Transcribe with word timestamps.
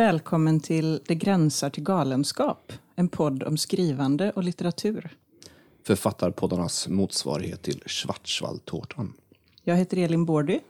Välkommen 0.00 0.60
till 0.60 1.00
Det 1.06 1.14
gränsar 1.14 1.70
till 1.70 1.82
galenskap, 1.82 2.72
en 2.94 3.08
podd 3.08 3.42
om 3.42 3.56
skrivande 3.56 4.32
och 4.32 4.44
litteratur. 4.44 5.16
Författarpoddarnas 5.86 6.88
motsvarighet 6.88 7.62
till 7.62 7.82
Schwarzwaldtårtan. 7.86 9.12
Jag 9.62 9.76
heter 9.76 9.96
Elin 9.96 10.24
Bårdy. 10.24 10.60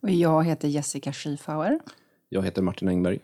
Och 0.00 0.10
jag 0.10 0.44
heter 0.44 0.68
Jessica 0.68 1.12
Schiefauer. 1.12 1.78
Jag 2.28 2.42
heter 2.42 2.62
Martin 2.62 2.88
Engberg. 2.88 3.20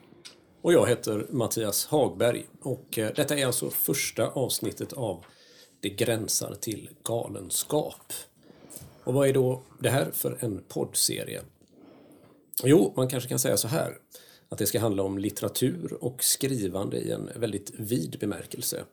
Och 0.62 0.72
jag 0.72 0.88
heter 0.88 1.26
Mattias 1.30 1.86
Hagberg. 1.86 2.46
Och 2.62 2.98
eh, 2.98 3.10
detta 3.16 3.36
är 3.36 3.46
alltså 3.46 3.70
första 3.70 4.28
avsnittet 4.28 4.92
av 4.92 5.24
Det 5.80 5.88
gränsar 5.88 6.54
till 6.54 6.88
galenskap. 7.04 8.12
Och 9.04 9.14
vad 9.14 9.28
är 9.28 9.32
då 9.32 9.62
det 9.78 9.90
här 9.90 10.10
för 10.12 10.38
en 10.40 10.62
poddserie? 10.68 11.42
Jo, 12.64 12.92
man 12.96 13.08
kanske 13.08 13.28
kan 13.28 13.38
säga 13.38 13.56
så 13.56 13.68
här. 13.68 13.98
Att 14.54 14.58
det 14.58 14.66
ska 14.66 14.80
handla 14.80 15.02
om 15.02 15.18
litteratur 15.18 15.96
och 16.00 16.24
skrivande 16.24 16.96
i 16.96 17.10
en 17.10 17.30
väldigt 17.36 17.70
vid 17.74 18.16
bemärkelse. 18.20 18.84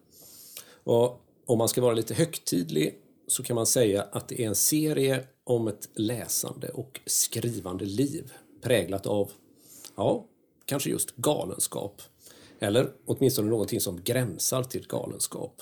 Och 0.84 1.22
om 1.46 1.58
man 1.58 1.70
ska 1.70 1.82
vara 1.82 1.94
lite 1.94 2.14
högtidlig 2.14 3.00
så 3.28 3.44
kan 3.44 3.56
man 3.56 3.66
säga 3.66 4.02
att 4.12 4.28
det 4.28 4.44
är 4.44 4.48
en 4.48 4.56
serie 4.56 5.24
om 5.44 5.68
ett 5.68 5.90
läsande 5.94 6.70
och 6.70 7.00
skrivande 7.06 7.86
liv 7.86 8.34
präglat 8.62 9.06
av, 9.06 9.32
ja, 9.96 10.26
kanske 10.66 10.90
just 10.90 11.16
galenskap. 11.16 12.02
Eller 12.60 12.92
åtminstone 13.06 13.50
någonting 13.50 13.82
som 13.82 14.04
gränsar 14.04 14.64
till 14.64 14.88
galenskap. 14.88 15.62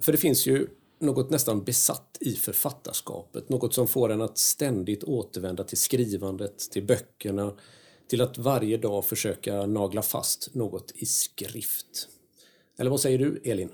För 0.00 0.12
det 0.12 0.18
finns 0.18 0.46
ju 0.46 0.68
något 0.98 1.30
nästan 1.30 1.64
besatt 1.64 2.18
i 2.20 2.34
författarskapet, 2.34 3.48
något 3.48 3.74
som 3.74 3.88
får 3.88 4.12
en 4.12 4.20
att 4.20 4.38
ständigt 4.38 5.04
återvända 5.04 5.64
till 5.64 5.78
skrivandet, 5.78 6.58
till 6.58 6.86
böckerna, 6.86 7.52
till 8.10 8.20
att 8.20 8.38
varje 8.38 8.76
dag 8.76 9.04
försöka 9.04 9.66
nagla 9.66 10.02
fast 10.02 10.54
något 10.54 10.92
i 10.94 11.06
skrift. 11.06 12.08
Eller 12.78 12.90
vad 12.90 13.00
säger 13.00 13.18
du, 13.18 13.40
Elin? 13.44 13.70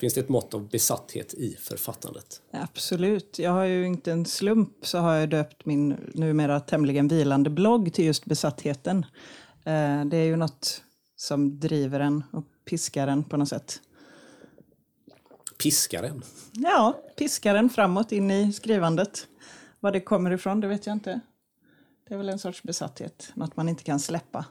Finns 0.00 0.14
det 0.14 0.20
ett 0.20 0.28
mått 0.28 0.54
av 0.54 0.68
besatthet 0.68 1.34
i 1.34 1.56
författandet? 1.60 2.42
Absolut. 2.50 3.38
Jag 3.38 3.50
har 3.50 3.64
ju 3.64 3.86
inte 3.86 4.12
en 4.12 4.26
slump 4.26 4.86
så 4.86 4.98
har 4.98 5.14
jag 5.14 5.30
döpt 5.30 5.66
min 5.66 5.96
numera 6.14 6.60
tämligen 6.60 7.08
vilande 7.08 7.50
blogg 7.50 7.92
till 7.92 8.04
just 8.04 8.24
besattheten. 8.24 9.06
Eh, 9.64 10.04
det 10.04 10.16
är 10.16 10.24
ju 10.24 10.36
något 10.36 10.82
som 11.16 11.60
driver 11.60 12.00
en 12.00 12.24
och 12.32 12.44
piskar 12.64 13.08
en 13.08 13.24
på 13.24 13.36
något 13.36 13.48
sätt. 13.48 13.80
Piskaren? 15.62 16.22
Ja, 16.52 17.00
piskar 17.18 17.54
en 17.54 17.70
framåt 17.70 18.12
in 18.12 18.30
i 18.30 18.52
skrivandet. 18.52 19.26
Var 19.80 19.92
det 19.92 20.00
kommer 20.00 20.30
ifrån, 20.30 20.60
det 20.60 20.68
vet 20.68 20.86
jag 20.86 20.92
inte. 20.92 21.20
Det 22.08 22.14
är 22.14 22.18
väl 22.18 22.28
en 22.28 22.38
sorts 22.38 22.62
besatthet, 22.62 23.32
något 23.34 23.56
man 23.56 23.68
inte 23.68 23.84
kan 23.84 24.00
släppa. 24.00 24.44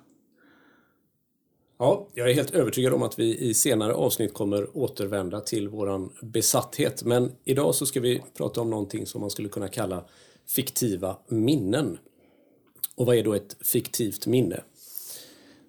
Ja, 1.77 2.07
jag 2.13 2.29
är 2.29 2.33
helt 2.33 2.51
övertygad 2.51 2.93
om 2.93 3.03
att 3.03 3.19
vi 3.19 3.37
i 3.37 3.53
senare 3.53 3.93
avsnitt 3.93 4.33
kommer 4.33 4.77
återvända 4.77 5.39
till 5.39 5.69
våran 5.69 6.13
besatthet. 6.21 7.03
Men 7.03 7.31
idag 7.43 7.75
så 7.75 7.85
ska 7.85 7.99
vi 7.99 8.23
prata 8.33 8.61
om 8.61 8.69
någonting 8.69 9.05
som 9.05 9.21
man 9.21 9.29
skulle 9.29 9.49
kunna 9.49 9.67
kalla 9.67 10.05
fiktiva 10.47 11.17
minnen. 11.27 11.97
Och 12.95 13.05
vad 13.05 13.15
är 13.15 13.23
då 13.23 13.33
ett 13.33 13.57
fiktivt 13.61 14.27
minne? 14.27 14.63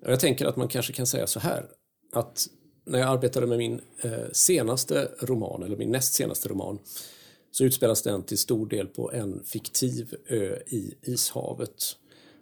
Jag 0.00 0.20
tänker 0.20 0.46
att 0.46 0.56
man 0.56 0.68
kanske 0.68 0.92
kan 0.92 1.06
säga 1.06 1.26
så 1.26 1.40
här 1.40 1.66
att 2.12 2.48
när 2.84 2.98
jag 2.98 3.08
arbetade 3.08 3.46
med 3.46 3.58
min 3.58 3.80
eh, 4.00 4.12
senaste 4.32 5.08
roman, 5.20 5.62
eller 5.62 5.76
min 5.76 5.90
näst 5.90 6.14
senaste 6.14 6.48
roman, 6.48 6.78
så 7.56 7.64
utspelas 7.64 8.02
den 8.02 8.22
till 8.22 8.38
stor 8.38 8.66
del 8.66 8.86
på 8.86 9.12
en 9.12 9.44
fiktiv 9.44 10.14
ö 10.28 10.58
i 10.66 10.94
Ishavet. 11.02 11.96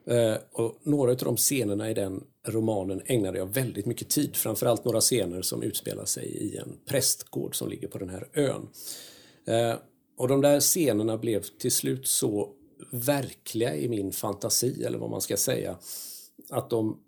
Eh, 0.07 0.37
och 0.53 0.79
några 0.83 1.11
av 1.11 1.17
de 1.17 1.37
scenerna 1.37 1.91
i 1.91 1.95
den 1.95 2.25
romanen 2.49 3.03
ägnade 3.07 3.39
jag 3.39 3.55
väldigt 3.55 3.87
mycket 3.87 4.09
tid, 4.09 4.37
framförallt 4.37 4.85
några 4.85 5.01
scener 5.01 5.43
som 5.43 5.63
utspelar 5.63 6.05
sig 6.05 6.25
i 6.25 6.57
en 6.57 6.79
prästgård 6.87 7.57
som 7.57 7.69
ligger 7.69 7.89
på 7.89 7.99
den 7.99 8.09
här 8.09 8.29
ön. 8.33 8.69
Eh, 9.47 9.79
och 10.17 10.29
de 10.29 10.41
där 10.41 10.61
scenerna 10.61 11.19
blev 11.19 11.43
till 11.59 11.73
slut 11.73 12.07
så 12.07 12.51
verkliga 12.93 13.77
i 13.77 13.89
min 13.89 14.13
fantasi, 14.13 14.85
eller 14.85 14.99
vad 14.99 15.11
man 15.11 15.21
ska 15.21 15.37
säga, 15.37 15.79
att 16.51 16.71
de 16.71 17.01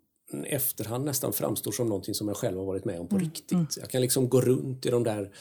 efterhand 0.44 1.04
nästan 1.04 1.32
framstår 1.32 1.72
som 1.72 1.88
någonting 1.88 2.14
som 2.14 2.28
jag 2.28 2.36
själv 2.36 2.58
har 2.58 2.64
varit 2.64 2.84
med 2.84 3.00
om 3.00 3.08
på 3.08 3.16
mm. 3.16 3.28
riktigt. 3.28 3.52
Mm. 3.52 3.66
Jag 3.80 3.90
kan 3.90 4.00
liksom 4.00 4.28
gå 4.28 4.40
runt 4.40 4.86
i 4.86 4.90
de 4.90 5.04
där 5.04 5.32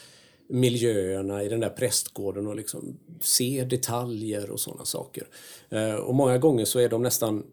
miljöerna 0.48 1.42
i 1.42 1.48
den 1.48 1.60
där 1.60 1.68
prästgården 1.68 2.46
och 2.46 2.56
liksom 2.56 2.98
se 3.20 3.64
detaljer 3.64 4.50
och 4.50 4.60
sådana 4.60 4.84
saker. 4.84 5.28
Eh, 5.68 5.94
och 5.94 6.14
många 6.14 6.38
gånger 6.38 6.64
så 6.64 6.78
är 6.78 6.88
de 6.88 7.02
nästan 7.02 7.46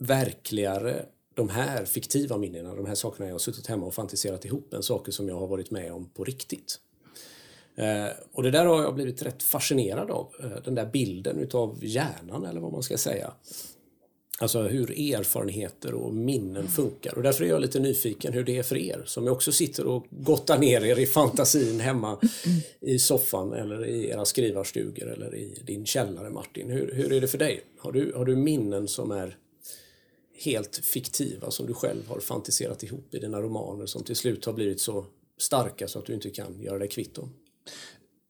verkligare 0.00 1.06
de 1.34 1.48
här 1.48 1.84
fiktiva 1.84 2.38
minnena, 2.38 2.74
de 2.74 2.86
här 2.86 2.94
sakerna 2.94 3.26
jag 3.26 3.34
har 3.34 3.38
suttit 3.38 3.66
hemma 3.66 3.86
och 3.86 3.94
fantiserat 3.94 4.44
ihop, 4.44 4.74
än 4.74 4.82
saker 4.82 5.12
som 5.12 5.28
jag 5.28 5.38
har 5.38 5.46
varit 5.46 5.70
med 5.70 5.92
om 5.92 6.08
på 6.08 6.24
riktigt. 6.24 6.80
Eh, 7.76 8.06
och 8.32 8.42
det 8.42 8.50
där 8.50 8.66
har 8.66 8.82
jag 8.82 8.94
blivit 8.94 9.22
rätt 9.22 9.42
fascinerad 9.42 10.10
av, 10.10 10.34
eh, 10.42 10.62
den 10.64 10.74
där 10.74 10.86
bilden 10.86 11.38
utav 11.38 11.78
hjärnan 11.84 12.44
eller 12.44 12.60
vad 12.60 12.72
man 12.72 12.82
ska 12.82 12.98
säga. 12.98 13.32
Alltså 14.42 14.62
hur 14.62 15.14
erfarenheter 15.14 15.94
och 15.94 16.14
minnen 16.14 16.68
funkar. 16.68 17.14
Och 17.14 17.22
därför 17.22 17.44
är 17.44 17.48
jag 17.48 17.60
lite 17.60 17.80
nyfiken 17.80 18.32
hur 18.32 18.44
det 18.44 18.58
är 18.58 18.62
för 18.62 18.76
er 18.76 19.02
som 19.06 19.28
också 19.28 19.52
sitter 19.52 19.86
och 19.86 20.06
gottar 20.10 20.58
ner 20.58 20.84
er 20.84 20.98
i 20.98 21.06
fantasin 21.06 21.80
hemma 21.80 22.18
i 22.80 22.98
soffan 22.98 23.52
eller 23.52 23.86
i 23.86 24.08
era 24.08 24.24
skrivarstugor 24.24 25.08
eller 25.08 25.34
i 25.34 25.62
din 25.64 25.86
källare 25.86 26.30
Martin. 26.30 26.70
Hur, 26.70 26.92
hur 26.94 27.12
är 27.12 27.20
det 27.20 27.28
för 27.28 27.38
dig? 27.38 27.60
Har 27.78 27.92
du, 27.92 28.12
har 28.16 28.24
du 28.24 28.36
minnen 28.36 28.88
som 28.88 29.10
är 29.10 29.36
helt 30.44 30.76
fiktiva 30.76 31.50
som 31.50 31.66
du 31.66 31.74
själv 31.74 32.08
har 32.08 32.20
fantiserat 32.20 32.82
ihop 32.82 33.14
i 33.14 33.18
dina 33.18 33.40
romaner 33.40 33.86
som 33.86 34.04
till 34.04 34.16
slut 34.16 34.44
har 34.44 34.52
blivit 34.52 34.80
så 34.80 35.06
starka 35.38 35.88
så 35.88 35.98
att 35.98 36.06
du 36.06 36.14
inte 36.14 36.30
kan 36.30 36.62
göra 36.62 36.78
dig 36.78 36.88
kvitt 36.88 37.14
dem? 37.14 37.32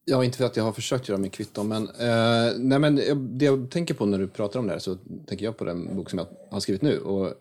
Ja, 0.05 0.25
inte 0.25 0.39
för 0.39 0.45
att 0.45 0.57
jag 0.57 0.65
har 0.65 0.73
försökt 0.73 1.09
göra 1.09 1.19
mig 1.19 1.31
kvitt 1.31 1.55
dem, 1.55 1.69
men, 1.69 1.89
eh, 1.89 2.59
nej, 2.59 2.79
men 2.79 2.97
det 3.39 3.45
jag 3.45 3.71
tänker 3.71 3.95
på 3.95 4.07
när 4.07 4.19
du 4.19 4.29
pratar 4.29 4.61
om 4.61 4.67
det 4.67 4.73
här 4.73 4.81
så 4.81 4.97
tänker 5.27 5.45
jag 5.45 5.57
på 5.57 5.65
den 5.65 5.97
bok 5.97 6.11
som 6.11 6.19
jag 6.19 6.27
har 6.51 6.61
skrivit 6.61 6.83
nu. 6.83 6.99
Och 6.99 7.35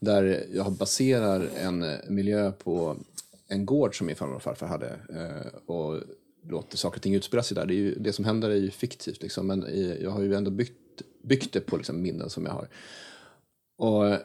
där 0.00 0.46
jag 0.52 0.72
baserar 0.72 1.48
en 1.60 1.84
miljö 2.08 2.52
på 2.52 2.96
en 3.48 3.66
gård 3.66 3.98
som 3.98 4.06
min 4.06 4.16
farmor 4.16 4.34
och 4.34 4.42
farfar 4.42 4.66
hade. 4.66 4.88
Eh, 4.88 5.70
och 5.74 6.00
låter 6.48 6.76
saker 6.76 6.98
och 6.98 7.02
ting 7.02 7.14
utspela 7.14 7.42
sig 7.42 7.54
där. 7.54 7.66
Det, 7.66 7.74
är 7.74 7.76
ju, 7.76 7.94
det 7.94 8.12
som 8.12 8.24
händer 8.24 8.50
är 8.50 8.56
ju 8.56 8.70
fiktivt, 8.70 9.22
liksom, 9.22 9.46
men 9.46 9.66
jag 10.00 10.10
har 10.10 10.20
ju 10.20 10.34
ändå 10.34 10.50
byggt, 10.50 11.02
byggt 11.24 11.52
det 11.52 11.60
på 11.60 11.76
liksom, 11.76 12.02
minnen 12.02 12.30
som 12.30 12.46
jag 12.46 12.52
har. 12.52 12.68
Och 13.78 14.18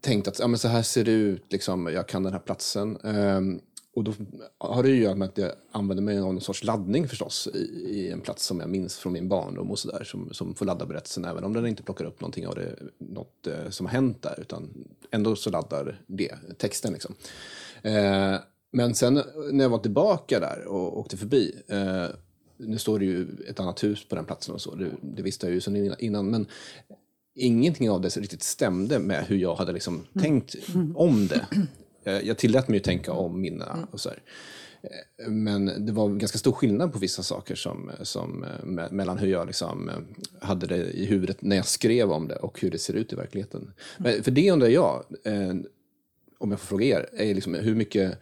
tänkt 0.00 0.28
att 0.28 0.38
ja, 0.38 0.46
men 0.46 0.58
så 0.58 0.68
här 0.68 0.82
ser 0.82 1.04
det 1.04 1.10
ut, 1.10 1.52
liksom, 1.52 1.86
jag 1.86 2.08
kan 2.08 2.22
den 2.22 2.32
här 2.32 2.40
platsen. 2.40 2.96
Eh, 2.96 3.40
och 4.00 4.04
då 4.04 4.12
har 4.58 4.82
det 4.82 4.88
ju 4.88 4.96
att 4.96 5.02
göra 5.02 5.14
med 5.14 5.28
att 5.28 5.38
jag 5.38 5.52
använder 5.72 6.02
mig 6.02 6.18
av 6.18 6.24
någon 6.24 6.40
sorts 6.40 6.64
laddning 6.64 7.08
förstås 7.08 7.48
i, 7.54 7.58
i 7.58 8.10
en 8.10 8.20
plats 8.20 8.46
som 8.46 8.60
jag 8.60 8.68
minns 8.68 8.98
från 8.98 9.12
min 9.12 9.28
barndom 9.28 9.70
och 9.70 9.78
sådär 9.78 10.04
som, 10.04 10.28
som 10.32 10.54
får 10.54 10.66
ladda 10.66 10.86
berättelsen 10.86 11.24
även 11.24 11.44
om 11.44 11.52
den 11.52 11.66
inte 11.66 11.82
plockar 11.82 12.04
upp 12.04 12.20
någonting 12.20 12.46
av 12.46 12.54
det, 12.54 12.76
något 12.98 13.46
eh, 13.46 13.70
som 13.70 13.86
har 13.86 13.92
hänt 13.92 14.22
där 14.22 14.40
utan 14.40 14.84
ändå 15.10 15.36
så 15.36 15.50
laddar 15.50 16.00
det 16.06 16.34
texten 16.58 16.92
liksom. 16.92 17.14
Eh, 17.82 18.34
men 18.72 18.94
sen 18.94 19.22
när 19.52 19.64
jag 19.64 19.70
var 19.70 19.78
tillbaka 19.78 20.40
där 20.40 20.64
och 20.66 20.98
åkte 20.98 21.16
förbi 21.16 21.54
eh, 21.68 22.06
nu 22.56 22.78
står 22.78 22.98
det 22.98 23.04
ju 23.04 23.26
ett 23.48 23.60
annat 23.60 23.84
hus 23.84 24.08
på 24.08 24.14
den 24.14 24.24
platsen 24.24 24.54
och 24.54 24.60
så, 24.60 24.74
det, 24.74 24.90
det 25.02 25.22
visste 25.22 25.46
jag 25.46 25.54
ju 25.54 25.60
sedan 25.60 25.94
innan, 25.98 26.30
men 26.30 26.46
ingenting 27.34 27.90
av 27.90 28.00
det 28.00 28.16
riktigt 28.16 28.42
stämde 28.42 28.98
med 28.98 29.24
hur 29.24 29.36
jag 29.36 29.54
hade 29.54 29.72
liksom 29.72 29.94
mm. 29.94 30.22
tänkt 30.22 30.56
om 30.94 31.26
det. 31.26 31.46
Eh, 32.10 32.26
jag 32.26 32.38
tillät 32.38 32.68
mig 32.68 32.76
att 32.76 32.84
tänka 32.84 33.12
om 33.12 33.40
minnena 33.40 33.72
mm. 33.72 33.84
och 33.90 34.00
så 34.00 34.08
här. 34.08 34.22
Eh, 34.82 35.30
men 35.30 35.86
det 35.86 35.92
var 35.92 36.08
ganska 36.08 36.38
stor 36.38 36.52
skillnad 36.52 36.92
på 36.92 36.98
vissa 36.98 37.22
saker 37.22 37.54
som, 37.54 37.90
som, 38.02 38.44
eh, 38.44 38.90
mellan 38.90 39.18
hur 39.18 39.28
jag 39.28 39.46
liksom 39.46 39.90
hade 40.40 40.66
det 40.66 40.90
i 40.90 41.04
huvudet 41.04 41.42
när 41.42 41.56
jag 41.56 41.66
skrev 41.66 42.12
om 42.12 42.28
det 42.28 42.36
och 42.36 42.60
hur 42.60 42.70
det 42.70 42.78
ser 42.78 42.94
ut 42.94 43.12
i 43.12 43.16
verkligheten. 43.16 43.60
Mm. 43.60 43.72
Men 43.98 44.22
för 44.22 44.30
det 44.30 44.50
undrar 44.50 44.68
jag, 44.68 45.04
om 46.38 46.50
jag 46.50 46.60
får 46.60 46.66
fråga 46.66 46.86
er, 46.86 47.08
är 47.12 47.34
liksom, 47.34 47.54
hur 47.54 47.74
mycket 47.74 48.18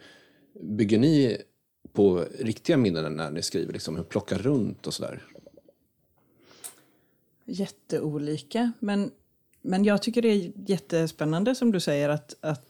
bygger 0.61 0.99
ni 0.99 1.37
på 1.93 2.25
riktiga 2.39 2.77
minnen 2.77 3.13
när 3.13 3.31
ni 3.31 3.41
skriver? 3.41 3.73
Liksom, 3.73 3.95
hur 3.95 4.03
plockar 4.03 4.37
runt 4.37 4.87
och 4.87 4.93
sådär? 4.93 5.23
Jätteolika, 7.45 8.71
men, 8.79 9.11
men 9.61 9.83
jag 9.83 10.01
tycker 10.01 10.21
det 10.21 10.29
är 10.29 10.51
jättespännande 10.65 11.55
som 11.55 11.71
du 11.71 11.79
säger 11.79 12.09
att, 12.09 12.35
att 12.41 12.68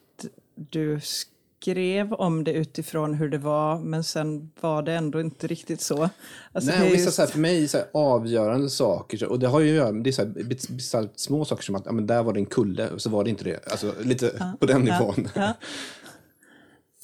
du 0.69 0.99
skrev 1.61 2.13
om 2.13 2.43
det 2.43 2.51
utifrån 2.51 3.13
hur 3.13 3.29
det 3.29 3.37
var, 3.37 3.79
men 3.79 4.03
sen 4.03 4.51
var 4.61 4.81
det 4.81 4.93
ändå 4.93 5.21
inte 5.21 5.47
riktigt 5.47 5.81
så. 5.81 6.09
Alltså, 6.51 6.71
Nej, 6.71 6.91
vissa 6.91 7.03
just... 7.03 7.15
så 7.15 7.21
här, 7.21 7.29
för 7.29 7.39
mig 7.39 7.67
så 7.67 7.77
här, 7.77 7.87
avgörande 7.93 8.69
saker, 8.69 9.25
och 9.25 9.39
det 9.39 9.47
har 9.47 9.59
ju 9.59 9.81
att 9.81 10.03
det 10.03 10.09
är 10.09 10.11
så 10.11 10.21
här, 10.21 10.33
vissa 10.69 11.07
små 11.15 11.45
saker 11.45 11.63
som 11.63 11.75
att 11.75 11.85
ja, 11.85 11.91
men 11.91 12.07
där 12.07 12.23
var 12.23 12.33
det 12.33 12.39
en 12.39 12.45
kulle, 12.45 12.89
och 12.89 13.01
så 13.01 13.09
var 13.09 13.23
det 13.23 13.29
inte 13.29 13.43
det. 13.43 13.71
Alltså 13.71 13.93
lite 14.01 14.31
ja, 14.39 14.53
på 14.59 14.65
den 14.65 14.81
nivån. 14.81 15.29
Ja, 15.35 15.53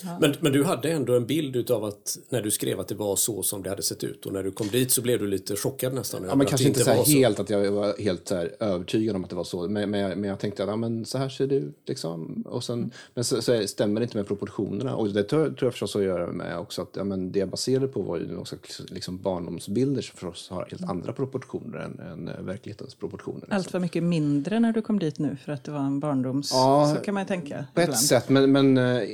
Men, 0.03 0.35
men 0.39 0.51
du 0.51 0.63
hade 0.63 0.91
ändå 0.91 1.15
en 1.15 1.25
bild 1.25 1.55
utav 1.55 1.83
att 1.83 2.17
när 2.29 2.41
du 2.41 2.51
skrev 2.51 2.79
att 2.79 2.87
det 2.87 2.95
var 2.95 3.15
så 3.15 3.43
som 3.43 3.63
det 3.63 3.69
hade 3.69 3.83
sett 3.83 4.03
ut 4.03 4.25
och 4.25 4.33
när 4.33 4.43
du 4.43 4.51
kom 4.51 4.67
dit 4.67 4.91
så 4.91 5.01
blev 5.01 5.19
du 5.19 5.27
lite 5.27 5.55
chockad 5.55 5.93
nästan. 5.93 6.25
Ja, 6.27 6.35
men 6.35 6.47
kanske 6.47 6.67
inte 6.67 6.79
så 6.79 7.03
helt 7.03 7.39
att 7.39 7.49
jag 7.49 7.71
var 7.71 8.01
helt 8.01 8.27
så 8.27 8.35
här 8.35 8.55
övertygad 8.59 9.15
om 9.15 9.23
att 9.23 9.29
det 9.29 9.35
var 9.35 9.43
så. 9.43 9.67
Men, 9.67 9.89
men, 9.89 9.99
jag, 9.99 10.17
men 10.17 10.29
jag 10.29 10.39
tänkte 10.39 10.63
att 10.63 10.69
ja, 10.69 10.75
men 10.75 11.05
så 11.05 11.17
här 11.17 11.29
ser 11.29 11.47
det 11.47 11.55
ut. 11.55 11.79
Liksom. 11.85 12.43
Och 12.47 12.63
sen, 12.63 12.91
Men 13.13 13.23
så, 13.23 13.41
så 13.41 13.67
stämmer 13.67 13.99
det 13.99 14.03
inte 14.03 14.17
med 14.17 14.27
proportionerna. 14.27 14.95
Och 14.95 15.09
det 15.09 15.23
tror, 15.23 15.45
tror 15.45 15.57
jag 15.61 15.73
förstås 15.73 15.95
att 15.95 16.03
göra 16.03 16.31
med 16.31 16.57
också 16.59 16.81
att 16.81 16.89
ja, 16.93 17.03
men 17.03 17.31
det 17.31 17.39
jag 17.39 17.49
baserade 17.49 17.87
på 17.87 18.01
var 18.01 18.17
ju 18.17 18.37
också 18.37 18.55
liksom 18.87 19.17
barndomsbilder 19.17 20.01
som 20.01 20.17
förstås 20.17 20.49
har 20.49 20.67
helt 20.71 20.83
andra 20.83 21.13
proportioner 21.13 21.79
än, 21.79 21.99
än 21.99 22.45
verklighetens 22.45 22.95
proportioner. 22.95 23.39
Liksom. 23.39 23.57
Allt 23.57 23.73
var 23.73 23.79
mycket 23.79 24.03
mindre 24.03 24.59
när 24.59 24.71
du 24.71 24.81
kom 24.81 24.99
dit 24.99 25.19
nu 25.19 25.37
för 25.45 25.51
att 25.51 25.63
det 25.63 25.71
var 25.71 25.79
en 25.79 25.99
barndoms... 25.99 26.51
Ja, 26.53 26.93
så 26.95 27.01
kan 27.01 27.13
man 27.13 27.23
ju 27.23 27.27
tänka. 27.27 27.65
På 27.73 27.81
ett 27.81 27.87
ibland. 27.87 28.03
sätt, 28.03 28.29
men, 28.29 28.51
men 28.51 28.77
eh, 28.77 29.09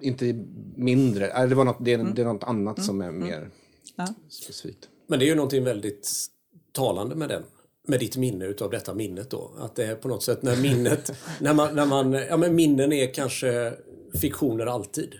inte 0.00 0.44
mindre. 0.76 1.26
Äh, 1.28 1.48
Det, 1.48 1.54
var 1.54 1.64
något, 1.64 1.76
det, 1.84 1.92
är, 1.92 1.98
det 2.14 2.22
är 2.22 2.26
något 2.26 2.44
annat 2.44 2.84
som 2.84 3.00
är 3.00 3.10
mer 3.12 3.50
Ja. 3.96 4.06
specifikt. 4.28 4.88
Men 5.06 5.18
det 5.18 5.24
är 5.24 5.26
ju 5.26 5.34
någonting 5.34 5.64
väldigt 5.64 6.10
talande 6.72 7.14
med 7.14 7.28
den. 7.28 7.42
Med 7.86 8.00
ditt 8.00 8.16
minne 8.16 8.44
utav 8.44 8.70
detta 8.70 8.94
minnet 8.94 9.30
då. 9.30 9.50
Att 9.58 9.74
det 9.76 9.84
är 9.84 9.94
på 9.94 10.08
något 10.08 10.22
sätt 10.22 10.42
när 10.42 10.56
minnet, 10.62 11.12
när 11.40 11.54
man, 11.54 11.74
när 11.76 11.86
man, 11.86 12.12
ja 12.12 12.36
men 12.36 12.54
minnen 12.54 12.92
är 12.92 13.14
kanske 13.14 13.72
fiktioner 14.20 14.66
alltid. 14.66 15.14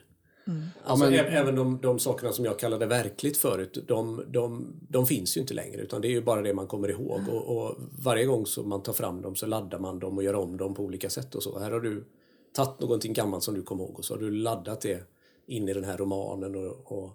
Alltså, 0.84 1.04
men- 1.04 1.14
ä- 1.14 1.28
Även 1.30 1.54
de, 1.56 1.78
de 1.82 1.98
sakerna 1.98 2.32
som 2.32 2.44
jag 2.44 2.58
kallade 2.58 2.86
verkligt 2.86 3.36
förut, 3.36 3.84
de, 3.88 4.25
de, 4.28 4.66
de 4.88 5.06
finns 5.06 5.36
ju 5.36 5.40
inte 5.40 5.54
längre 5.54 5.82
utan 5.82 6.00
det 6.00 6.08
är 6.08 6.10
ju 6.10 6.22
bara 6.22 6.42
det 6.42 6.54
man 6.54 6.66
kommer 6.66 6.88
ihåg. 6.90 7.20
Och, 7.30 7.56
och 7.56 7.76
varje 8.02 8.25
gång 8.25 8.46
som 8.46 8.68
man 8.68 8.82
tar 8.82 8.92
fram 8.92 9.22
dem 9.22 9.34
så 9.36 9.46
laddar 9.46 9.78
man 9.78 9.98
dem 9.98 10.16
och 10.18 10.25
gör 10.25 10.34
om 10.34 10.56
dem 10.56 10.75
på 10.75 10.82
olika 10.82 11.10
sätt 11.10 11.34
och 11.34 11.42
så. 11.42 11.58
Här 11.58 11.70
har 11.70 11.80
du 11.80 12.04
tagit 12.52 12.81
någonting 12.81 13.12
gammalt 13.12 13.44
som 13.44 13.54
du 13.54 13.62
kommer 13.62 13.84
ihåg 13.84 13.99
och 13.99 14.04
så 14.04 14.14
har 14.14 14.19
du 14.19 14.31
laddat 14.31 14.81
det 14.81 15.06
in 15.46 15.69
i 15.69 15.72
den 15.72 15.84
här 15.84 15.99
romanen 15.99 16.54
och, 16.54 16.93
och 16.93 17.10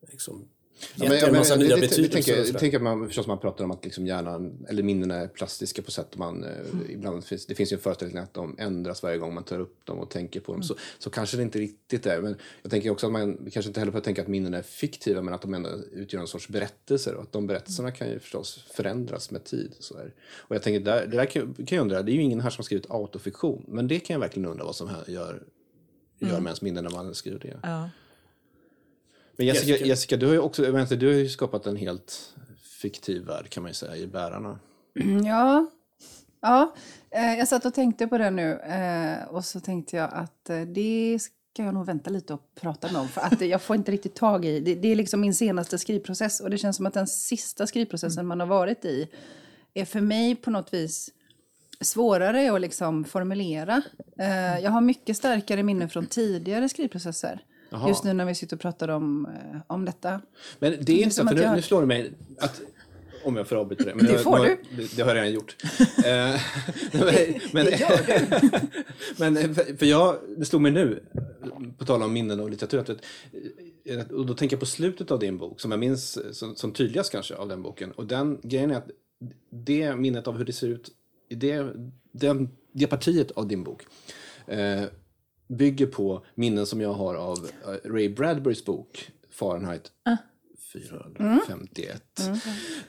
liksom 0.00 0.48
men- 0.96 1.12
en 1.12 1.18
men 1.24 1.32
massa 1.34 1.56
det- 1.56 1.64
nya 1.64 1.74
det- 1.74 1.80
betydelser. 1.80 2.36
Jag 2.36 2.58
tänker 2.58 2.76
att 2.76 2.82
man, 2.82 3.06
förstås 3.06 3.26
man 3.26 3.38
pratar 3.38 3.64
om 3.64 3.70
att 3.70 3.84
liksom 3.84 4.06
hjärnan, 4.06 4.66
eller 4.68 4.82
minnen 4.82 5.10
är 5.10 5.28
plastiska 5.28 5.82
på 5.82 5.90
sätt 5.90 6.16
man, 6.16 6.44
Mm. 6.44 6.86
ibland 6.90 7.24
finns, 7.24 7.46
det 7.46 7.54
finns 7.54 7.72
ju 7.72 7.74
en 7.74 7.80
föreställning 7.80 8.18
att 8.18 8.34
de 8.34 8.54
ändras 8.58 9.02
varje 9.02 9.18
gång 9.18 9.34
man 9.34 9.44
tar 9.44 9.60
upp 9.60 9.84
dem 9.86 9.98
och 9.98 10.10
tänker 10.10 10.40
på 10.40 10.52
dem. 10.52 10.56
Mm. 10.60 10.62
Så, 10.68 10.74
så 10.98 11.10
kanske 11.10 11.36
det 11.36 11.42
inte 11.42 11.58
riktigt 11.58 12.06
är. 12.06 12.20
Men 12.20 12.36
jag 12.62 12.70
tänker 12.70 12.90
också 12.90 13.06
att 13.06 13.12
man 13.12 13.36
kanske 13.52 13.68
inte 13.68 13.80
heller 13.80 13.92
får 13.92 14.00
tänka 14.00 14.22
att 14.22 14.28
minnen 14.28 14.54
är 14.54 14.62
fiktiva 14.62 15.22
men 15.22 15.34
att 15.34 15.42
de 15.42 15.54
ändå 15.54 15.68
utgör 15.92 16.20
en 16.20 16.26
sorts 16.26 16.48
berättelser 16.48 17.14
och 17.14 17.22
att 17.22 17.32
de 17.32 17.46
berättelserna 17.46 17.90
kan 17.90 18.08
ju 18.10 18.18
förstås 18.18 18.64
förändras 18.74 19.30
med 19.30 19.44
tid. 19.44 19.74
Så 19.80 19.96
här. 19.96 20.14
Och 20.36 20.54
jag 20.54 20.62
tänker, 20.62 20.80
där, 20.80 21.06
det 21.06 21.16
där 21.16 21.26
kan, 21.26 21.54
kan 21.54 21.76
jag 21.76 21.82
undra, 21.82 22.02
det 22.02 22.12
är 22.12 22.14
ju 22.14 22.22
ingen 22.22 22.40
här 22.40 22.50
som 22.50 22.58
har 22.58 22.64
skrivit 22.64 22.90
autofiktion 22.90 23.64
men 23.68 23.88
det 23.88 23.98
kan 24.00 24.14
jag 24.14 24.20
verkligen 24.20 24.48
undra 24.48 24.64
vad 24.64 24.76
som 24.76 24.88
här 24.88 25.04
gör, 25.10 25.42
gör 26.18 26.30
med 26.40 26.46
ens 26.46 26.62
minnen 26.62 26.84
när 26.84 26.90
man 26.90 27.14
skriver 27.14 27.38
det. 27.38 27.56
Ja. 27.62 27.90
Men 29.36 29.46
Jessica, 29.46 29.66
Jessica. 29.70 29.86
Jessica 29.86 30.16
du 30.16 30.26
har 30.26 30.32
ju 30.32 30.38
också 30.38 30.70
vänta, 30.70 30.96
du 30.96 31.06
har 31.06 31.14
ju 31.14 31.28
skapat 31.28 31.66
en 31.66 31.76
helt 31.76 32.34
fiktiv 32.82 33.22
värld 33.22 33.48
kan 33.48 33.62
man 33.62 33.70
ju 33.70 33.74
säga 33.74 33.96
i 33.96 34.06
Bärarna. 34.06 34.58
Ja, 35.24 35.66
ja. 36.40 36.74
Eh, 37.10 37.38
jag 37.38 37.48
satt 37.48 37.64
och 37.64 37.74
tänkte 37.74 38.06
på 38.06 38.18
det 38.18 38.30
nu 38.30 38.52
eh, 38.52 39.28
och 39.28 39.44
så 39.44 39.60
tänkte 39.60 39.96
jag 39.96 40.10
att 40.12 40.50
eh, 40.50 40.60
det 40.60 41.18
ska 41.20 41.62
jag 41.62 41.74
nog 41.74 41.86
vänta 41.86 42.10
lite 42.10 42.34
och 42.34 42.54
prata 42.60 42.92
med 42.92 43.00
om 43.00 43.08
för 43.08 43.20
att 43.20 43.40
jag 43.40 43.62
får 43.62 43.76
inte 43.76 43.92
riktigt 43.92 44.14
tag 44.14 44.44
i. 44.44 44.60
Det, 44.60 44.74
det 44.74 44.88
är 44.88 44.96
liksom 44.96 45.20
min 45.20 45.34
senaste 45.34 45.78
skrivprocess 45.78 46.40
och 46.40 46.50
det 46.50 46.58
känns 46.58 46.76
som 46.76 46.86
att 46.86 46.94
den 46.94 47.06
sista 47.06 47.66
skrivprocessen 47.66 48.26
man 48.26 48.40
har 48.40 48.46
varit 48.46 48.84
i 48.84 49.08
är 49.74 49.84
för 49.84 50.00
mig 50.00 50.36
på 50.36 50.50
något 50.50 50.74
vis 50.74 51.10
svårare 51.80 52.52
att 52.52 52.60
liksom 52.60 53.04
formulera. 53.04 53.82
Jag 54.62 54.70
har 54.70 54.80
mycket 54.80 55.16
starkare 55.16 55.62
minnen 55.62 55.88
från 55.88 56.06
tidigare 56.06 56.68
skrivprocesser. 56.68 57.44
Jaha. 57.78 57.88
Just 57.88 58.04
nu 58.04 58.12
när 58.12 58.24
vi 58.24 58.34
sitter 58.34 58.56
och 58.56 58.60
pratar 58.60 58.88
om, 58.88 59.26
eh, 59.26 59.60
om 59.66 59.84
detta. 59.84 60.20
Men 60.58 60.76
det 60.80 60.92
är 60.92 60.96
inte 60.96 61.10
så, 61.10 61.16
som 61.20 61.28
för 61.28 61.34
nu, 61.34 61.42
jag- 61.42 61.56
nu 61.56 61.62
slår 61.62 61.80
det 61.80 61.86
mig 61.86 62.12
att 62.38 62.60
om 63.24 63.36
jag 63.36 63.48
får 63.48 63.56
avbryta 63.56 63.84
det. 63.84 63.94
Men 63.94 64.06
Det 64.06 64.18
får 64.18 64.38
nu, 64.38 64.56
du. 64.70 64.82
Det, 64.82 64.96
det 64.96 65.02
har 65.02 65.08
jag 65.08 65.16
redan 65.16 65.32
gjort. 65.32 65.56
Eh, 66.06 66.40
men, 67.52 67.64
det 67.66 67.80
gör 67.80 68.00
men 69.20 69.54
för, 69.54 69.76
för 69.76 69.86
jag, 69.86 70.16
det 70.38 70.44
slog 70.44 70.62
mig 70.62 70.72
nu, 70.72 71.02
på 71.78 71.84
tal 71.84 72.02
om 72.02 72.12
minnen 72.12 72.40
och 72.40 72.50
litteratur, 72.50 72.78
att, 72.78 72.88
eh, 73.84 74.10
och 74.16 74.26
då 74.26 74.34
tänker 74.34 74.56
jag 74.56 74.60
på 74.60 74.66
slutet 74.66 75.10
av 75.10 75.18
din 75.18 75.38
bok, 75.38 75.60
som 75.60 75.70
jag 75.70 75.80
minns 75.80 76.16
eh, 76.16 76.30
som, 76.32 76.56
som 76.56 76.72
tydligast 76.72 77.12
kanske 77.12 77.34
av 77.34 77.48
den 77.48 77.62
boken. 77.62 77.92
Och 77.92 78.06
den 78.06 78.40
grejen 78.42 78.70
är 78.70 78.76
att 78.76 78.90
det 79.50 79.96
minnet 79.96 80.26
av 80.28 80.36
hur 80.38 80.44
det 80.44 80.52
ser 80.52 80.68
ut 80.68 80.90
det, 81.28 81.66
den, 82.12 82.48
det 82.72 82.86
partiet 82.86 83.30
av 83.30 83.48
din 83.48 83.64
bok 83.64 83.82
eh, 84.46 84.82
bygger 85.48 85.86
på 85.86 86.24
minnen 86.34 86.66
som 86.66 86.80
jag 86.80 86.92
har 86.92 87.14
av 87.14 87.50
eh, 87.66 87.90
Ray 87.90 88.08
Bradburys 88.08 88.64
bok 88.64 89.10
Fahrenheit 89.30 89.90
451. 90.72 92.02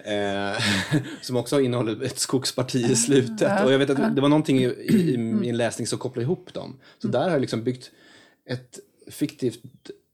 Eh, 0.04 0.64
som 1.22 1.36
också 1.36 1.62
innehåller 1.62 2.04
ett 2.04 2.20
skogsparti 2.20 2.92
i 2.92 2.96
slutet. 2.96 3.66
Och 3.66 3.72
jag 3.72 3.80
vet 3.80 3.90
att 3.90 4.16
det 4.16 4.22
var 4.22 4.30
någonting 4.30 4.58
i, 4.58 4.66
i, 4.66 5.14
i 5.14 5.18
min 5.18 5.58
läsning 5.58 5.88
som 5.88 6.00
kopplade 6.00 6.24
ihop 6.24 6.54
dem. 6.54 6.80
Så 7.00 7.08
där 7.08 7.24
har 7.24 7.30
jag 7.30 7.42
liksom 7.42 7.64
byggt 7.64 7.92
ett 8.50 8.80
fiktivt 9.08 9.62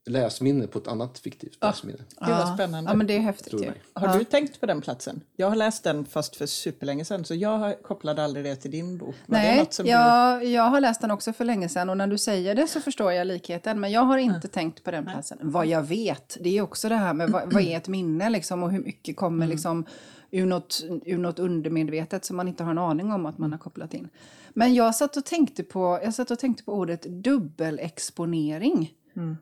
läsminne 0.06 0.66
på 0.66 0.78
ett 0.78 0.88
annat 0.88 1.18
fiktivt 1.18 1.58
läsminne. 1.62 1.98
Gud 2.20 2.28
vad 2.28 2.54
spännande. 2.54 2.90
Ja, 2.90 2.94
men 2.96 3.06
det 3.06 3.16
är 3.16 3.20
häftigt 3.20 3.52
ju. 3.52 3.72
Har 3.92 4.18
du 4.18 4.24
tänkt 4.24 4.60
på 4.60 4.66
den 4.66 4.80
platsen? 4.80 5.20
Jag 5.36 5.48
har 5.48 5.56
läst 5.56 5.84
den 5.84 6.04
fast 6.04 6.36
för 6.36 6.46
superlänge 6.46 7.04
sedan 7.04 7.24
så 7.24 7.34
jag 7.34 7.58
har- 7.58 7.82
kopplade 7.82 8.24
aldrig 8.24 8.44
det 8.44 8.56
till 8.56 8.70
din 8.70 8.98
bok. 8.98 9.14
Var 9.26 9.38
det 9.38 9.42
Nej, 9.44 9.58
något 9.58 9.72
som 9.72 9.86
jag, 9.86 10.44
jag 10.44 10.62
har 10.62 10.80
läst 10.80 11.00
den 11.00 11.10
också 11.10 11.32
för 11.32 11.44
länge 11.44 11.68
sedan 11.68 11.90
och 11.90 11.96
när 11.96 12.06
du 12.06 12.18
säger 12.18 12.54
det 12.54 12.66
så 12.66 12.80
förstår 12.80 13.12
jag 13.12 13.26
likheten. 13.26 13.80
Men 13.80 13.90
jag 13.90 14.00
har 14.00 14.18
inte 14.18 14.48
tänkt 14.48 14.84
på 14.84 14.90
den 14.90 15.04
platsen. 15.04 15.38
Vad 15.42 15.66
jag 15.66 15.82
vet, 15.82 16.36
det 16.40 16.58
är 16.58 16.62
också 16.62 16.88
det 16.88 16.96
här 16.96 17.14
med 17.14 17.30
vad, 17.30 17.52
vad 17.52 17.62
är 17.62 17.76
ett 17.76 17.88
minne 17.88 18.30
liksom 18.30 18.62
och 18.62 18.70
hur 18.70 18.80
mycket 18.80 19.16
kommer 19.16 19.46
liksom 19.46 19.84
ur 20.30 20.46
något, 20.46 20.82
ur 21.04 21.18
något 21.18 21.38
undermedvetet 21.38 22.24
som 22.24 22.36
man 22.36 22.48
inte 22.48 22.64
har 22.64 22.70
en 22.70 22.78
aning 22.78 23.12
om 23.12 23.26
att 23.26 23.38
man 23.38 23.52
har 23.52 23.58
kopplat 23.58 23.94
in. 23.94 24.08
Men 24.54 24.74
jag 24.74 24.94
satt 24.94 25.16
och 25.16 25.24
tänkte 25.24 25.62
på, 25.62 26.00
jag 26.02 26.14
satt 26.14 26.30
och 26.30 26.38
tänkte 26.38 26.64
på 26.64 26.72
ordet 26.72 27.02
dubbelexponering. 27.02 28.92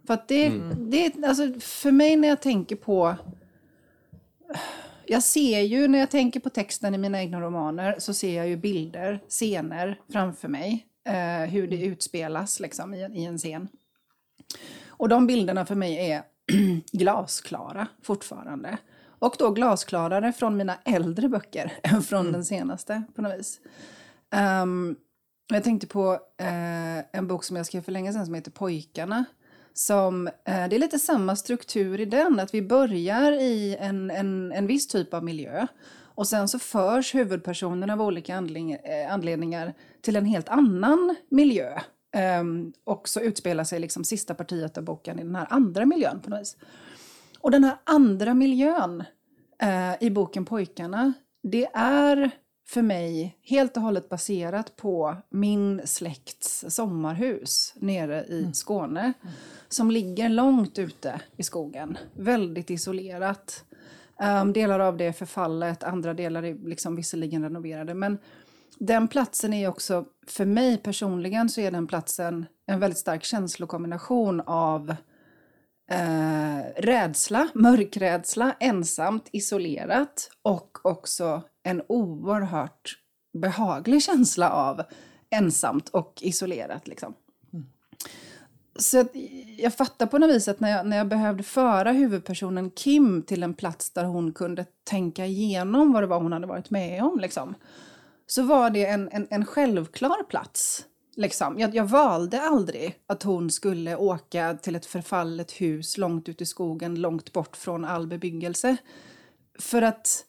För 0.07 0.15
att 0.15 0.29
det, 0.29 0.53
det, 0.77 1.25
alltså 1.27 1.53
för 1.61 1.91
mig 1.91 2.17
när 2.17 2.29
jag 2.29 2.43
tänker 2.43 2.77
på 2.77 3.17
jag 5.07 5.23
ser 5.23 5.61
ju, 5.61 5.89
när 5.89 5.99
jag 5.99 6.11
tänker 6.11 6.41
på 6.41 6.51
texten 6.51 6.95
i 6.95 6.99
mina 6.99 7.23
egna 7.23 7.41
romaner, 7.41 7.97
så 7.99 8.15
ser 8.15 8.37
jag 8.37 8.49
ju 8.49 8.57
bilder, 8.57 9.21
scener 9.29 10.01
framför 10.13 10.49
mig. 10.49 10.87
Eh, 11.05 11.51
hur 11.51 11.67
det 11.67 11.85
utspelas 11.85 12.61
liksom, 12.61 12.95
i, 12.95 13.03
en, 13.03 13.17
i 13.17 13.25
en 13.25 13.39
scen. 13.39 13.69
Och 14.87 15.09
de 15.09 15.27
bilderna 15.27 15.67
för 15.67 15.75
mig 15.75 16.11
är 16.11 16.23
glasklara 16.93 17.89
fortfarande. 18.03 18.79
Och 19.05 19.35
då 19.39 19.51
glasklarare 19.51 20.33
från 20.33 20.57
mina 20.57 20.79
äldre 20.85 21.29
böcker 21.29 21.73
än 21.83 22.03
från 22.03 22.33
den 22.33 22.45
senaste 22.45 23.03
på 23.15 23.23
något 23.23 23.39
vis. 23.39 23.61
Ehm, 24.31 24.97
jag 25.49 25.65
tänkte 25.65 25.87
på 25.87 26.13
eh, 26.39 27.19
en 27.19 27.29
bok 27.29 27.45
som 27.45 27.57
jag 27.57 27.67
skrev 27.67 27.81
för 27.81 27.93
länge 27.93 28.13
sedan 28.13 28.27
som 28.27 28.35
heter 28.35 28.51
Pojkarna. 28.51 29.25
Som, 29.75 30.27
eh, 30.27 30.69
det 30.69 30.77
är 30.77 30.79
lite 30.79 30.99
samma 30.99 31.37
struktur 31.37 32.01
i 32.01 32.05
den, 32.05 32.41
att 32.41 32.55
vi 32.55 32.63
börjar 32.63 33.33
i 33.33 33.77
en, 33.81 34.11
en, 34.11 34.53
en 34.53 34.67
viss 34.67 34.87
typ 34.87 35.15
av 35.15 35.25
miljö. 35.25 35.67
Och 36.15 36.29
sen 36.29 36.49
så 36.49 36.59
förs 36.59 37.15
huvudpersonen 37.15 37.91
av 37.91 38.03
olika 38.03 38.37
anledning, 38.37 38.73
eh, 38.73 39.13
anledningar 39.13 39.75
till 40.01 40.17
en 40.17 40.27
helt 40.27 40.49
annan 40.49 41.17
miljö. 41.29 41.81
Ehm, 42.15 42.73
och 42.85 43.09
så 43.09 43.21
utspelar 43.21 43.65
sig 43.65 43.81
liksom 43.81 44.05
sista 44.05 44.35
partiet 44.35 44.79
av 44.79 44.85
boken 44.85 45.19
i 45.19 45.23
den 45.23 45.35
här 45.35 45.47
andra 45.51 45.87
miljön 45.87 46.21
på 46.21 46.31
något 46.31 46.41
vis. 46.41 46.57
Och 47.41 47.51
den 47.51 47.65
här 47.65 47.77
andra 47.85 48.35
miljön 48.35 49.05
eh, 49.63 49.93
i 50.01 50.11
boken 50.11 50.45
Pojkarna, 50.45 51.13
det 51.43 51.69
är 51.75 52.31
för 52.67 52.83
mig 52.83 53.39
helt 53.43 53.77
och 53.77 53.83
hållet 53.83 54.09
baserat 54.09 54.77
på 54.77 55.17
min 55.31 55.83
släkts 55.85 56.65
sommarhus 56.69 57.75
nere 57.77 58.25
i 58.25 58.51
Skåne. 58.53 59.13
Som 59.69 59.91
ligger 59.91 60.29
långt 60.29 60.79
ute 60.79 61.21
i 61.37 61.43
skogen, 61.43 61.99
väldigt 62.17 62.71
isolerat. 62.71 63.65
Um, 64.43 64.53
delar 64.53 64.81
av 64.81 64.97
det 64.97 65.05
är 65.05 65.13
förfallet, 65.13 65.83
andra 65.83 66.15
delar 66.15 66.43
är 66.43 66.69
liksom 66.69 66.97
visserligen 66.97 67.43
renoverade. 67.43 67.95
Men 67.95 68.19
den 68.79 69.09
platsen 69.09 69.53
är 69.53 69.69
också, 69.69 70.05
för 70.27 70.45
mig 70.45 70.77
personligen, 70.77 71.49
så 71.49 71.61
är 71.61 71.71
den 71.71 71.87
platsen 71.87 72.47
en 72.67 72.81
väldigt 72.81 72.99
stark 72.99 73.25
känslokombination 73.25 74.41
av 74.41 74.95
eh, 75.91 76.61
rädsla, 76.77 77.49
mörkrädsla, 77.55 78.57
ensamt, 78.61 79.29
isolerat 79.33 80.31
och 80.43 80.79
också 80.87 81.43
en 81.63 81.83
oerhört 81.89 82.99
behaglig 83.33 84.03
känsla 84.03 84.51
av 84.51 84.83
ensamt 85.31 85.89
och 85.89 86.19
isolerat. 86.21 86.89
Liksom. 86.89 87.15
Så 88.77 89.01
att 89.01 89.11
jag 89.59 89.75
fattar 89.75 90.07
på 90.07 90.19
något 90.19 90.31
vis 90.31 90.49
att 90.49 90.61
när 90.61 90.71
jag, 90.71 90.87
när 90.87 90.97
jag 90.97 91.09
behövde 91.09 91.43
föra 91.43 91.93
huvudpersonen 91.93 92.71
Kim 92.71 93.23
till 93.23 93.43
en 93.43 93.55
plats 93.55 93.91
där 93.91 94.05
hon 94.05 94.33
kunde 94.33 94.67
tänka 94.85 95.27
igenom 95.27 95.93
vad 95.93 96.03
det 96.03 96.07
var 96.07 96.21
hon 96.21 96.33
hade 96.33 96.47
varit 96.47 96.71
med 96.71 97.03
om, 97.03 97.19
liksom, 97.21 97.55
så 98.27 98.43
var 98.43 98.71
det 98.71 98.87
en, 98.87 99.09
en, 99.13 99.27
en 99.31 99.45
självklar 99.45 100.23
plats 100.23 100.87
Liksom. 101.17 101.59
Jag, 101.59 101.75
jag 101.75 101.85
valde 101.85 102.41
aldrig 102.41 102.99
att 103.07 103.23
hon 103.23 103.51
skulle 103.51 103.97
åka 103.97 104.59
till 104.63 104.77
ett 104.77 104.87
förfallet 104.87 105.53
hus 105.53 105.99
långt 105.99 106.29
ute 106.29 106.43
i 106.43 106.47
skogen, 106.47 106.95
långt 106.95 107.33
bort 107.33 107.57
från 107.57 107.85
all 107.85 108.07
bebyggelse. 108.07 108.77
För 109.59 109.83
att 109.83 110.25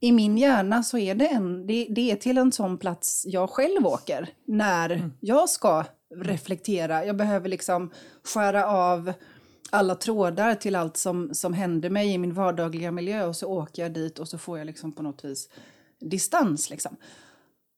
i 0.00 0.12
min 0.12 0.38
hjärna 0.38 0.82
så 0.82 0.98
är 0.98 1.14
det, 1.14 1.28
en, 1.28 1.66
det, 1.66 1.86
det 1.90 2.10
är 2.10 2.16
till 2.16 2.38
en 2.38 2.52
sån 2.52 2.78
plats 2.78 3.24
jag 3.26 3.50
själv 3.50 3.86
åker 3.86 4.28
när 4.44 5.10
jag 5.20 5.48
ska 5.48 5.84
reflektera. 6.14 7.04
Jag 7.04 7.16
behöver 7.16 7.48
liksom 7.48 7.90
skära 8.24 8.66
av 8.66 9.12
alla 9.70 9.94
trådar 9.94 10.54
till 10.54 10.76
allt 10.76 10.96
som, 10.96 11.34
som 11.34 11.54
händer 11.54 11.90
mig 11.90 12.12
i 12.14 12.18
min 12.18 12.34
vardagliga 12.34 12.90
miljö 12.90 13.26
och 13.26 13.36
så 13.36 13.48
åker 13.48 13.82
jag 13.82 13.92
dit 13.92 14.18
och 14.18 14.28
så 14.28 14.38
får 14.38 14.58
jag 14.58 14.66
liksom 14.66 14.92
på 14.92 15.02
något 15.02 15.24
vis 15.24 15.48
distans. 16.00 16.70
Liksom. 16.70 16.96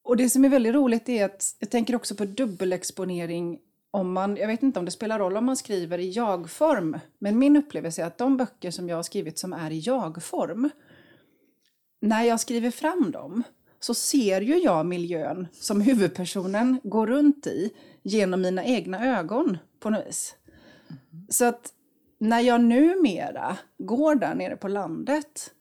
Och 0.03 0.17
det 0.17 0.29
som 0.29 0.45
är 0.45 0.49
väldigt 0.49 0.73
roligt 0.73 1.09
är 1.09 1.25
att 1.25 1.55
jag 1.59 1.69
tänker 1.69 1.95
också 1.95 2.15
på 2.15 2.25
dubbelexponering 2.25 3.59
om 3.91 4.13
man, 4.13 4.37
jag 4.37 4.47
vet 4.47 4.63
inte 4.63 4.79
om 4.79 4.85
det 4.85 4.91
spelar 4.91 5.19
roll 5.19 5.37
om 5.37 5.45
man 5.45 5.57
skriver 5.57 5.97
i 5.97 6.11
jag-form, 6.11 6.99
men 7.19 7.39
min 7.39 7.57
upplevelse 7.57 8.01
är 8.01 8.05
att 8.05 8.17
de 8.17 8.37
böcker 8.37 8.71
som 8.71 8.89
jag 8.89 8.95
har 8.95 9.03
skrivit 9.03 9.39
som 9.39 9.53
är 9.53 9.71
i 9.71 9.79
jag-form, 9.79 10.69
när 12.01 12.23
jag 12.23 12.39
skriver 12.39 12.71
fram 12.71 13.11
dem 13.11 13.43
så 13.79 13.93
ser 13.93 14.41
ju 14.41 14.57
jag 14.57 14.85
miljön 14.85 15.47
som 15.53 15.81
huvudpersonen 15.81 16.79
går 16.83 17.07
runt 17.07 17.47
i 17.47 17.69
genom 18.03 18.41
mina 18.41 18.65
egna 18.65 19.19
ögon 19.19 19.57
på 19.79 19.89
något 19.89 20.07
vis. 20.07 20.35
Så 21.29 21.45
att 21.45 21.73
när 22.17 22.39
jag 22.39 22.63
numera 22.63 23.57
går 23.77 24.15
där 24.15 24.35
nere 24.35 24.55
på 24.55 24.67
landet 24.67 25.51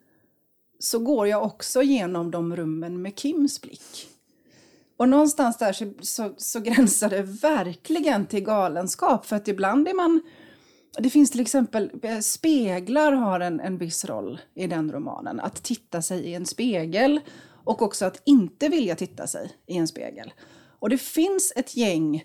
så 0.78 0.98
går 0.98 1.26
jag 1.26 1.44
också 1.44 1.82
genom 1.82 2.30
de 2.30 2.56
rummen 2.56 3.02
med 3.02 3.18
Kims 3.18 3.60
blick. 3.60 4.09
Och 5.00 5.08
någonstans 5.08 5.58
där 5.58 5.72
så, 5.72 5.92
så, 6.00 6.34
så 6.36 6.60
gränsar 6.60 7.10
det 7.10 7.22
verkligen 7.22 8.26
till 8.26 8.44
galenskap 8.44 9.26
för 9.26 9.36
att 9.36 9.48
ibland 9.48 9.88
är 9.88 9.94
man 9.94 10.20
det 10.98 11.10
finns 11.10 11.30
till 11.30 11.40
exempel, 11.40 11.90
speglar 12.22 13.12
har 13.12 13.40
en, 13.40 13.60
en 13.60 13.78
viss 13.78 14.04
roll 14.04 14.40
i 14.54 14.66
den 14.66 14.92
romanen. 14.92 15.40
Att 15.40 15.62
titta 15.62 16.02
sig 16.02 16.20
i 16.20 16.34
en 16.34 16.46
spegel 16.46 17.20
och 17.64 17.82
också 17.82 18.04
att 18.04 18.22
inte 18.24 18.68
vilja 18.68 18.96
titta 18.96 19.26
sig 19.26 19.52
i 19.66 19.76
en 19.76 19.88
spegel. 19.88 20.32
Och 20.78 20.88
det 20.88 20.98
finns 20.98 21.52
ett 21.56 21.76
gäng 21.76 22.24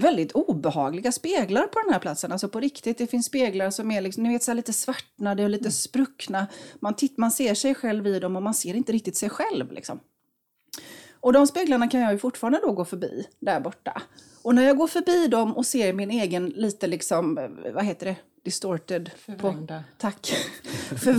väldigt 0.00 0.32
obehagliga 0.32 1.12
speglar 1.12 1.66
på 1.66 1.80
den 1.84 1.92
här 1.92 2.00
platsen. 2.00 2.32
Alltså 2.32 2.48
på 2.48 2.60
riktigt, 2.60 2.98
det 2.98 3.06
finns 3.06 3.26
speglar 3.26 3.70
som 3.70 3.90
är 3.90 4.00
liksom, 4.00 4.22
ni 4.22 4.32
vet, 4.32 4.42
så 4.42 4.54
lite 4.54 4.72
svartnade 4.72 5.44
och 5.44 5.50
lite 5.50 5.70
spruckna. 5.70 6.46
Man, 6.80 6.94
titt, 6.94 7.18
man 7.18 7.30
ser 7.30 7.54
sig 7.54 7.74
själv 7.74 8.06
i 8.06 8.18
dem 8.18 8.36
och 8.36 8.42
man 8.42 8.54
ser 8.54 8.74
inte 8.74 8.92
riktigt 8.92 9.16
sig 9.16 9.30
själv. 9.30 9.72
Liksom. 9.72 10.00
Och 11.24 11.32
de 11.32 11.46
speglarna 11.46 11.88
kan 11.88 12.00
jag 12.00 12.12
ju 12.12 12.18
fortfarande 12.18 12.60
då 12.62 12.72
gå 12.72 12.84
förbi 12.84 13.26
där 13.40 13.60
borta. 13.60 14.02
Och 14.42 14.54
när 14.54 14.62
jag 14.62 14.76
går 14.76 14.86
förbi 14.86 15.28
dem 15.28 15.56
och 15.56 15.66
ser 15.66 15.92
min 15.92 16.10
egen 16.10 16.48
lite 16.48 16.86
liksom, 16.86 17.34
vad 17.74 17.84
heter 17.84 18.06
det, 18.06 18.16
distorted. 18.44 19.10
Förvrängda. 19.16 19.76
På, 19.76 19.82
tack. 19.98 20.26
För, 21.02 21.16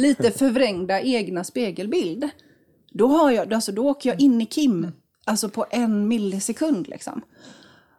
lite 0.00 0.30
förvrängda 0.30 1.00
egna 1.00 1.44
spegelbild. 1.44 2.28
Då, 2.90 3.06
har 3.06 3.30
jag, 3.30 3.54
alltså, 3.54 3.72
då 3.72 3.88
åker 3.88 4.10
jag 4.10 4.20
in 4.20 4.40
i 4.40 4.46
Kim, 4.46 4.92
alltså 5.24 5.48
på 5.48 5.66
en 5.70 6.08
millisekund 6.08 6.88
liksom. 6.88 7.22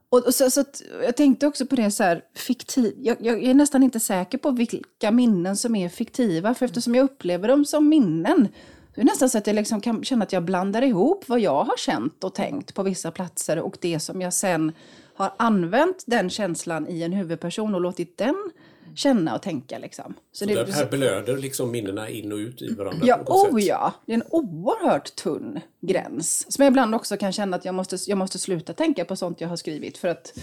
Och, 0.09 0.25
och 0.25 0.35
så, 0.35 0.51
så 0.51 0.61
att, 0.61 0.81
jag 1.03 1.17
tänkte 1.17 1.47
också 1.47 1.65
på 1.65 1.75
det 1.75 1.91
så 1.91 2.03
här, 2.03 2.21
fiktiv, 2.35 2.93
jag, 2.97 3.17
jag, 3.19 3.43
är 3.43 3.53
nästan 3.53 3.83
inte 3.83 3.99
säker 3.99 4.37
på 4.37 4.51
vilka 4.51 5.11
minnen 5.11 5.57
som 5.57 5.75
är 5.75 5.89
fiktiva, 5.89 6.53
för 6.53 6.65
eftersom 6.65 6.95
jag 6.95 7.03
upplever 7.03 7.47
dem 7.47 7.65
som 7.65 7.89
minnen 7.89 8.47
det 8.95 9.01
är 9.01 9.05
nästan 9.05 9.29
så 9.29 9.37
att 9.37 9.47
jag 9.47 9.55
liksom 9.55 9.81
kan 9.81 10.03
känna 10.03 10.23
att 10.23 10.33
jag 10.33 10.43
blandar 10.43 10.81
ihop 10.81 11.23
vad 11.27 11.39
jag 11.39 11.63
har 11.63 11.77
känt 11.77 12.23
och 12.23 12.35
tänkt 12.35 12.73
på 12.73 12.83
vissa 12.83 13.11
platser 13.11 13.59
och 13.59 13.77
det 13.81 13.99
som 13.99 14.21
jag 14.21 14.33
sen 14.33 14.71
har 15.15 15.33
använt 15.37 16.03
den 16.07 16.29
känslan 16.29 16.87
i 16.87 17.03
en 17.03 17.13
huvudperson 17.13 17.75
och 17.75 17.81
låtit 17.81 18.17
den 18.17 18.51
känna 18.95 19.35
och 19.35 19.41
tänka. 19.41 19.77
Liksom. 19.77 20.13
Så, 20.31 20.45
så 20.47 20.53
det, 20.53 20.73
här 20.73 20.89
blöder 20.89 21.37
liksom 21.37 21.71
minnena 21.71 22.09
in 22.09 22.31
och 22.31 22.37
ut 22.37 22.61
i 22.61 22.73
varandra? 22.73 23.07
Ja, 23.07 23.19
oh 23.25 23.61
ja. 23.63 23.93
Det 24.05 24.11
är 24.11 24.15
en 24.15 24.23
oerhört 24.29 25.15
tunn 25.15 25.59
gräns. 25.81 26.53
Som 26.53 26.63
jag 26.63 26.71
ibland 26.71 26.95
också 26.95 27.17
kan 27.17 27.31
känna 27.31 27.57
att 27.57 27.65
jag 27.65 27.75
måste, 27.75 27.97
jag 28.07 28.17
måste 28.17 28.39
sluta 28.39 28.73
tänka 28.73 29.05
på 29.05 29.15
sånt 29.15 29.41
jag 29.41 29.49
har 29.49 29.55
skrivit 29.55 29.97
för 29.97 30.07
att 30.07 30.33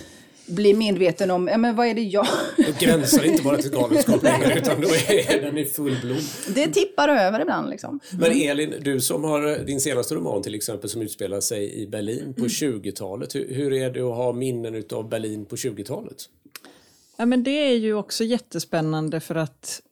bli 0.48 0.74
medveten 0.74 1.30
om, 1.30 1.48
ja 1.48 1.58
men 1.58 1.76
vad 1.76 1.86
är 1.86 1.94
det 1.94 2.02
jag... 2.02 2.26
Då 2.56 2.72
gränsar 2.78 3.24
inte 3.24 3.42
bara 3.42 3.56
till 3.56 3.70
galenskap 3.70 4.22
längre 4.22 4.58
utan 4.58 4.80
då 4.80 4.88
är 4.88 5.42
den 5.42 5.58
i 5.58 5.64
full 5.64 5.96
blom. 6.02 6.18
Det 6.54 6.66
tippar 6.66 7.08
över 7.08 7.40
ibland 7.40 7.70
liksom. 7.70 8.00
Men 8.10 8.32
Elin, 8.32 8.74
du 8.80 9.00
som 9.00 9.24
har 9.24 9.64
din 9.64 9.80
senaste 9.80 10.14
roman 10.14 10.42
till 10.42 10.54
exempel 10.54 10.90
som 10.90 11.02
utspelar 11.02 11.40
sig 11.40 11.82
i 11.82 11.86
Berlin 11.86 12.34
på 12.34 12.44
20-talet. 12.44 13.34
Hur, 13.34 13.54
hur 13.54 13.72
är 13.72 13.90
det 13.90 14.00
att 14.00 14.16
ha 14.16 14.32
minnen 14.32 14.84
av 14.92 15.08
Berlin 15.08 15.44
på 15.44 15.56
20-talet? 15.56 16.28
Ja 17.16 17.26
men 17.26 17.42
det 17.42 17.50
är 17.50 17.74
ju 17.74 17.94
också 17.94 18.24
jättespännande 18.24 19.20
för 19.20 19.34
att 19.34 19.82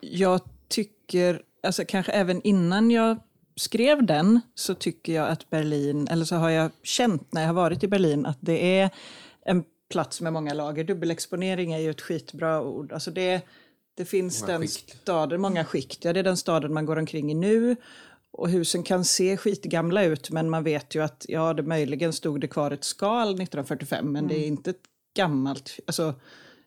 jag 0.00 0.40
tycker, 0.68 1.42
alltså 1.62 1.84
kanske 1.88 2.12
även 2.12 2.42
innan 2.42 2.90
jag 2.90 3.16
skrev 3.56 4.06
den 4.06 4.40
så 4.54 4.74
tycker 4.74 5.12
jag 5.12 5.28
att 5.28 5.50
Berlin, 5.50 6.08
eller 6.10 6.24
så 6.24 6.36
har 6.36 6.50
jag 6.50 6.70
känt 6.82 7.32
när 7.32 7.40
jag 7.40 7.48
har 7.48 7.54
varit 7.54 7.84
i 7.84 7.88
Berlin 7.88 8.26
att 8.26 8.38
det 8.40 8.78
är 8.78 8.90
en 9.50 9.64
plats 9.88 10.20
med 10.20 10.32
många 10.32 10.54
lager. 10.54 10.84
Dubbelexponering 10.84 11.72
är 11.72 11.78
ju 11.78 11.90
ett 11.90 12.00
skitbra 12.00 12.62
ord. 12.62 12.92
Alltså 12.92 13.10
det, 13.10 13.42
det 13.94 14.04
finns 14.04 14.40
många 14.40 14.52
den 14.52 14.62
skikt. 14.62 14.96
staden, 15.02 15.40
många 15.40 15.64
skikt. 15.64 16.04
Ja, 16.04 16.12
det 16.12 16.20
är 16.20 16.24
den 16.24 16.36
staden 16.36 16.72
man 16.74 16.86
går 16.86 16.98
omkring 16.98 17.30
i 17.30 17.34
nu. 17.34 17.76
Och 18.32 18.48
husen 18.48 18.82
kan 18.82 19.04
se 19.04 19.36
skitgamla 19.36 20.04
ut 20.04 20.30
men 20.30 20.50
man 20.50 20.64
vet 20.64 20.94
ju 20.94 21.02
att 21.02 21.26
ja, 21.28 21.54
det 21.54 21.62
möjligen 21.62 22.12
stod 22.12 22.40
det 22.40 22.48
kvar 22.48 22.70
ett 22.70 22.84
skal 22.84 23.28
1945 23.28 24.12
men 24.12 24.16
mm. 24.16 24.28
det 24.28 24.34
är 24.34 24.38
mm. 24.38 24.48
inte 24.48 24.70
ett 24.70 24.82
gammalt... 25.14 25.78
Alltså, 25.86 26.14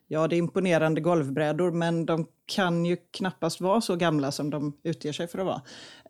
ja, 0.07 0.27
det 0.27 0.35
är 0.35 0.37
imponerande 0.37 1.01
golvbrädor 1.01 1.71
men 1.71 2.05
de 2.05 2.27
kan 2.45 2.85
ju 2.85 2.97
knappast 3.11 3.61
vara 3.61 3.81
så 3.81 3.95
gamla 3.95 4.31
som 4.31 4.49
de 4.49 4.77
utger 4.83 5.13
sig 5.13 5.27
för 5.27 5.39
att 5.39 5.45
vara. 5.45 5.61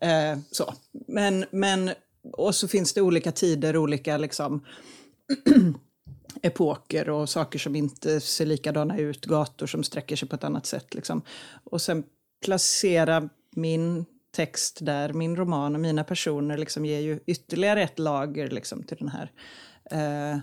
Eh, 0.01 0.39
så. 0.51 0.73
Men, 1.07 1.45
men, 1.51 1.91
och 2.33 2.55
så 2.55 2.67
finns 2.67 2.93
det 2.93 3.01
olika 3.01 3.31
tider, 3.31 3.77
olika 3.77 4.17
liksom 4.17 4.65
epoker 6.43 7.09
och 7.09 7.29
saker 7.29 7.59
som 7.59 7.75
inte 7.75 8.19
ser 8.19 8.45
likadana 8.45 8.97
ut, 8.97 9.25
gator 9.25 9.67
som 9.67 9.83
sträcker 9.83 10.15
sig 10.15 10.29
på 10.29 10.35
ett 10.35 10.43
annat 10.43 10.65
sätt. 10.65 10.93
Liksom. 10.93 11.21
Och 11.63 11.81
sen 11.81 12.03
placera 12.45 13.29
min 13.55 14.05
text 14.31 14.77
där, 14.81 15.13
min 15.13 15.35
roman 15.35 15.75
och 15.75 15.81
mina 15.81 16.03
personer 16.03 16.57
liksom 16.57 16.85
ger 16.85 16.99
ju 16.99 17.19
ytterligare 17.25 17.81
ett 17.81 17.99
lager 17.99 18.49
liksom, 18.49 18.83
till 18.83 18.97
den 18.97 19.07
här. 19.07 19.31
Eh, 19.91 20.39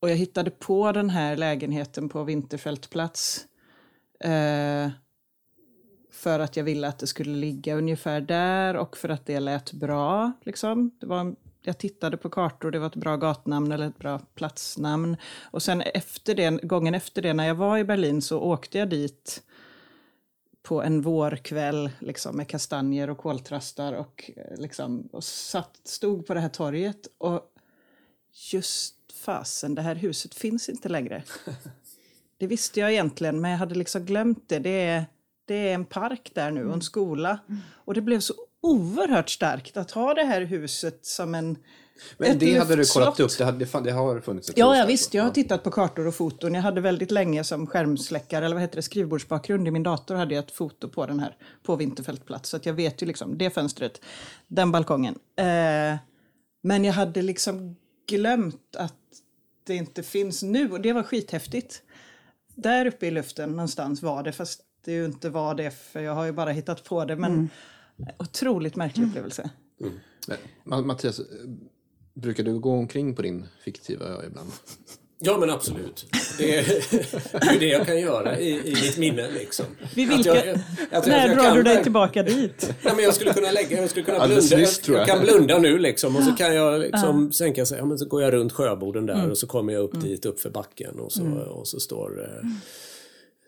och 0.00 0.10
jag 0.10 0.16
hittade 0.16 0.50
på 0.50 0.92
den 0.92 1.10
här 1.10 1.36
lägenheten 1.36 2.08
på 2.08 2.24
Vinterfältplats 2.24 3.46
eh, 4.20 4.90
för 6.12 6.40
att 6.40 6.56
jag 6.56 6.64
ville 6.64 6.88
att 6.88 6.98
det 6.98 7.06
skulle 7.06 7.36
ligga 7.36 7.74
ungefär 7.74 8.20
där 8.20 8.76
och 8.76 8.96
för 8.96 9.08
att 9.08 9.26
det 9.26 9.40
lät 9.40 9.72
bra. 9.72 10.32
Liksom. 10.44 10.90
Det 11.00 11.06
var 11.06 11.34
jag 11.62 11.78
tittade 11.78 12.16
på 12.16 12.30
kartor, 12.30 12.70
det 12.70 12.78
var 12.78 12.86
ett 12.86 12.94
bra 12.94 13.16
gatnamn 13.16 13.72
eller 13.72 13.86
ett 13.86 13.98
bra 13.98 14.18
platsnamn. 14.34 15.16
Och 15.42 15.62
sen 15.62 15.80
efter 15.80 16.34
det, 16.34 16.50
gången 16.62 16.94
efter 16.94 17.22
det, 17.22 17.34
när 17.34 17.46
jag 17.46 17.54
var 17.54 17.78
i 17.78 17.84
Berlin 17.84 18.22
så 18.22 18.40
åkte 18.40 18.78
jag 18.78 18.88
dit 18.88 19.42
på 20.62 20.82
en 20.82 21.00
vårkväll 21.00 21.90
liksom, 21.98 22.36
med 22.36 22.48
kastanjer 22.48 23.10
och 23.10 23.18
koltrastar 23.18 23.92
och, 23.92 24.30
eh, 24.36 24.58
liksom, 24.60 25.08
och 25.12 25.24
satt, 25.24 25.80
stod 25.84 26.26
på 26.26 26.34
det 26.34 26.40
här 26.40 26.48
torget. 26.48 27.08
Och 27.18 27.52
just 28.52 28.94
fasen, 29.12 29.74
det 29.74 29.82
här 29.82 29.94
huset 29.94 30.34
finns 30.34 30.68
inte 30.68 30.88
längre. 30.88 31.22
Det 32.38 32.46
visste 32.46 32.80
jag 32.80 32.92
egentligen, 32.92 33.40
men 33.40 33.50
jag 33.50 33.58
hade 33.58 33.74
liksom 33.74 34.04
glömt 34.04 34.48
det. 34.48 34.58
Det 34.58 34.86
är, 34.86 35.04
det 35.44 35.54
är 35.54 35.74
en 35.74 35.84
park 35.84 36.30
där 36.34 36.50
nu 36.50 36.60
och 36.60 36.66
en 36.66 36.72
mm. 36.72 36.80
skola. 36.80 37.38
Och 37.72 37.94
det 37.94 38.00
blev 38.00 38.20
så 38.20 38.34
oerhört 38.62 39.30
starkt 39.30 39.76
att 39.76 39.90
ha 39.90 40.14
det 40.14 40.24
här 40.24 40.40
huset 40.40 41.06
som 41.06 41.34
en 41.34 41.58
men 42.18 42.38
det 42.38 42.58
hade 42.58 42.76
du 42.76 42.84
kollat 42.84 43.20
upp, 43.20 43.38
det, 43.38 43.44
hade, 43.44 43.64
det 43.84 43.90
har 43.90 44.20
funnits 44.20 44.50
ett 44.50 44.58
Ja, 44.58 44.76
ja 44.76 44.86
visst. 44.86 45.14
Jag 45.14 45.24
har 45.24 45.30
tittat 45.30 45.64
på 45.64 45.70
kartor 45.70 46.06
och 46.06 46.14
foton. 46.14 46.54
Jag 46.54 46.62
hade 46.62 46.80
väldigt 46.80 47.10
länge 47.10 47.44
som 47.44 47.66
skärmsläckare, 47.66 48.44
eller 48.44 48.56
vad 48.56 48.62
heter 48.62 48.76
det, 48.76 48.82
skrivbordsbakgrund 48.82 49.68
i 49.68 49.70
min 49.70 49.82
dator 49.82 50.14
hade 50.14 50.34
jag 50.34 50.44
ett 50.44 50.50
foto 50.50 50.88
på 50.88 51.06
den 51.06 51.20
här, 51.20 51.36
på 51.62 51.76
Vinterfältplats. 51.76 52.50
Så 52.50 52.56
att 52.56 52.66
jag 52.66 52.74
vet 52.74 53.02
ju 53.02 53.06
liksom, 53.06 53.38
det 53.38 53.50
fönstret, 53.50 54.00
den 54.46 54.72
balkongen. 54.72 55.18
Eh, 55.36 55.96
men 56.62 56.84
jag 56.84 56.92
hade 56.92 57.22
liksom 57.22 57.76
glömt 58.08 58.76
att 58.76 58.94
det 59.66 59.74
inte 59.74 60.02
finns 60.02 60.42
nu 60.42 60.70
och 60.70 60.80
det 60.80 60.92
var 60.92 61.02
skithäftigt. 61.02 61.82
Där 62.54 62.86
uppe 62.86 63.06
i 63.06 63.10
luften 63.10 63.50
någonstans 63.50 64.02
var 64.02 64.22
det, 64.22 64.32
fast 64.32 64.60
det 64.84 64.92
ju 64.92 65.04
inte 65.04 65.30
var 65.30 65.54
det 65.54 65.70
för 65.70 66.00
jag 66.00 66.14
har 66.14 66.24
ju 66.24 66.32
bara 66.32 66.50
hittat 66.50 66.84
på 66.84 67.04
det. 67.04 67.16
Men 67.16 67.32
mm. 67.32 67.48
Otroligt 68.18 68.76
märklig 68.76 69.02
mm. 69.02 69.10
upplevelse. 69.10 69.50
Mm. 69.80 70.86
Mattias, 70.86 71.20
brukar 72.14 72.42
du 72.44 72.58
gå 72.58 72.70
omkring 72.72 73.14
på 73.14 73.22
din 73.22 73.46
fiktiva 73.64 74.04
ö 74.06 74.26
ibland? 74.26 74.50
Ja 75.20 75.38
men 75.38 75.50
absolut. 75.50 76.06
Det 76.38 76.56
är, 76.58 76.64
det 77.40 77.46
är 77.56 77.60
det 77.60 77.66
jag 77.66 77.86
kan 77.86 78.00
göra 78.00 78.38
i, 78.38 78.50
i 78.68 78.74
mitt 78.82 78.98
minne. 78.98 79.30
Liksom. 79.30 79.66
Vid 79.94 80.10
Att 80.10 80.16
vilka, 80.18 80.46
jag- 80.46 80.54
att 80.54 80.62
jag- 80.90 81.08
när 81.08 81.26
jag 81.28 81.36
drar 81.36 81.44
kan 81.44 81.56
du 81.56 81.62
dig 81.62 81.82
tillbaka 81.82 82.22
dit? 82.22 82.74
Nej, 82.84 82.94
men 82.94 83.04
jag 83.04 83.14
skulle 83.14 83.32
kunna 83.32 83.50
lägga, 83.50 83.80
jag 83.80 83.90
skulle 83.90 84.04
kunna 84.04 84.18
Alldeles 84.18 84.48
blunda. 84.48 84.66
nyss, 84.66 84.78
tror 84.78 84.98
jag. 84.98 85.08
jag 85.08 85.16
kan 85.16 85.24
blunda 85.24 85.58
nu 85.58 85.78
liksom 85.78 86.16
och 86.16 86.22
så 86.22 86.32
kan 86.32 86.54
jag 86.54 86.80
liksom 86.80 87.30
tänka 87.30 87.66
sig, 87.66 87.78
ja 87.78 87.84
men 87.84 87.98
så 87.98 88.04
går 88.06 88.22
jag 88.22 88.32
runt 88.32 88.52
sjöborden 88.52 89.06
där 89.06 89.14
Mm. 89.14 89.30
och 89.30 89.38
så 89.38 89.46
kommer 89.46 89.72
jag 89.72 89.82
upp 89.82 90.00
dit 90.00 90.26
upp 90.26 90.40
för 90.40 90.50
backen 90.50 90.98
och 90.98 91.12
så, 91.12 91.24
och 91.26 91.68
så 91.68 91.80
står 91.80 92.22
eh, 92.24 92.48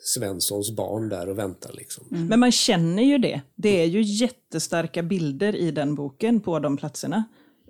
Svenssons 0.03 0.77
barn 0.77 1.09
där 1.09 1.29
och 1.29 1.39
väntar 1.39 1.73
liksom. 1.73 2.05
Mm. 2.11 2.27
Men 2.27 2.41
man 2.41 2.53
känner 2.53 3.03
ju 3.03 3.19
det. 3.19 3.41
Det 3.55 3.83
är 3.83 3.87
ju 3.87 4.03
jättestarka 4.03 5.03
bilder 5.03 5.57
i 5.57 5.71
den 5.71 5.95
boken 5.95 6.41
på 6.41 6.59
de 6.59 6.77
platserna. 6.77 7.25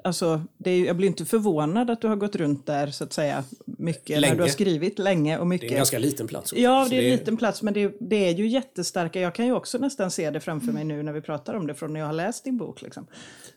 Alltså, 0.05 0.43
det 0.59 0.71
är, 0.71 0.85
jag 0.85 0.97
blir 0.97 1.09
inte 1.09 1.25
förvånad 1.25 1.91
att 1.91 2.01
du 2.01 2.09
har 2.09 2.17
gått 2.17 2.37
runt 2.37 2.67
där 2.67 2.87
så 2.87 3.05
att 3.05 3.13
säga 3.13 3.45
mycket 3.79 4.09
när 4.17 4.21
Länge. 4.21 4.35
du 4.35 4.41
har 4.43 4.49
skrivit 4.49 4.99
länge 4.99 5.39
och 5.39 5.45
Det 5.45 5.49
mycket. 5.49 5.67
är 5.69 5.73
en 5.73 5.77
ganska 5.77 5.99
liten 5.99 6.27
plats. 6.27 6.53
också. 6.53 6.63
Ja, 6.63 6.87
det 6.91 6.97
är 6.97 7.03
en 7.03 7.11
liten 7.11 7.37
plats, 7.37 7.63
men 7.63 7.75
det, 7.75 7.93
det 8.01 8.29
är 8.29 8.35
ju 8.35 8.49
jättestarka. 8.49 9.21
Jag 9.21 9.35
kan 9.35 9.47
ju 9.47 9.53
också 9.53 9.79
nästan 9.79 10.11
se 10.11 10.31
det 10.31 10.41
framför 10.41 10.73
mig 10.73 10.85
nu 10.85 11.03
när 11.03 11.13
vi 11.13 11.21
pratar 11.21 11.55
om 11.55 11.67
det 11.67 11.75
från 11.75 11.93
när 11.93 12.01
jag 12.01 12.07
har 12.07 12.13
läst 12.13 12.45
din 12.45 12.57
bok. 12.59 12.83
Liksom. 12.83 13.07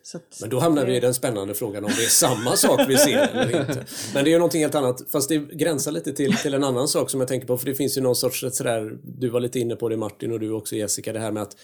Så 0.04 0.18
att, 0.18 0.38
Men 0.42 0.50
då 0.50 0.60
hamnar 0.60 0.86
vi 0.86 0.98
i 0.98 1.00
den 1.00 1.14
spännande 1.14 1.54
frågan 1.54 1.86
om 1.86 1.92
det 1.98 2.04
är 2.04 2.10
samma 2.10 2.56
sak 2.56 2.80
vi 2.88 2.98
ser 2.98 3.18
eller 3.34 3.60
inte. 3.62 3.86
Men 4.14 4.24
det 4.24 4.30
är 4.30 4.32
ju 4.32 4.38
någonting 4.38 4.62
helt 4.62 4.76
annat, 4.76 5.12
fast 5.12 5.30
det 5.30 5.38
gränsar 5.38 5.92
lite 5.92 6.14
till, 6.14 6.36
till 6.38 6.54
en 6.54 6.64
annan 6.64 6.88
sak 6.88 7.10
som 7.10 7.20
jag 7.20 7.28
tänker 7.30 7.48
på. 7.48 7.58
För 7.58 7.66
det 7.66 7.76
finns 7.76 7.98
ju 7.98 8.02
någon 8.02 8.16
sorts 8.16 8.46
sådär, 8.52 8.98
du 9.04 9.30
var 9.30 9.40
lite 9.40 9.60
inne 9.60 9.76
på 9.76 9.90
det 9.90 9.98
Martin 9.98 10.32
och 10.32 10.40
du 10.40 10.52
också 10.52 10.76
Jessica, 10.76 11.14
det 11.14 11.20
här 11.20 11.32
med 11.32 11.44
att 11.44 11.56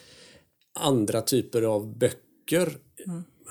andra 0.79 1.21
typer 1.21 1.61
av 1.61 1.97
böcker, 1.97 2.69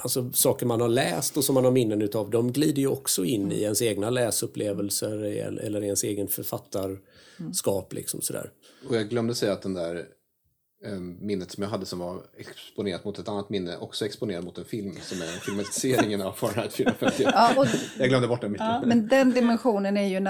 alltså 0.03 0.33
saker 0.33 0.67
man 0.67 0.81
har 0.81 0.89
läst 0.89 1.37
och 1.37 1.45
som 1.45 1.55
man 1.55 1.65
har 1.65 1.73
minnen 1.73 2.03
utav, 2.03 2.31
de 2.31 2.53
glider 2.53 2.83
ju 2.83 2.89
också 2.89 3.25
in 3.25 3.53
i 3.53 3.63
ens 3.63 3.83
egna 3.83 4.11
läsupplevelser 4.11 5.23
eller, 5.65 5.85
ens 5.85 6.05
egen 6.05 6.29
författarskap. 6.29 7.93
Liksom 7.93 8.21
sådär. 8.21 8.51
Och 8.89 8.97
jag 8.97 9.09
glömde 9.09 9.35
säga 9.35 9.53
att 9.53 9.63
den 9.63 9.75
där 9.75 10.05
eh, 10.85 10.99
minnet 11.21 11.51
som 11.51 11.63
jag 11.63 11.71
hade 11.71 11.87
som 11.87 11.99
var 11.99 12.23
exponerat 12.37 13.05
mot 13.05 13.19
ett 13.19 13.29
annat 13.29 13.51
minne 13.51 13.77
också 13.77 14.07
exponerat 14.07 14.45
mot 14.45 14.59
en 14.59 14.65
film 14.65 14.95
som 15.03 15.23
är 15.23 15.27
filmatiseringen 15.27 16.23
av 16.23 16.33
Fahrenheit 16.33 16.73
451. 16.77 17.31
Ja, 17.35 17.55
och, 17.57 17.67
Jag 17.99 18.09
glömde 18.09 18.29
bort 18.29 18.41
den 18.41 18.57
ja, 18.59 18.83
men 18.87 19.09
den 19.09 19.31
dimensionen 19.31 19.97
är 19.97 20.07
ju, 20.07 20.21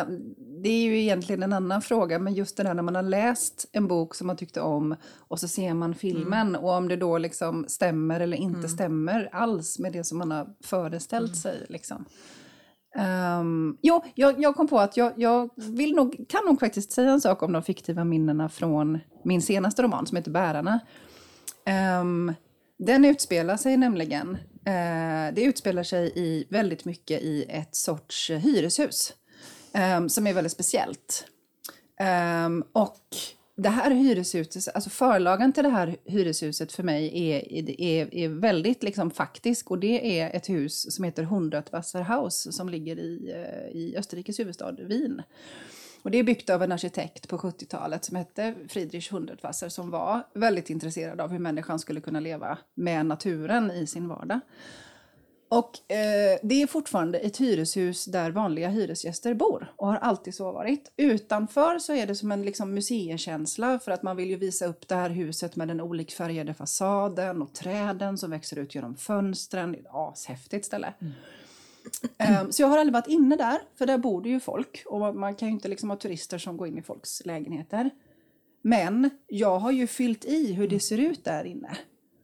det 0.63 0.69
är 0.69 0.83
ju 0.83 1.01
egentligen 1.01 1.43
en 1.43 1.53
annan 1.53 1.83
fråga. 1.83 2.19
Men 2.19 2.35
just 2.35 2.57
det 2.57 2.63
där 2.63 2.75
när 2.75 2.83
man 2.83 2.95
har 2.95 3.03
läst 3.03 3.69
en 3.73 3.89
bok 3.89 4.15
som 4.15 4.27
man 4.27 4.37
tyckte 4.37 4.61
om 4.61 4.97
och 5.19 5.41
så 5.41 5.49
ser 5.49 5.75
man 5.75 5.95
filmen 5.95 6.57
och 6.57 6.71
om 6.71 6.89
det 6.89 6.97
då 6.97 7.19
liksom 7.19 7.65
stämmer 7.69 8.21
eller 8.21 8.37
inte 8.37 8.69
stämmer 8.69 9.29
alls 9.33 9.79
med 9.79 9.93
det 9.93 10.05
som 10.05 10.19
man 10.19 10.31
har 10.31 10.49
föreställt 10.65 11.37
sig. 11.37 11.67
Liksom. 11.69 12.05
Um, 13.41 13.79
jo, 13.83 14.05
jag, 14.15 14.43
jag 14.43 14.57
kom 14.57 14.69
på 14.69 14.79
att 14.79 14.97
jag, 14.97 15.13
jag 15.17 15.51
vill 15.57 15.95
nog, 15.95 16.25
kan 16.29 16.45
nog 16.45 16.61
faktiskt 16.61 16.93
säga 16.93 17.11
en 17.11 17.21
sak 17.21 17.43
om 17.43 17.53
de 17.53 17.63
fiktiva 17.63 18.05
minnena 18.05 18.49
från 18.49 18.99
min 19.25 19.43
senaste 19.43 19.83
roman 19.83 20.07
som 20.07 20.17
heter 20.17 20.31
Bärarna. 20.31 20.81
Ehm, 21.65 22.35
den 22.79 23.05
utspelar 23.05 23.57
sig 23.57 23.77
nämligen, 23.77 24.35
eh, 24.65 25.35
det 25.35 25.43
utspelar 25.43 25.83
sig 25.83 26.13
i 26.15 26.47
väldigt 26.51 26.85
mycket 26.85 27.23
i 27.23 27.45
ett 27.49 27.77
sorts 27.77 28.31
hyreshus 28.31 29.13
um, 29.75 30.09
som 30.09 30.27
är 30.27 30.35
väldigt 30.35 30.53
speciellt. 30.53 31.25
Um, 32.47 32.65
och 32.73 33.17
det 33.57 33.69
här 33.69 33.91
hyreshuset, 33.91 34.75
alltså 34.75 34.91
förlagen 34.91 35.53
till 35.53 35.65
det 35.65 35.71
här 35.71 35.97
hyreshuset 36.05 36.73
för 36.73 36.83
mig 36.83 37.31
är, 37.31 37.53
är, 37.81 38.15
är 38.15 38.29
väldigt 38.29 38.83
liksom 38.83 39.11
faktisk 39.11 39.71
och 39.71 39.79
det 39.79 40.21
är 40.21 40.37
ett 40.37 40.49
hus 40.49 40.95
som 40.95 41.05
heter 41.05 41.23
Hundertwasserhaus 41.23 42.57
som 42.57 42.69
ligger 42.69 42.99
i, 42.99 43.33
eh, 43.35 43.77
i 43.81 43.97
Österrikes 43.97 44.41
huvudstad 44.41 44.73
Wien. 44.73 45.23
Och 46.03 46.11
det 46.11 46.19
är 46.19 46.23
byggt 46.23 46.51
av 46.51 46.63
en 46.63 46.73
arkitekt 46.73 47.29
på 47.29 47.39
70-talet 47.39 48.05
som 48.05 48.17
hette 48.17 48.55
Friedrich 48.69 49.13
Hundertwasser 49.13 49.69
som 49.69 49.91
var 49.91 50.23
väldigt 50.35 50.71
intresserad 50.71 51.21
av 51.21 51.31
hur 51.31 51.39
människan 51.39 51.79
skulle 51.79 52.01
kunna 52.01 52.21
leva 52.21 52.59
med 52.75 53.07
naturen 53.07 53.71
i 53.71 53.87
sin 53.87 54.09
vardag. 54.09 54.41
Och 55.49 55.93
eh, 55.93 56.39
det 56.43 56.63
är 56.63 56.67
fortfarande 56.67 57.19
ett 57.19 57.37
hyreshus 57.37 58.05
där 58.05 58.31
vanliga 58.31 58.69
hyresgäster 58.69 59.35
bor 59.35 59.73
och 59.77 59.87
har 59.87 59.97
alltid 59.97 60.35
så 60.35 60.53
varit. 60.53 60.93
Utanför 60.97 61.79
så 61.79 61.95
är 61.95 62.07
det 62.07 62.15
som 62.15 62.33
en 62.33 62.43
liksom, 62.43 62.75
museikänsla 62.75 63.79
för 63.79 63.93
att 63.93 64.03
man 64.03 64.17
vill 64.17 64.31
ju 64.31 64.37
visa 64.37 64.67
upp 64.67 64.89
det 64.89 64.95
här 64.95 65.11
huset 65.11 65.57
med 65.57 65.69
den 65.69 65.81
olikfärgade 65.81 66.55
fasaden 66.55 67.43
och 67.43 67.55
träden 67.55 68.19
som 68.19 68.31
växer 68.31 68.59
ut 68.59 68.75
genom 68.75 68.97
fönstren. 68.97 69.73
Det 69.73 69.79
är 69.79 69.81
ett 69.81 69.87
ashäftigt 69.91 70.67
ställe. 70.67 70.95
Ehm, 72.19 72.53
så 72.53 72.63
jag 72.63 72.69
har 72.69 72.79
aldrig 72.79 72.93
varit 72.93 73.09
inne 73.09 73.37
där, 73.37 73.59
för 73.79 73.87
där 73.87 73.99
bor 73.99 74.23
det 74.23 74.29
ju 74.29 74.41
folk 74.41 74.83
och 74.87 75.17
man 75.17 75.35
kan 75.35 75.49
ju 75.49 75.55
inte 75.55 75.69
liksom 75.69 75.91
ha 75.91 75.97
turister 75.97 76.39
som 76.39 76.57
går 76.57 76.69
in 76.69 76.79
i 76.79 76.83
folks 76.83 77.27
lägenheter. 77.27 77.91
Men 78.63 79.11
jag 79.27 79.59
har 79.59 79.73
ju 79.73 79.87
fyllt 79.87 80.25
i 80.25 80.53
hur 80.53 80.69
det 80.69 80.81
ser 80.81 80.99
ut 80.99 81.25
där 81.25 81.45
inne. 81.45 81.77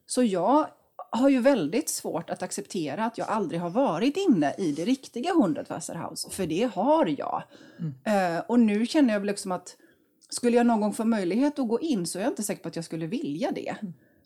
Så 0.06 0.22
jag 0.22 0.66
har 1.16 1.28
ju 1.28 1.40
väldigt 1.40 1.88
svårt 1.88 2.30
att 2.30 2.42
acceptera 2.42 3.04
att 3.04 3.18
jag 3.18 3.28
aldrig 3.28 3.60
har 3.60 3.70
varit 3.70 4.16
inne 4.16 4.54
i 4.58 4.72
det 4.72 4.84
riktiga 4.84 5.34
Hundertwasserhaus, 5.34 6.26
för 6.30 6.46
det 6.46 6.70
har 6.74 7.14
jag. 7.18 7.42
Eh, 8.04 8.38
och 8.48 8.60
nu 8.60 8.86
känner 8.86 9.12
jag 9.12 9.20
väl 9.20 9.26
liksom 9.26 9.52
att 9.52 9.76
skulle 10.28 10.56
jag 10.56 10.66
någon 10.66 10.80
gång 10.80 10.92
få 10.92 11.04
möjlighet 11.04 11.58
att 11.58 11.68
gå 11.68 11.80
in 11.80 12.06
så 12.06 12.18
är 12.18 12.22
jag 12.22 12.30
inte 12.30 12.42
säker 12.42 12.62
på 12.62 12.68
att 12.68 12.76
jag 12.76 12.84
skulle 12.84 13.06
vilja 13.06 13.50
det. 13.50 13.76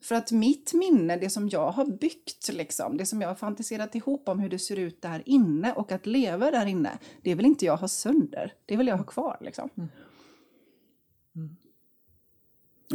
För 0.01 0.15
att 0.15 0.33
mitt 0.33 0.75
minne, 0.75 1.17
det 1.17 1.31
som 1.31 1.49
jag 1.49 1.71
har 1.71 1.85
byggt, 1.85 2.49
liksom, 2.53 2.97
det 2.97 3.07
som 3.07 3.21
jag 3.21 3.29
har 3.29 3.35
fantiserat 3.35 3.95
ihop 3.95 4.29
om 4.29 4.39
hur 4.39 4.49
det 4.49 4.59
ser 4.59 4.77
ut 4.77 5.03
där 5.03 5.23
inne 5.27 5.73
och 5.73 5.93
att 5.93 6.07
leva 6.07 6.51
där 6.51 6.67
inne, 6.67 6.99
det 7.23 7.35
vill 7.35 7.47
inte 7.47 7.65
jag 7.65 7.77
ha 7.77 7.89
sönder. 7.89 8.55
Det 8.67 8.77
vill 8.77 8.87
jag 8.87 8.97
ha 8.97 9.05
kvar. 9.05 9.39
Liksom. 9.41 9.71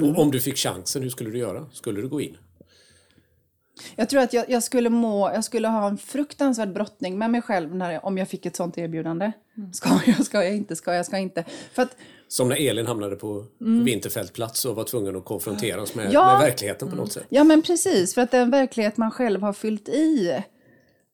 Och 0.02 0.20
om 0.20 0.32
du 0.32 0.40
fick 0.40 0.58
chansen, 0.58 1.04
hur 1.04 1.10
skulle 1.10 1.30
du 1.30 1.38
göra? 1.38 1.70
Skulle 1.72 2.02
du 2.02 2.10
gå 2.10 2.22
in? 2.22 2.38
Jag 3.96 4.10
tror 4.10 4.22
att 4.22 4.34
jag, 4.34 4.50
jag, 4.50 4.64
skulle 4.64 4.90
må, 4.90 5.32
jag 5.34 5.44
skulle 5.44 5.68
ha 5.68 5.88
en 5.88 5.98
fruktansvärd 5.98 6.74
brottning 6.74 7.18
med 7.18 7.30
mig 7.32 7.42
själv 7.42 7.76
när 7.76 7.92
jag, 7.92 8.06
om 8.06 8.18
jag 8.18 8.30
fick 8.30 8.46
ett 8.46 8.56
sånt 8.56 8.78
erbjudande. 8.78 9.32
Ska 9.74 9.90
jag, 10.06 10.26
ska 10.26 10.44
jag 10.44 10.56
inte, 10.56 10.76
ska 10.76 10.94
jag, 10.94 11.06
ska 11.06 11.16
jag 11.16 11.24
inte. 11.24 11.44
För 11.74 11.82
att 11.82 11.96
Som 12.28 12.50
när 12.50 12.70
Elin 12.70 12.88
hamnade 12.88 13.16
på 13.16 13.46
Vinterfältplats 13.86 14.66
och 14.66 14.76
var 14.76 14.84
tvungen 14.84 15.16
att 15.16 15.26
konfronteras 15.26 15.96
med, 15.96 16.14
Ja. 16.14 16.32
med 16.38 16.48
verkligheten 16.50 16.90
på 16.90 16.96
något 16.96 17.12
sätt. 17.12 17.26
Ja, 17.30 17.44
men 17.44 17.62
precis. 17.62 18.14
För 18.14 18.22
att 18.22 18.32
den 18.32 18.52
verklighet 18.52 18.98
man 18.98 19.12
själv 19.12 19.42
har 19.42 19.54
fyllt 19.54 19.90
i 19.90 20.44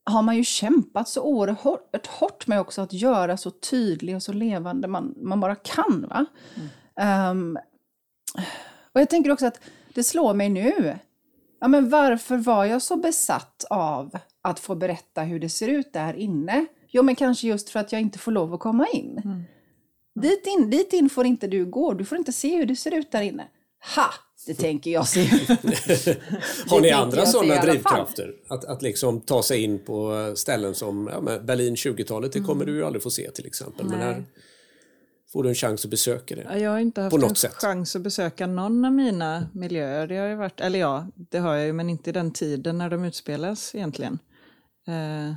har 0.04 0.22
man 0.22 0.38
ju 0.38 0.44
kämpat 0.44 1.10
så 1.10 1.22
oerhört 1.24 2.08
hårt 2.08 2.48
med 2.48 2.60
också 2.62 2.82
att 2.82 2.94
göra 2.94 3.38
så 3.38 3.52
tydlig 3.52 4.16
och 4.16 4.24
så 4.24 4.34
levande 4.34 4.88
man, 4.88 5.16
man 5.18 5.40
bara 5.40 5.56
kan. 5.56 6.06
Va? 6.10 6.26
Ehm, 7.02 7.58
och 8.94 9.02
jag 9.02 9.10
tänker 9.10 9.32
också 9.32 9.46
att 9.46 9.60
det 9.94 10.04
slår 10.04 10.34
mig 10.34 10.50
nu. 10.50 10.96
Ja, 11.62 11.68
men 11.68 11.90
varför 11.90 12.38
var 12.38 12.66
jag 12.66 12.82
så 12.82 12.98
besatt 12.98 13.66
av 13.70 14.18
att 14.42 14.60
få 14.60 14.76
berätta 14.76 15.22
hur 15.22 15.40
det 15.40 15.50
ser 15.50 15.68
ut 15.68 15.94
där 15.94 16.14
inne? 16.14 16.66
Jo, 16.88 17.04
men 17.04 17.16
kanske 17.16 17.48
just 17.48 17.70
för 17.70 17.80
att 17.80 17.92
jag 17.92 18.02
inte 18.02 18.20
får 18.20 18.32
lov 18.32 18.54
att 18.54 18.60
komma 18.60 18.88
in. 18.88 19.46
Dit, 20.22 20.48
in 20.48 20.70
dit 20.70 20.94
in 20.94 21.10
får 21.10 21.26
inte 21.26 21.48
du 21.48 21.66
gå. 21.66 21.94
Du 21.94 22.06
får 22.06 22.18
inte 22.18 22.32
se 22.32 22.58
hur 22.58 22.66
det 22.66 22.76
ser 22.76 22.94
ut 22.94 23.12
där 23.12 23.22
inne. 23.22 23.48
Ha! 23.96 24.14
Det 24.48 24.54
tänker 24.54 24.92
jag 24.92 25.08
se. 25.08 25.22
Har 26.68 26.82
ni 26.82 26.92
andra 26.92 27.26
sådana 27.26 27.62
drivkrafter? 27.62 28.34
Att, 28.48 28.66
att 28.66 28.82
liksom 28.82 29.22
ta 29.22 29.44
sig 29.44 29.64
in 29.64 29.80
på 29.86 30.32
ställen 30.36 30.76
som 30.76 31.10
ja, 31.14 31.40
Berlin 31.40 31.76
20-talet, 31.76 32.34
det 32.34 32.40
kommer 32.40 32.66
du 32.66 32.76
ju 32.76 32.86
aldrig 32.86 33.04
få 33.04 33.10
se 33.10 33.32
till 33.32 33.46
exempel. 33.46 33.86
Men 33.86 34.00
här 34.00 34.24
får 35.34 35.44
du 35.44 35.50
en 35.50 35.56
chans 35.56 35.86
att 35.86 35.92
besöka 35.92 36.36
det. 36.36 36.42
Ja, 36.50 36.58
Jag 36.58 36.72
har 36.72 36.80
inte 36.80 37.02
haft 37.02 37.16
en 37.24 37.36
sätt. 37.36 37.54
chans 37.54 37.96
att 37.96 38.02
besöka 38.02 38.48
någon 38.48 38.86
av 38.86 38.92
mina 38.92 39.48
miljöer. 39.54 40.08
Det 40.08 40.18
har 40.18 40.28
ju 40.28 40.36
varit, 40.36 40.62
eller 40.62 40.80
ja, 40.80 41.08
det 41.16 41.38
har 41.40 41.56
jag 41.56 41.66
ju, 41.66 41.74
men 41.74 41.90
inte 41.90 42.10
i 42.10 42.14
den 42.14 42.32
tiden 42.32 42.78
när 42.78 42.90
de 42.90 43.04
utspelas 43.06 43.76
egentligen. 43.76 44.20
Eh, 44.88 45.34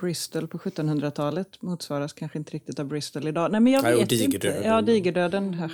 Bristol 0.00 0.48
på 0.48 0.58
1700-talet 0.58 1.62
motsvaras 1.62 2.12
kanske 2.12 2.38
inte 2.38 2.50
riktigt 2.52 2.78
av 2.78 2.86
Bristol 2.86 3.26
idag. 3.28 3.52
Nej, 3.52 3.60
men 3.60 3.72
jag 3.72 3.82
Nej, 3.82 3.92
vet 3.92 4.00
inte. 4.02 4.14
digerdöden. 4.14 4.62
Ja, 4.64 4.82
digerdöden. 4.82 5.70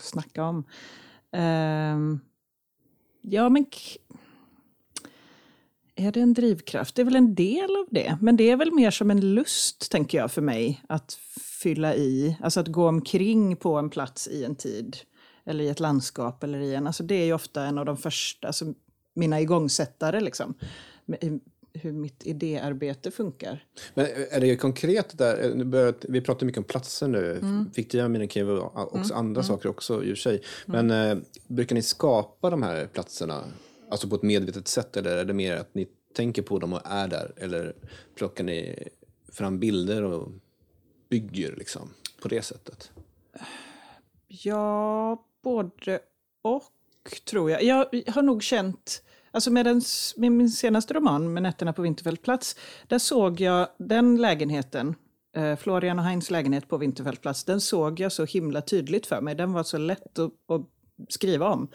Snacka 0.00 0.44
om. 0.44 0.64
Ehm, 1.32 2.20
ja, 3.20 3.48
men... 3.48 3.66
Är 6.02 6.12
det 6.12 6.20
en 6.20 6.34
drivkraft? 6.34 6.94
Det 6.94 7.02
är 7.02 7.04
väl 7.04 7.16
en 7.16 7.34
del 7.34 7.76
av 7.76 7.86
det. 7.90 8.18
Men 8.20 8.36
det 8.36 8.50
är 8.50 8.56
väl 8.56 8.72
mer 8.72 8.90
som 8.90 9.10
en 9.10 9.34
lust, 9.34 9.90
tänker 9.90 10.18
jag, 10.18 10.32
för 10.32 10.42
mig. 10.42 10.82
Att 10.88 11.18
fylla 11.62 11.94
i. 11.94 12.36
Alltså 12.42 12.60
att 12.60 12.68
gå 12.68 12.88
omkring 12.88 13.56
på 13.56 13.74
en 13.76 13.90
plats 13.90 14.28
i 14.28 14.44
en 14.44 14.54
tid. 14.56 14.96
Eller 15.46 15.64
i 15.64 15.68
ett 15.68 15.80
landskap. 15.80 16.44
Eller 16.44 16.58
i 16.60 16.74
en, 16.74 16.86
alltså 16.86 17.02
det 17.02 17.14
är 17.14 17.24
ju 17.24 17.32
ofta 17.32 17.64
en 17.64 17.78
av 17.78 17.84
de 17.84 17.96
första, 17.96 18.46
alltså 18.46 18.64
mina 19.14 19.40
igångsättare. 19.40 20.20
Liksom, 20.20 20.54
i- 21.20 21.40
hur 21.74 21.92
mitt 21.92 22.26
idéarbete 22.26 23.10
funkar. 23.10 23.64
Men 23.94 24.06
är 24.30 24.40
det 24.40 24.56
konkret 24.56 25.18
där, 25.18 25.52
nu 25.54 25.64
börjar, 25.64 25.94
vi 26.08 26.20
pratar 26.20 26.46
mycket 26.46 26.58
om 26.58 26.64
platser 26.64 27.08
nu, 27.08 27.38
Mm. 27.42 27.70
fiktiva 27.74 28.08
minnen 28.08 28.28
kan 28.28 28.40
ju 28.42 28.46
vara 28.54 28.84
också 28.84 29.14
andra 29.14 29.42
saker 29.42 29.68
också 29.68 30.04
i 30.04 30.12
och 30.12 30.16
för 30.16 30.22
sig. 30.22 30.42
Men 30.66 30.90
eh, 30.90 31.16
brukar 31.48 31.74
ni 31.74 31.82
skapa 31.82 32.50
de 32.50 32.62
här 32.62 32.86
platserna, 32.86 33.44
alltså 33.92 34.08
på 34.08 34.14
ett 34.14 34.22
medvetet 34.22 34.68
sätt 34.68 34.96
eller 34.96 35.16
är 35.16 35.24
det 35.24 35.32
mer 35.32 35.56
att 35.56 35.74
ni 35.74 35.88
tänker 36.14 36.42
på 36.42 36.58
dem 36.58 36.72
och 36.72 36.80
är 36.84 37.08
där? 37.08 37.32
Eller 37.36 37.74
plockar 38.14 38.44
ni 38.44 38.88
fram 39.32 39.58
bilder 39.58 40.02
och 40.02 40.28
bygger 41.08 41.56
liksom, 41.56 41.90
på 42.22 42.28
det 42.28 42.42
sättet? 42.42 42.90
Ja, 44.28 45.24
både 45.42 46.00
och 46.42 46.72
tror 47.30 47.50
jag. 47.50 47.62
Jag 47.62 47.86
har 48.06 48.22
nog 48.22 48.42
känt, 48.42 49.02
alltså 49.30 49.50
med, 49.50 49.66
den, 49.66 49.82
med 50.16 50.32
min 50.32 50.50
senaste 50.50 50.94
roman, 50.94 51.32
med 51.32 51.42
Nätterna 51.42 51.72
på 51.72 51.82
Vinterfältplats, 51.82 52.56
där 52.86 52.98
såg 52.98 53.40
jag 53.40 53.68
den 53.78 54.16
lägenheten, 54.16 54.94
eh, 55.36 55.56
Florian 55.56 55.98
och 55.98 56.04
Heinz 56.04 56.30
lägenhet 56.30 56.68
på 56.68 56.76
Vinterfältplats, 56.76 57.44
den 57.44 57.60
såg 57.60 58.00
jag 58.00 58.12
så 58.12 58.24
himla 58.24 58.60
tydligt 58.60 59.06
för 59.06 59.20
mig. 59.20 59.34
Den 59.34 59.52
var 59.52 59.62
så 59.62 59.78
lätt 59.78 60.18
att, 60.18 60.30
att 60.48 60.66
skriva 61.08 61.48
om. 61.48 61.68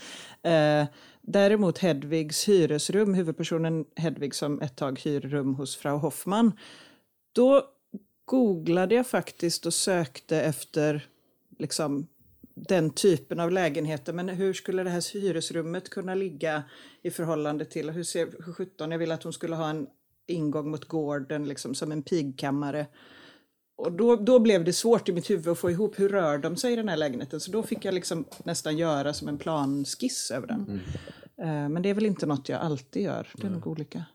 Eh, 0.44 0.86
däremot 1.28 1.78
Hedvigs 1.78 2.50
hyresrum, 2.50 3.14
huvudpersonen 3.14 3.86
Hedvig 3.96 4.36
som 4.36 4.62
ett 4.62 4.76
tag 4.76 5.00
hyr 5.00 5.22
rum 5.22 5.56
hos 5.56 5.76
Frau 5.76 5.98
Hoffman, 5.98 6.52
då 7.32 7.64
googlade 8.26 8.96
jag 8.96 9.08
faktiskt 9.08 9.66
och 9.66 9.74
sökte 9.74 10.42
efter 10.42 11.08
liksom, 11.60 12.08
den 12.56 12.90
typen 12.90 13.40
av 13.40 13.52
lägenheter. 13.52 14.14
Men 14.14 14.30
hur 14.30 14.54
skulle 14.54 14.84
det 14.84 14.90
här 14.90 15.14
hyresrummet 15.14 15.90
kunna 15.90 16.16
ligga 16.16 16.64
i 17.02 17.12
förhållande 17.12 17.66
till, 17.66 17.90
hur 17.90 18.04
ser 18.04 18.26
hur 18.46 18.54
17, 18.54 18.92
jag 18.92 19.00
ville 19.00 19.14
att 19.14 19.24
hon 19.24 19.34
skulle 19.34 19.56
ha 19.56 19.70
en 19.70 19.88
ingång 20.28 20.72
mot 20.72 20.86
gården, 20.86 21.48
liksom 21.48 21.76
som 21.76 21.92
en 21.92 22.04
pigkammare. 22.04 22.88
Och 23.78 23.92
då, 23.92 24.16
då 24.16 24.40
blev 24.40 24.64
det 24.64 24.74
svårt 24.74 25.10
i 25.10 25.12
mitt 25.12 25.30
huvud 25.30 25.48
att 25.48 25.58
få 25.58 25.72
ihop 25.72 26.00
hur 26.00 26.10
rör 26.10 26.38
de 26.38 26.56
sig 26.56 26.74
i 26.74 26.76
den 26.76 26.90
här 26.90 26.98
lägenheten. 26.98 27.40
Så 27.40 27.52
då 27.52 27.64
fick 27.64 27.86
jag 27.86 27.94
liksom 27.94 28.26
nästan 28.44 28.78
göra 28.78 29.14
som 29.14 29.28
en 29.28 29.38
planskiss 29.38 30.32
över 30.32 30.48
den. 30.48 30.82
Mm. 31.40 31.64
Uh, 31.66 31.70
men 31.70 31.82
det 31.82 31.90
är 31.90 31.94
väl 31.94 32.06
inte 32.06 32.26
något 32.26 32.50
jag 32.50 32.62
alltid 32.62 33.04
gör. 33.04 33.28
Det 33.34 33.42
är 33.42 33.48
mm. 33.48 33.54
nog 33.54 33.68
olika. 33.68 34.06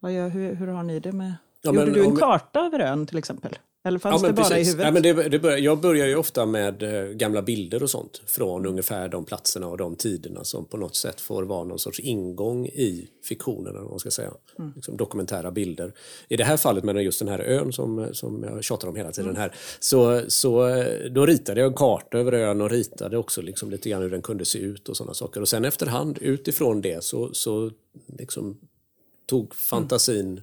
Vad 0.00 0.12
gör, 0.12 0.28
hur, 0.28 0.54
hur 0.54 0.66
har 0.66 0.82
ni 0.82 1.00
det 1.00 1.12
med... 1.12 1.34
Ja, 1.66 1.80
Gjorde 1.80 1.92
du 1.92 2.04
en 2.04 2.10
om... 2.10 2.16
karta 2.16 2.60
över 2.60 2.78
ön 2.78 3.06
till 3.06 3.18
exempel? 3.18 3.58
Eller 3.86 3.98
fanns 3.98 4.22
ja, 4.22 4.28
det 4.28 4.34
bara 4.34 4.48
precis. 4.48 4.66
i 4.66 4.70
huvudet? 4.70 4.86
Ja, 4.86 4.92
men 4.92 5.02
det, 5.02 5.28
det 5.28 5.38
börjar, 5.38 5.58
jag 5.58 5.80
börjar 5.80 6.06
ju 6.06 6.16
ofta 6.16 6.46
med 6.46 6.82
eh, 6.82 7.10
gamla 7.10 7.42
bilder 7.42 7.82
och 7.82 7.90
sånt 7.90 8.22
från 8.26 8.66
ungefär 8.66 9.08
de 9.08 9.24
platserna 9.24 9.66
och 9.66 9.76
de 9.76 9.96
tiderna 9.96 10.44
som 10.44 10.64
på 10.64 10.76
något 10.76 10.96
sätt 10.96 11.20
får 11.20 11.42
vara 11.42 11.64
någon 11.64 11.78
sorts 11.78 12.00
ingång 12.00 12.66
i 12.66 13.08
fiktionen, 13.28 13.76
eller 13.76 13.88
man 13.88 13.98
ska 13.98 14.10
säga. 14.10 14.30
Mm. 14.58 14.72
Liksom 14.74 14.96
dokumentära 14.96 15.50
bilder. 15.50 15.92
I 16.28 16.36
det 16.36 16.44
här 16.44 16.56
fallet 16.56 16.84
med 16.84 17.02
just 17.02 17.18
den 17.18 17.28
här 17.28 17.38
ön 17.38 17.72
som, 17.72 18.08
som 18.12 18.42
jag 18.42 18.64
tjatar 18.64 18.88
om 18.88 18.96
hela 18.96 19.12
tiden 19.12 19.30
mm. 19.30 19.40
här, 19.40 19.54
så, 19.80 20.22
så 20.28 20.68
eh, 20.68 21.10
då 21.10 21.26
ritade 21.26 21.60
jag 21.60 21.68
en 21.68 21.74
karta 21.74 22.18
över 22.18 22.32
ön 22.32 22.60
och 22.60 22.70
ritade 22.70 23.18
också 23.18 23.42
liksom 23.42 23.70
lite 23.70 23.88
grann 23.88 24.02
hur 24.02 24.10
den 24.10 24.22
kunde 24.22 24.44
se 24.44 24.58
ut 24.58 24.88
och 24.88 24.96
sådana 24.96 25.14
saker. 25.14 25.40
Och 25.40 25.48
sen 25.48 25.64
efterhand 25.64 26.18
utifrån 26.20 26.80
det 26.80 27.04
så, 27.04 27.34
så 27.34 27.70
liksom 28.18 28.58
tog 29.26 29.54
fantasin 29.54 30.40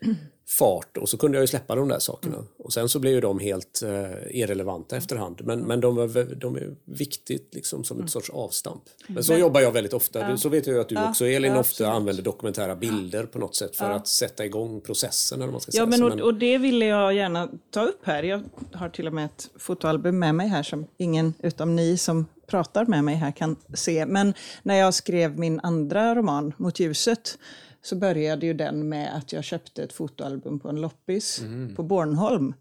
mm 0.00 0.16
fart 0.48 0.96
och 0.96 1.08
så 1.08 1.18
kunde 1.18 1.38
jag 1.38 1.42
ju 1.42 1.46
släppa 1.46 1.74
de 1.74 1.88
där 1.88 1.98
sakerna. 1.98 2.34
Mm. 2.34 2.46
Och 2.58 2.72
sen 2.72 2.88
så 2.88 2.98
blev 2.98 3.12
ju 3.12 3.20
de 3.20 3.38
helt 3.38 3.82
eh, 3.82 4.40
irrelevanta 4.40 4.96
efterhand. 4.96 5.40
Men, 5.44 5.60
men 5.60 5.80
de, 5.80 5.96
de 6.36 6.56
är 6.56 6.74
viktigt 6.84 7.54
liksom 7.54 7.84
som 7.84 7.96
ett 7.96 8.00
mm. 8.00 8.08
sorts 8.08 8.30
avstamp. 8.30 8.82
Men 9.06 9.24
så 9.24 9.32
men, 9.32 9.40
jobbar 9.40 9.60
jag 9.60 9.72
väldigt 9.72 9.92
ofta. 9.92 10.30
Ja. 10.30 10.36
Så 10.36 10.48
vet 10.48 10.66
jag 10.66 10.78
att 10.78 10.88
du 10.88 10.94
ja, 10.94 11.10
också 11.10 11.26
Elin 11.26 11.52
ja, 11.52 11.60
ofta 11.60 11.90
använder 11.90 12.22
dokumentära 12.22 12.76
bilder 12.76 13.26
på 13.26 13.38
något 13.38 13.54
sätt 13.54 13.76
för 13.76 13.90
att 13.90 14.08
sätta 14.08 14.44
igång 14.44 14.80
processen. 14.80 15.42
Eller 15.42 15.52
man 15.52 15.60
ska 15.60 15.70
ja, 15.70 15.72
säga. 15.72 15.86
Men, 15.86 16.20
och, 16.20 16.26
och 16.26 16.34
det 16.34 16.58
ville 16.58 16.86
jag 16.86 17.14
gärna 17.14 17.48
ta 17.70 17.82
upp 17.82 18.00
här. 18.06 18.22
Jag 18.22 18.42
har 18.72 18.88
till 18.88 19.06
och 19.06 19.12
med 19.12 19.24
ett 19.24 19.50
fotoalbum 19.56 20.18
med 20.18 20.34
mig 20.34 20.48
här 20.48 20.62
som 20.62 20.86
ingen 20.96 21.34
utom 21.42 21.76
ni 21.76 21.96
som 21.96 22.26
pratar 22.46 22.86
med 22.86 23.04
mig 23.04 23.14
här 23.14 23.32
kan 23.32 23.56
se. 23.74 24.06
Men 24.06 24.34
när 24.62 24.74
jag 24.74 24.94
skrev 24.94 25.38
min 25.38 25.60
andra 25.60 26.14
roman, 26.14 26.52
Mot 26.56 26.80
ljuset, 26.80 27.38
så 27.86 27.96
började 27.96 28.46
ju 28.46 28.54
den 28.54 28.88
med 28.88 29.16
att 29.16 29.32
jag 29.32 29.44
köpte 29.44 29.82
ett 29.82 29.92
fotoalbum 29.92 30.58
på 30.58 30.68
en 30.68 30.80
loppis 30.80 31.40
mm. 31.40 31.74
på 31.74 31.82
Bornholm. 31.82 32.54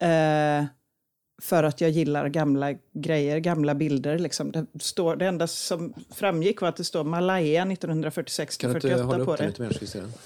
Eh, 0.00 0.64
för 1.42 1.62
att 1.62 1.80
jag 1.80 1.90
gillar 1.90 2.28
gamla 2.28 2.74
grejer, 2.92 3.38
gamla 3.38 3.74
bilder. 3.74 4.18
Liksom. 4.18 4.52
Det, 4.52 4.66
står, 4.80 5.16
det 5.16 5.26
enda 5.26 5.46
som 5.46 5.94
framgick 6.14 6.60
var 6.60 6.68
att 6.68 6.76
det 6.76 6.84
står 6.84 7.04
Malaya 7.04 7.64
1946-48 7.64 9.24
på 9.24 9.36
det. 9.36 9.58
Mer, 9.58 9.78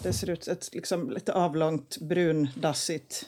det 0.02 0.12
ser 0.12 0.30
ut 0.30 0.48
ett 0.48 0.74
liksom, 0.74 1.10
lite 1.10 1.32
avlångt 1.32 1.98
brundassigt 1.98 3.26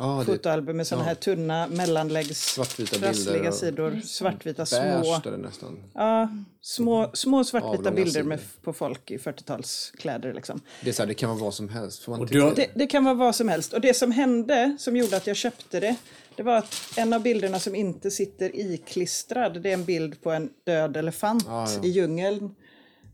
Ah, 0.00 0.24
fotoalbum 0.24 0.76
med 0.76 0.86
sådana 0.86 1.04
ja. 1.04 1.08
här 1.08 1.14
tunna 1.14 1.66
mellanläggs 1.66 2.52
svartvita 2.54 2.98
bilder 2.98 3.50
sidor. 3.50 4.00
Svartvita 4.04 4.66
små. 4.66 5.20
nästan. 5.36 5.78
Ja, 5.94 6.28
små, 6.60 7.10
små 7.14 7.44
svartvita 7.44 7.90
bilder 7.90 8.22
med, 8.22 8.40
på 8.62 8.72
folk 8.72 9.10
i 9.10 9.16
40-talskläder. 9.16 10.32
Liksom. 10.32 10.60
Det, 10.82 10.88
är 10.88 10.94
så 10.94 11.02
här, 11.02 11.06
det 11.06 11.14
kan 11.14 11.30
vara 11.30 11.40
vad 11.40 11.54
som 11.54 11.68
helst. 11.68 12.02
Får 12.02 12.12
man 12.12 12.20
har... 12.20 12.54
det, 12.54 12.70
det, 12.74 12.86
kan 12.86 13.04
vara 13.04 13.14
vad 13.14 13.34
som 13.34 13.48
helst. 13.48 13.72
Och 13.72 13.80
det 13.80 13.94
som 13.94 14.12
hände, 14.12 14.76
som 14.78 14.96
gjorde 14.96 15.16
att 15.16 15.26
jag 15.26 15.36
köpte 15.36 15.80
det, 15.80 15.96
det 16.36 16.42
var 16.42 16.56
att 16.56 16.74
en 16.96 17.12
av 17.12 17.22
bilderna 17.22 17.58
som 17.58 17.74
inte 17.74 18.10
sitter 18.10 18.56
iklistrad, 18.56 19.62
det 19.62 19.70
är 19.70 19.74
en 19.74 19.84
bild 19.84 20.22
på 20.22 20.30
en 20.30 20.50
död 20.64 20.96
elefant 20.96 21.46
ah, 21.48 21.68
ja. 21.70 21.84
i 21.84 21.88
djungeln. 21.88 22.54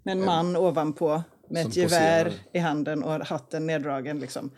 Med 0.03 0.13
en 0.13 0.25
man 0.25 0.57
ovanpå 0.57 1.23
med 1.49 1.63
som 1.63 1.71
ett 1.71 1.77
gevär 1.77 2.33
i 2.53 2.59
handen 2.59 3.03
och 3.03 3.27
hatten 3.27 3.67
neddragen. 3.67 4.19
Liksom. 4.19 4.51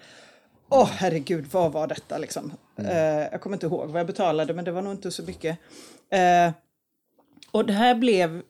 Åh 0.69 0.83
oh, 0.83 0.91
herregud, 0.93 1.47
vad 1.53 1.73
var 1.73 1.87
detta 1.87 2.19
liksom? 2.19 2.53
Mm. 2.77 2.91
Uh, 2.91 3.29
jag 3.33 3.41
kommer 3.41 3.57
inte 3.57 3.67
ihåg 3.67 3.89
vad 3.89 4.01
jag 4.01 4.07
betalade, 4.07 4.55
men 4.55 4.65
det 4.65 4.71
var 4.71 4.83
nog 4.83 4.93
inte 4.93 5.11
så 5.11 5.23
mycket. 5.23 5.59
Uh, 6.15 6.53
och 7.51 7.67
det 7.67 7.73
här 7.73 7.95
blev 7.95 8.43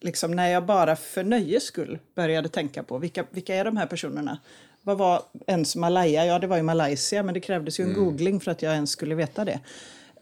liksom 0.00 0.30
när 0.30 0.48
jag 0.48 0.66
bara 0.66 0.96
för 0.96 1.24
nöjes 1.24 1.64
skull 1.64 1.98
började 2.14 2.48
tänka 2.48 2.82
på 2.82 2.98
vilka, 2.98 3.24
vilka 3.30 3.54
är 3.54 3.64
de 3.64 3.76
här 3.76 3.86
personerna? 3.86 4.38
Vad 4.82 4.98
var 4.98 5.22
ens 5.46 5.76
Malaya? 5.76 6.26
Ja, 6.26 6.38
det 6.38 6.46
var 6.46 6.56
ju 6.56 6.62
Malaysia, 6.62 7.22
men 7.22 7.34
det 7.34 7.40
krävdes 7.40 7.80
ju 7.80 7.84
en 7.84 7.90
mm. 7.90 8.04
googling 8.04 8.40
för 8.40 8.50
att 8.50 8.62
jag 8.62 8.74
ens 8.74 8.90
skulle 8.90 9.14
veta 9.14 9.44
det. 9.44 9.60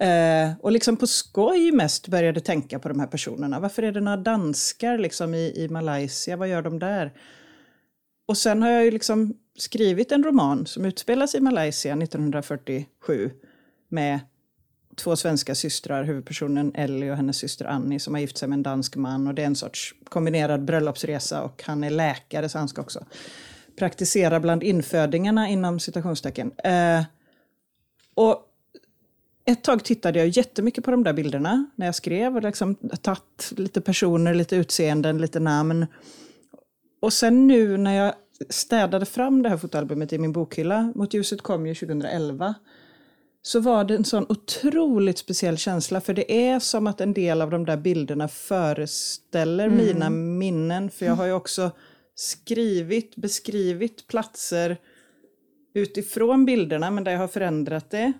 Uh, 0.03 0.53
och 0.61 0.73
liksom 0.73 0.97
på 0.97 1.07
skoj 1.07 1.73
mest 1.73 2.09
började 2.09 2.41
tänka 2.41 2.79
på 2.79 2.89
de 2.89 3.01
här 3.01 3.07
personerna. 3.07 3.61
Varför 3.61 3.83
är 3.83 3.93
det 3.93 4.01
några 4.01 4.17
danskar 4.17 4.99
liksom 4.99 5.35
i, 5.35 5.53
i 5.57 5.69
Malaysia? 5.69 6.37
Vad 6.37 6.49
gör 6.49 6.63
de 6.63 6.79
där? 6.79 7.13
Och 8.31 8.37
sen 8.37 8.63
har 8.63 8.71
jag 8.71 8.85
ju 8.85 8.91
liksom 8.91 9.35
skrivit 9.57 10.13
en 10.13 10.25
roman 10.25 10.67
som 10.67 10.85
utspelas 10.85 11.35
i 11.35 11.41
Malaysia 11.41 11.93
1947 11.93 13.31
med 13.89 14.21
två 14.97 15.17
svenska 15.17 15.55
systrar, 15.55 16.05
huvudpersonen 16.05 16.73
Ellie 16.75 17.11
och 17.11 17.17
hennes 17.17 17.37
syster 17.37 17.65
Annie 17.65 17.99
som 17.99 18.15
har 18.15 18.21
gift 18.21 18.39
sig 18.39 18.49
med 18.49 18.57
en 18.57 18.63
dansk 18.63 18.97
man 18.97 19.27
och 19.27 19.35
det 19.35 19.43
är 19.43 19.47
en 19.47 19.57
sorts 19.57 19.95
kombinerad 20.05 20.65
bröllopsresa 20.65 21.43
och 21.43 21.63
han 21.67 21.85
är 21.85 21.91
läkare 21.91 22.49
så 22.49 22.59
han 22.59 22.69
ska 22.69 22.83
också 22.83 23.05
praktisera 23.79 24.41
bland 24.41 24.63
infödingarna 24.63 25.49
inom 25.49 25.81
citationstecken. 25.81 26.53
Eh, 26.65 27.03
och 28.15 28.49
ett 29.45 29.65
tag 29.65 29.85
tittade 29.85 30.19
jag 30.19 30.29
jättemycket 30.29 30.85
på 30.85 30.91
de 30.91 31.05
där 31.05 31.13
bilderna 31.13 31.67
när 31.77 31.87
jag 31.87 31.95
skrev 31.95 32.37
och 32.37 32.43
liksom 32.43 32.75
tagit 32.75 33.53
lite 33.57 33.81
personer, 33.81 34.35
lite 34.35 34.57
utseenden, 34.57 35.19
lite 35.19 35.41
namn. 35.41 35.87
Och 37.01 37.13
sen 37.13 37.47
nu 37.47 37.77
när 37.77 38.05
jag 38.05 38.15
städade 38.49 39.07
fram 39.07 39.43
det 39.43 39.49
här 39.49 39.57
fotoalbumet 39.57 40.13
i 40.13 40.19
min 40.19 40.33
bokhylla, 40.33 40.93
Mot 40.95 41.15
ljuset 41.15 41.43
kom 41.43 41.67
ju 41.67 41.75
2011, 41.75 42.55
så 43.43 43.61
var 43.61 43.85
det 43.85 43.95
en 43.95 44.05
sån 44.05 44.27
otroligt 44.29 45.19
speciell 45.19 45.57
känsla. 45.57 46.01
För 46.01 46.15
det 46.15 46.33
är 46.33 46.59
som 46.59 46.87
att 46.87 47.01
en 47.01 47.13
del 47.13 47.43
av 47.43 47.51
de 47.51 47.65
där 47.65 47.77
bilderna 47.77 48.29
föreställer 48.29 49.67
mm. 49.67 49.79
mina 49.79 50.11
minnen. 50.11 50.91
För 50.91 51.07
jag 51.07 51.15
har 51.15 51.27
ju 51.27 51.33
också 51.33 51.71
skrivit, 52.15 53.17
beskrivit 53.17 54.07
platser 54.07 54.77
utifrån 55.75 56.45
bilderna, 56.45 56.91
men 56.91 57.05
där 57.05 57.13
jag 57.13 57.19
har 57.19 57.29
förändrat 57.29 57.91
det, 57.91 58.13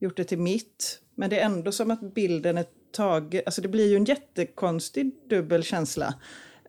gjort 0.00 0.16
det 0.16 0.24
till 0.24 0.38
mitt. 0.38 1.00
Men 1.14 1.30
det 1.30 1.40
är 1.40 1.44
ändå 1.44 1.72
som 1.72 1.90
att 1.90 2.14
bilden 2.14 2.58
är 2.58 2.64
tagen, 2.92 3.42
alltså 3.46 3.62
det 3.62 3.68
blir 3.68 3.90
ju 3.90 3.96
en 3.96 4.04
jättekonstig 4.04 5.14
dubbel 5.28 5.62
känsla 5.62 6.14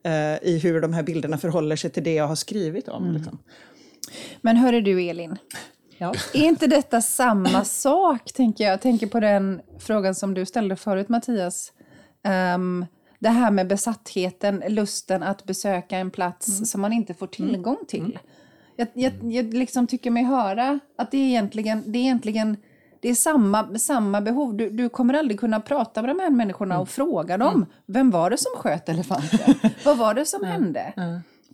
eh, 0.03 0.43
i 0.43 0.59
hur 0.63 0.81
de 0.81 0.93
här 0.93 1.03
bilderna 1.03 1.37
förhåller 1.37 1.75
sig 1.75 1.89
till 1.89 2.03
det 2.03 2.13
jag 2.13 2.27
har 2.27 2.35
skrivit 2.35 2.87
om. 2.87 3.03
Mm. 3.03 3.15
Liksom. 3.15 3.39
Men 4.41 4.57
hörru 4.57 4.81
du 4.81 5.01
Elin, 5.01 5.37
ja. 5.97 6.13
är 6.33 6.43
inte 6.43 6.67
detta 6.67 7.01
samma 7.01 7.63
sak 7.65 8.33
tänker 8.33 8.63
jag? 8.63 8.73
Jag 8.73 8.81
tänker 8.81 9.07
på 9.07 9.19
den 9.19 9.61
frågan 9.79 10.15
som 10.15 10.33
du 10.33 10.45
ställde 10.45 10.75
förut 10.75 11.09
Mattias. 11.09 11.73
Um, 12.55 12.85
det 13.19 13.29
här 13.29 13.51
med 13.51 13.67
besattheten, 13.67 14.63
lusten 14.67 15.23
att 15.23 15.43
besöka 15.43 15.97
en 15.97 16.11
plats 16.11 16.47
mm. 16.47 16.65
som 16.65 16.81
man 16.81 16.93
inte 16.93 17.13
får 17.13 17.27
tillgång 17.27 17.75
mm. 17.75 17.85
till. 17.87 18.05
Mm. 18.05 18.17
Jag, 18.75 18.87
jag, 18.93 19.13
jag 19.33 19.53
liksom 19.53 19.87
tycker 19.87 20.11
mig 20.11 20.23
höra 20.23 20.79
att 20.97 21.11
det 21.11 21.17
är 21.17 21.27
egentligen, 21.27 21.83
det 21.85 21.99
är 21.99 22.01
egentligen 22.01 22.57
det 23.01 23.09
är 23.09 23.15
samma, 23.15 23.77
samma 23.79 24.21
behov. 24.21 24.57
Du, 24.57 24.69
du 24.69 24.89
kommer 24.89 25.13
aldrig 25.13 25.39
kunna 25.39 25.59
prata 25.59 26.01
med 26.01 26.09
de 26.09 26.19
här 26.19 26.29
människorna 26.29 26.75
mm. 26.75 26.81
och 26.81 26.89
fråga 26.89 27.37
dem. 27.37 27.55
Mm. 27.55 27.67
Vem 27.85 28.11
var 28.11 28.29
det 28.29 28.37
som 28.37 28.51
sköt 28.55 28.89
elefanten? 28.89 29.55
Vad 29.85 29.97
var 29.97 30.13
det 30.13 30.25
som 30.25 30.43
hände? 30.43 30.93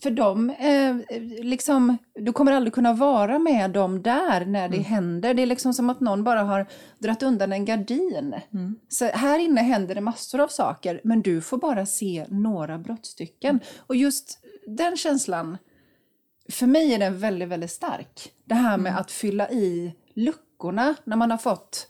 För 0.03 0.11
dem, 0.11 0.49
eh, 0.49 0.95
liksom, 1.43 1.97
du 2.15 2.33
kommer 2.33 2.51
aldrig 2.51 2.73
kunna 2.73 2.93
vara 2.93 3.39
med 3.39 3.71
dem 3.71 4.01
där 4.01 4.45
när 4.45 4.69
det 4.69 4.77
mm. 4.77 4.85
händer. 4.85 5.33
Det 5.33 5.41
är 5.41 5.45
liksom 5.45 5.73
som 5.73 5.89
att 5.89 5.99
någon 5.99 6.23
bara 6.23 6.43
har 6.43 6.65
dragit 6.99 7.23
undan 7.23 7.53
en 7.53 7.65
gardin. 7.65 8.35
Mm. 8.53 8.75
Så 8.89 9.05
här 9.05 9.39
inne 9.39 9.61
händer 9.61 9.95
det 9.95 10.01
massor 10.01 10.39
av 10.39 10.47
saker, 10.47 11.01
men 11.03 11.21
du 11.21 11.41
får 11.41 11.57
bara 11.57 11.85
se 11.85 12.25
några 12.29 12.77
brottstycken. 12.77 13.49
Mm. 13.49 13.63
Och 13.77 13.95
just 13.95 14.39
den 14.67 14.97
känslan, 14.97 15.57
för 16.49 16.67
mig 16.67 16.93
är 16.93 16.99
den 16.99 17.19
väldigt, 17.19 17.49
väldigt 17.49 17.71
stark. 17.71 18.31
Det 18.45 18.55
här 18.55 18.77
med 18.77 18.89
mm. 18.89 19.01
att 19.01 19.11
fylla 19.11 19.49
i 19.49 19.93
luckor 20.13 20.52
veckorna 20.63 20.95
när 21.03 21.17
man 21.17 21.31
har 21.31 21.37
fått 21.37 21.87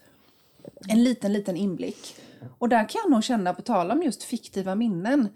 En 0.89 1.03
liten, 1.03 1.33
liten 1.33 1.57
inblick. 1.57 2.15
Och 2.59 2.69
där 2.69 2.89
kan 2.89 3.01
jag 3.03 3.11
nog 3.11 3.23
känna, 3.23 3.53
på 3.53 3.61
tal 3.61 3.91
om 3.91 4.03
just 4.03 4.23
fiktiva 4.23 4.75
minnen, 4.75 5.29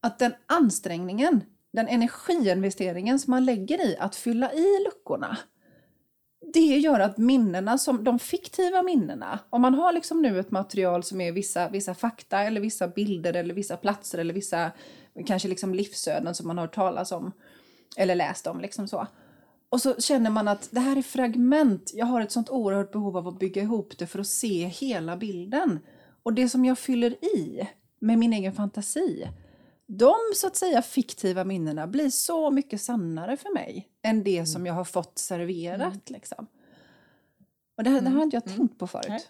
att 0.00 0.18
den 0.18 0.32
ansträngningen, 0.46 1.44
den 1.72 1.88
energiinvesteringen 1.88 3.18
som 3.18 3.30
man 3.30 3.44
lägger 3.44 3.86
i 3.86 3.96
att 3.98 4.16
fylla 4.16 4.52
i 4.52 4.84
luckorna, 4.84 5.36
det 6.54 6.78
gör 6.78 7.00
att 7.00 7.18
minnena, 7.18 7.78
som, 7.78 8.04
de 8.04 8.18
fiktiva 8.18 8.82
minnena, 8.82 9.38
om 9.50 9.62
man 9.62 9.74
har 9.74 9.92
liksom 9.92 10.22
nu 10.22 10.38
ett 10.38 10.50
material 10.50 11.02
som 11.02 11.20
är 11.20 11.32
vissa, 11.32 11.68
vissa 11.68 11.94
fakta 11.94 12.40
eller 12.40 12.60
vissa 12.60 12.88
bilder 12.88 13.34
eller 13.36 13.54
vissa 13.54 13.76
platser 13.76 14.18
eller 14.18 14.34
vissa 14.34 14.72
kanske 15.26 15.48
liksom 15.48 15.74
livsöden 15.74 16.34
som 16.34 16.46
man 16.46 16.58
har 16.58 16.64
hört 16.64 16.74
talas 16.74 17.12
om 17.12 17.32
eller 17.96 18.14
läst 18.14 18.46
om. 18.46 18.60
Liksom 18.60 18.88
så. 18.88 19.06
Och 19.72 19.80
så 19.80 20.00
känner 20.00 20.30
man 20.30 20.48
att 20.48 20.68
det 20.70 20.80
här 20.80 20.96
är 20.96 21.02
fragment. 21.02 21.90
Jag 21.94 22.06
har 22.06 22.20
ett 22.20 22.32
sånt 22.32 22.50
oerhört 22.50 22.92
behov 22.92 23.16
av 23.16 23.28
att 23.28 23.38
bygga 23.38 23.62
ihop 23.62 23.98
det 23.98 24.06
för 24.06 24.18
att 24.18 24.26
se 24.26 24.66
hela 24.66 25.16
bilden. 25.16 25.80
Och 26.22 26.32
det 26.32 26.48
som 26.48 26.64
jag 26.64 26.78
fyller 26.78 27.24
i 27.24 27.68
med 27.98 28.18
min 28.18 28.32
egen 28.32 28.52
fantasi, 28.52 29.28
de 29.86 30.14
så 30.36 30.46
att 30.46 30.56
säga 30.56 30.82
fiktiva 30.82 31.44
minnena 31.44 31.86
blir 31.86 32.10
så 32.10 32.50
mycket 32.50 32.80
sannare 32.80 33.36
för 33.36 33.54
mig 33.54 33.88
än 34.02 34.24
det 34.24 34.46
som 34.46 34.66
jag 34.66 34.74
har 34.74 34.84
fått 34.84 35.18
serverat. 35.18 36.10
Liksom. 36.10 36.46
Och 37.76 37.84
det, 37.84 37.90
här, 37.90 38.00
det 38.00 38.10
har 38.10 38.22
inte 38.22 38.36
jag 38.36 38.44
tänkt 38.44 38.78
på 38.78 38.86
förut. 38.86 39.06
Nej. 39.08 39.20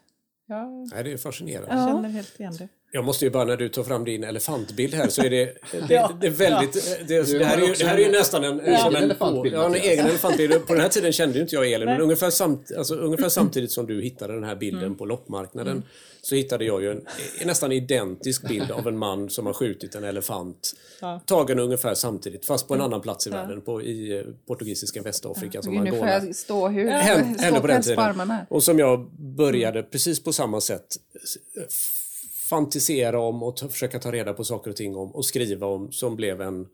Jag 0.47 0.89
Nej, 0.95 1.05
det 1.05 1.13
är 1.13 1.17
fascinerande. 1.17 1.75
Ja. 1.75 1.87
känner 1.87 2.09
helt 2.09 2.41
igen 2.41 2.57
det. 2.59 2.69
Jag 2.95 3.05
måste 3.05 3.25
ju 3.25 3.31
bara 3.31 3.45
när 3.45 3.57
du 3.57 3.69
tar 3.69 3.83
fram 3.83 4.05
din 4.05 4.25
elefantbild 4.25 4.95
här 4.95 5.09
så 5.09 5.23
är 5.23 5.31
det, 5.31 5.45
det, 5.89 5.95
Ja. 5.95 6.11
det 6.21 6.27
är 6.27 6.31
väldigt, 6.31 6.73
det, 7.09 7.39
det, 7.39 7.45
här 7.45 7.59
är 7.59 7.67
ju, 7.67 7.75
det 7.75 7.85
här 7.87 7.95
är 7.99 8.05
ju 8.05 8.11
nästan 8.11 8.45
en, 8.45 8.61
egen 8.61 8.79
som 8.81 8.97
en, 8.97 9.03
elefantbild, 9.03 9.55
ja, 9.55 9.67
en 9.67 9.75
egen 9.75 10.07
elefantbild. 10.07 10.67
På 10.67 10.73
den 10.73 10.83
här 10.83 10.89
tiden 10.89 11.13
kände 11.13 11.35
ju 11.35 11.43
inte 11.43 11.55
jag 11.55 11.73
Elin, 11.73 11.89
men 11.89 12.01
ungefär, 12.01 12.31
samt, 12.31 12.73
alltså, 12.79 12.95
ungefär 12.95 13.29
samtidigt 13.29 13.71
som 13.73 13.87
du 13.87 14.03
hittade 14.03 14.35
den 14.35 14.45
här 14.45 14.57
bilden 14.57 14.83
Mm. 14.83 14.97
på 14.99 15.05
loppmarknaden 15.05 15.83
så 16.23 16.35
hittade 16.35 16.65
jag 16.65 16.83
ju 16.83 16.91
en, 16.91 17.01
en 17.41 17.47
nästan 17.47 17.73
identisk 17.73 18.49
bild 18.49 18.71
av 18.71 18.89
en 18.89 18.99
man 18.99 19.31
som 19.31 19.47
har 19.47 19.53
skjutit 19.53 19.95
en 19.95 20.05
elefant. 20.05 20.73
Ja. 21.01 21.21
Tagen 21.27 21.59
ungefär 21.59 21.95
samtidigt, 21.95 22.47
fast 22.47 22.69
på 22.69 22.75
en 22.75 22.81
annan 22.81 23.01
plats 23.01 23.27
i 23.27 23.31
världen, 23.31 23.61
på, 23.61 23.83
i 23.83 24.19
eh, 24.19 24.25
portugisiska 24.47 25.03
Västafrika 25.03 25.63
som 25.63 25.75
nu 25.75 25.91
får 25.91 25.97
Angola. 25.97 26.13
jag 26.27 26.37
stå 26.37 26.69
hur 26.69 26.89
Hände, 26.91 27.35
stå 27.35 27.45
hände 27.45 27.61
på 27.61 27.67
den 27.67 27.83
tiden. 27.83 28.31
Och 28.49 28.63
som 28.63 28.79
jag 28.79 29.11
började 29.19 29.83
precis 29.83 30.25
på 30.25 30.33
samma 30.33 30.61
sätt 30.61 30.87
fantisera 32.49 33.21
om 33.21 33.43
och 33.43 33.59
försöka 33.59 33.99
ta 33.99 34.13
reda 34.13 34.33
på 34.33 34.45
saker 34.45 34.71
och 34.71 34.77
ting 34.77 34.97
om 34.97 35.11
och 35.15 35.25
skriva 35.25 35.67
om 35.67 35.93
som 35.93 36.17
blev 36.17 36.41
en... 36.41 36.67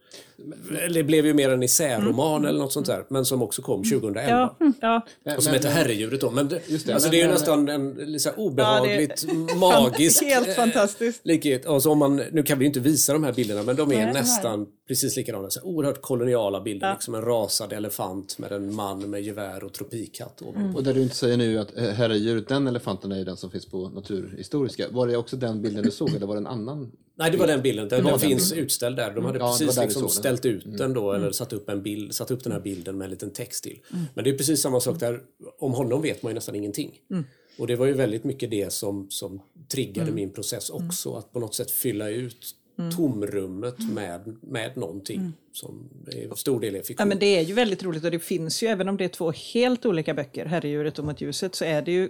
Eller 0.85 0.95
det 0.95 1.05
blev 1.05 1.27
ju 1.27 1.35
mer 1.35 1.51
en 1.51 1.63
essäroman 1.63 2.45
eller 2.45 2.59
något 2.59 2.73
sånt 2.73 2.87
där, 2.87 3.05
men 3.09 3.25
som 3.25 3.43
också 3.43 3.63
kom 3.63 3.85
2011. 3.85 4.55
Ja, 4.61 5.03
ja. 5.25 5.37
Och 5.37 5.43
som 5.43 5.53
heter 5.53 5.69
Herredjuret 5.69 6.21
då. 6.21 6.31
Men 6.31 6.49
det, 6.49 6.61
Just 6.69 6.87
det, 6.87 6.93
alltså 6.95 7.09
men- 7.09 7.11
det 7.13 7.17
är 7.17 7.21
ju 7.23 7.27
men- 7.27 7.35
nästan 7.35 7.69
en 7.69 8.19
här 8.25 8.39
obehagligt 8.39 9.25
Ja, 9.49 9.55
magisk 9.57 10.23
Helt 10.25 10.49
eh, 10.49 10.55
fantastiskt. 10.55 11.21
likhet. 11.27 11.67
Alltså 11.67 11.91
om 11.91 11.99
man, 11.99 12.17
nu 12.33 12.43
kan 12.43 12.59
vi 12.59 12.65
ju 12.65 12.67
inte 12.69 12.81
visa 12.81 13.13
de 13.13 13.25
här 13.25 13.33
bilderna 13.33 13.63
men 13.63 13.77
de 13.77 13.93
är 13.93 13.97
Nej, 14.05 14.13
nästan 14.13 14.67
precis 14.89 15.17
likadana. 15.17 15.51
Så 15.51 15.61
oerhört 15.63 16.03
koloniala 16.03 16.61
bilder. 16.61 16.87
Ja. 16.87 16.93
Liksom 16.93 17.15
en 17.15 17.23
rasad 17.23 17.73
elefant 17.73 18.39
med 18.39 18.53
en 18.53 18.75
man 18.75 19.11
med 19.11 19.23
gevär 19.23 19.65
och 19.65 19.73
tropikhatt. 19.73 20.43
ovanpå. 20.43 20.79
Och 20.79 20.85
där 20.85 20.95
du 20.95 21.03
inte 21.03 21.15
säger 21.17 21.37
nu 21.37 21.59
att 21.59 21.77
eh, 21.77 21.85
herredjuret, 21.85 22.49
den 22.49 22.67
elefanten 22.67 23.13
är 23.13 23.19
ju 23.19 23.25
den 23.25 23.37
som 23.37 23.51
finns 23.51 23.67
på 23.67 23.89
Naturhistoriska. 23.89 24.87
Var 24.91 25.07
det 25.07 25.17
också 25.17 25.37
den 25.37 25.58
bilden 25.63 25.83
du 25.85 25.91
såg 25.91 26.09
eller 26.15 26.27
var 26.27 26.35
det 26.35 26.41
en 26.41 26.47
annan? 26.47 26.93
Nej, 27.15 27.31
det 27.31 27.37
var 27.37 27.47
den 27.47 27.63
bilden. 27.63 27.89
Den, 27.89 28.05
var 28.05 28.11
den 28.11 28.21
den. 28.21 28.29
finns 28.29 28.53
utställd 28.53 28.97
där. 28.97 29.15
De 29.15 29.25
hade 29.25 29.39
Ja, 29.39 29.45
det 29.45 29.65
var 29.65 29.73
precis 29.73 29.79
liksom 29.83 30.03
den. 30.03 30.11
ställt 30.11 30.45
ut 30.47 30.79
den 30.79 30.93
då, 30.95 31.13
eller 31.13 31.31
satt 31.33 31.53
upp, 31.53 31.69
en 31.69 31.83
bild, 31.83 32.15
satt 32.15 32.31
upp 32.31 32.45
den 32.45 32.53
här 32.53 32.61
bilden 32.61 32.99
med 32.99 33.05
en 33.05 33.11
liten 33.11 33.31
text 33.31 33.65
till. 33.65 33.81
Mm. 33.93 34.05
Men 34.15 34.25
det 34.25 34.31
är 34.31 34.37
precis 34.39 34.61
samma 34.61 34.81
sak 34.81 35.01
där. 35.01 35.21
Om 35.59 35.73
honom 35.73 36.03
vet 36.03 36.23
man 36.23 36.31
ju 36.31 36.35
nästan 36.35 36.55
ingenting. 36.55 36.99
Mm. 37.11 37.25
Och 37.59 37.67
det 37.67 37.77
var 37.77 37.87
ju 37.87 37.93
väldigt 37.93 38.25
mycket 38.25 38.51
det 38.51 38.73
som, 38.73 39.07
som 39.11 39.41
triggade 39.69 40.03
Mm. 40.03 40.15
min 40.15 40.31
process 40.31 40.71
också. 40.71 41.15
Att 41.15 41.33
på 41.33 41.41
något 41.41 41.55
sätt 41.55 41.71
fylla 41.71 42.09
ut 42.11 42.55
tomrummet 42.97 43.93
med, 43.93 44.37
med 44.43 44.77
någonting 44.77 45.33
som 45.53 45.89
är 46.07 46.35
stor 46.37 46.61
del 46.61 46.75
är 46.75 46.79
Ja, 46.79 46.85
fiktion. 46.85 47.09
men 47.09 47.19
det 47.19 47.27
är 47.27 47.43
ju 47.43 47.55
väldigt 47.55 47.83
roligt 47.83 48.05
och 48.05 48.11
det 48.11 48.19
finns 48.19 48.63
ju, 48.63 48.67
även 48.67 48.89
om 48.89 48.97
det 48.97 49.05
är 49.05 49.09
två 49.09 49.31
helt 49.31 49.87
olika 49.87 50.15
böcker, 50.15 50.45
Herredjuret 50.47 50.99
och 50.99 51.05
Mot 51.05 51.21
ljuset, 51.21 51.55
så 51.55 51.65
är 51.65 51.83
det 51.83 51.93
ju 51.93 52.09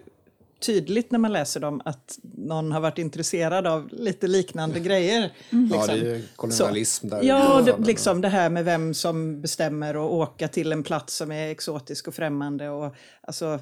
tydligt 0.61 1.11
när 1.11 1.19
man 1.19 1.33
läser 1.33 1.61
dem 1.61 1.83
att 1.85 2.19
någon 2.23 2.73
har 2.73 2.81
varit 2.81 2.99
intresserad 2.99 3.67
av 3.67 3.89
lite 3.93 4.27
liknande 4.27 4.81
grejer. 4.81 5.33
Ja, 5.51 5.59
liksom. 5.59 5.87
det 5.87 6.11
är 6.11 6.23
kolonialism 6.37 7.09
där. 7.09 7.23
Ja, 7.23 7.63
det, 7.65 7.71
Ja, 7.71 7.77
liksom 7.77 8.21
det 8.21 8.29
här 8.29 8.51
med 8.51 8.65
vem 8.65 8.95
som 8.95 9.41
bestämmer 9.41 9.97
och 9.97 10.15
åka 10.15 10.49
till 10.49 10.73
en 10.73 10.83
plats 10.83 11.17
som 11.17 11.33
är 11.33 11.51
exotisk 11.51 12.09
och 12.09 12.15
främmande. 12.15 12.69
Och, 12.69 12.95
alltså, 13.21 13.61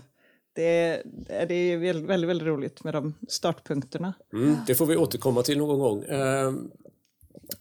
det, 0.54 1.02
det 1.48 1.54
är 1.54 1.76
väldigt, 1.76 2.11
väldigt, 2.11 2.30
väldigt 2.30 2.46
roligt 2.48 2.85
med 2.85 2.94
de 2.94 3.14
startpunkterna. 3.28 4.14
Mm, 4.32 4.56
det 4.66 4.74
får 4.74 4.87
vi 4.87 4.96
återkomma 4.96 5.42
till 5.42 5.59
någon 5.59 5.78
gång. 5.78 6.04
Ehm, 6.04 6.70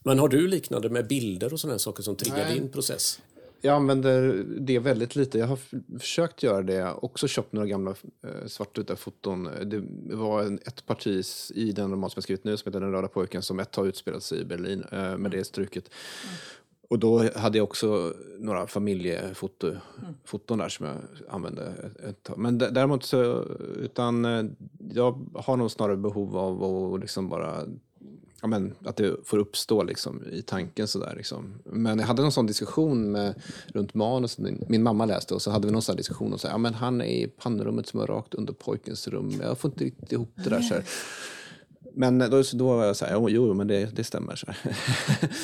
Men 0.04 0.20
har 0.20 0.28
du 0.28 0.48
liknande 0.48 0.90
med 0.90 1.08
bilder 1.08 1.54
och 1.54 1.60
sådana 1.60 1.80
saker 1.80 2.04
som 2.04 2.16
triggar 2.16 2.46
Nej. 2.46 2.60
din 2.60 2.70
process? 2.70 3.20
Jag 3.66 3.76
använder 3.76 4.46
det 4.60 4.80
väldigt 4.80 5.16
lite. 5.16 5.38
Jag 5.38 5.48
har 5.48 5.60
försökt 6.00 6.44
göra 6.44 6.62
det. 6.62 6.74
Jag 6.74 6.86
har 6.86 7.06
också 7.06 7.28
köpt 7.28 7.54
några 7.54 7.68
gamla 7.68 7.92
eh, 8.24 8.48
svartvita 8.48 8.96
foton. 8.96 9.50
Det 9.66 9.84
var 10.16 10.44
en, 10.44 10.60
ett 10.66 10.86
parti 10.86 11.24
i 11.54 11.72
den 11.72 11.92
roman 11.92 12.10
som 12.10 12.18
jag 12.18 12.24
skrivit 12.24 12.44
nu 12.44 12.58
som 12.58 12.70
heter 12.70 12.80
Den 12.80 12.92
röda 12.92 13.08
pojken 13.08 13.42
som 13.42 13.60
ett 13.60 13.76
har 13.76 13.86
utspelat 13.86 14.24
sig 14.24 14.42
i 14.42 14.46
Berlin 14.46 14.84
eh, 14.92 15.18
med 15.18 15.32
det 15.32 15.44
struket. 15.44 15.90
Och 16.90 17.00
då 17.00 17.30
hade 17.36 17.58
jag 17.58 17.64
också 17.64 18.14
några 18.40 18.68
familjefoton 18.68 19.78
foton 20.24 20.58
där 20.58 20.70
som 20.70 20.86
jag 20.86 20.96
använde 21.30 21.92
ett, 22.10 22.24
tag. 22.24 22.38
Men 22.38 22.58
däremot 22.58 23.04
så, 23.04 23.44
utan 23.76 24.26
eh, 24.26 24.46
jag 24.94 25.26
har 25.34 25.58
nog 25.58 25.72
snarare 25.72 25.98
behov 25.98 26.38
av 26.38 26.64
att 26.94 27.00
liksom 27.00 27.30
bara 27.30 27.64
ja, 28.46 28.50
men, 28.50 28.74
att 28.86 28.96
det 28.96 29.16
får 29.24 29.38
uppstå 29.38 29.84
liksom, 29.84 30.24
i 30.32 30.42
tanken. 30.42 30.88
Sådär, 30.88 31.14
liksom. 31.18 31.54
Men 31.66 32.00
jag 32.00 32.06
hade 32.06 32.22
någon 32.22 32.32
sån 32.32 32.46
diskussion 32.46 33.12
med, 33.12 33.36
runt 33.68 33.94
manus. 33.94 34.38
Min, 34.38 34.66
min 34.70 34.84
mamma 34.84 35.06
läste 35.06 35.34
och 35.34 35.42
så 35.42 35.52
hade 35.52 35.68
vi 35.68 35.74
någon 35.74 35.82
sån 35.82 35.96
diskussion. 35.96 36.34
Och 36.34 36.42
så, 36.42 36.48
här, 36.48 36.54
ja, 36.54 36.58
men 36.58 36.74
han 36.74 37.02
är 37.02 37.06
i 37.06 37.28
pannrummet 37.28 37.88
som 37.88 38.00
är 38.00 38.08
rakt 38.08 38.34
under 38.34 38.54
pojkens 38.54 39.08
rum. 39.08 39.32
Jag 39.42 39.58
får 39.58 39.72
inte 39.72 39.84
riktigt 39.84 40.12
ihop 40.12 40.32
det 40.36 40.50
där. 40.50 40.62
Så 40.62 40.74
här. 40.74 40.84
Men 41.94 42.20
då, 42.20 42.44
då 42.54 42.68
var 42.68 42.86
jag 42.86 42.96
så 42.96 43.06
här, 43.06 43.14
jo, 43.14 43.30
jo 43.30 43.54
men 43.54 43.68
det, 43.68 43.96
det 43.96 44.04
stämmer. 44.04 44.36
Så 44.36 44.48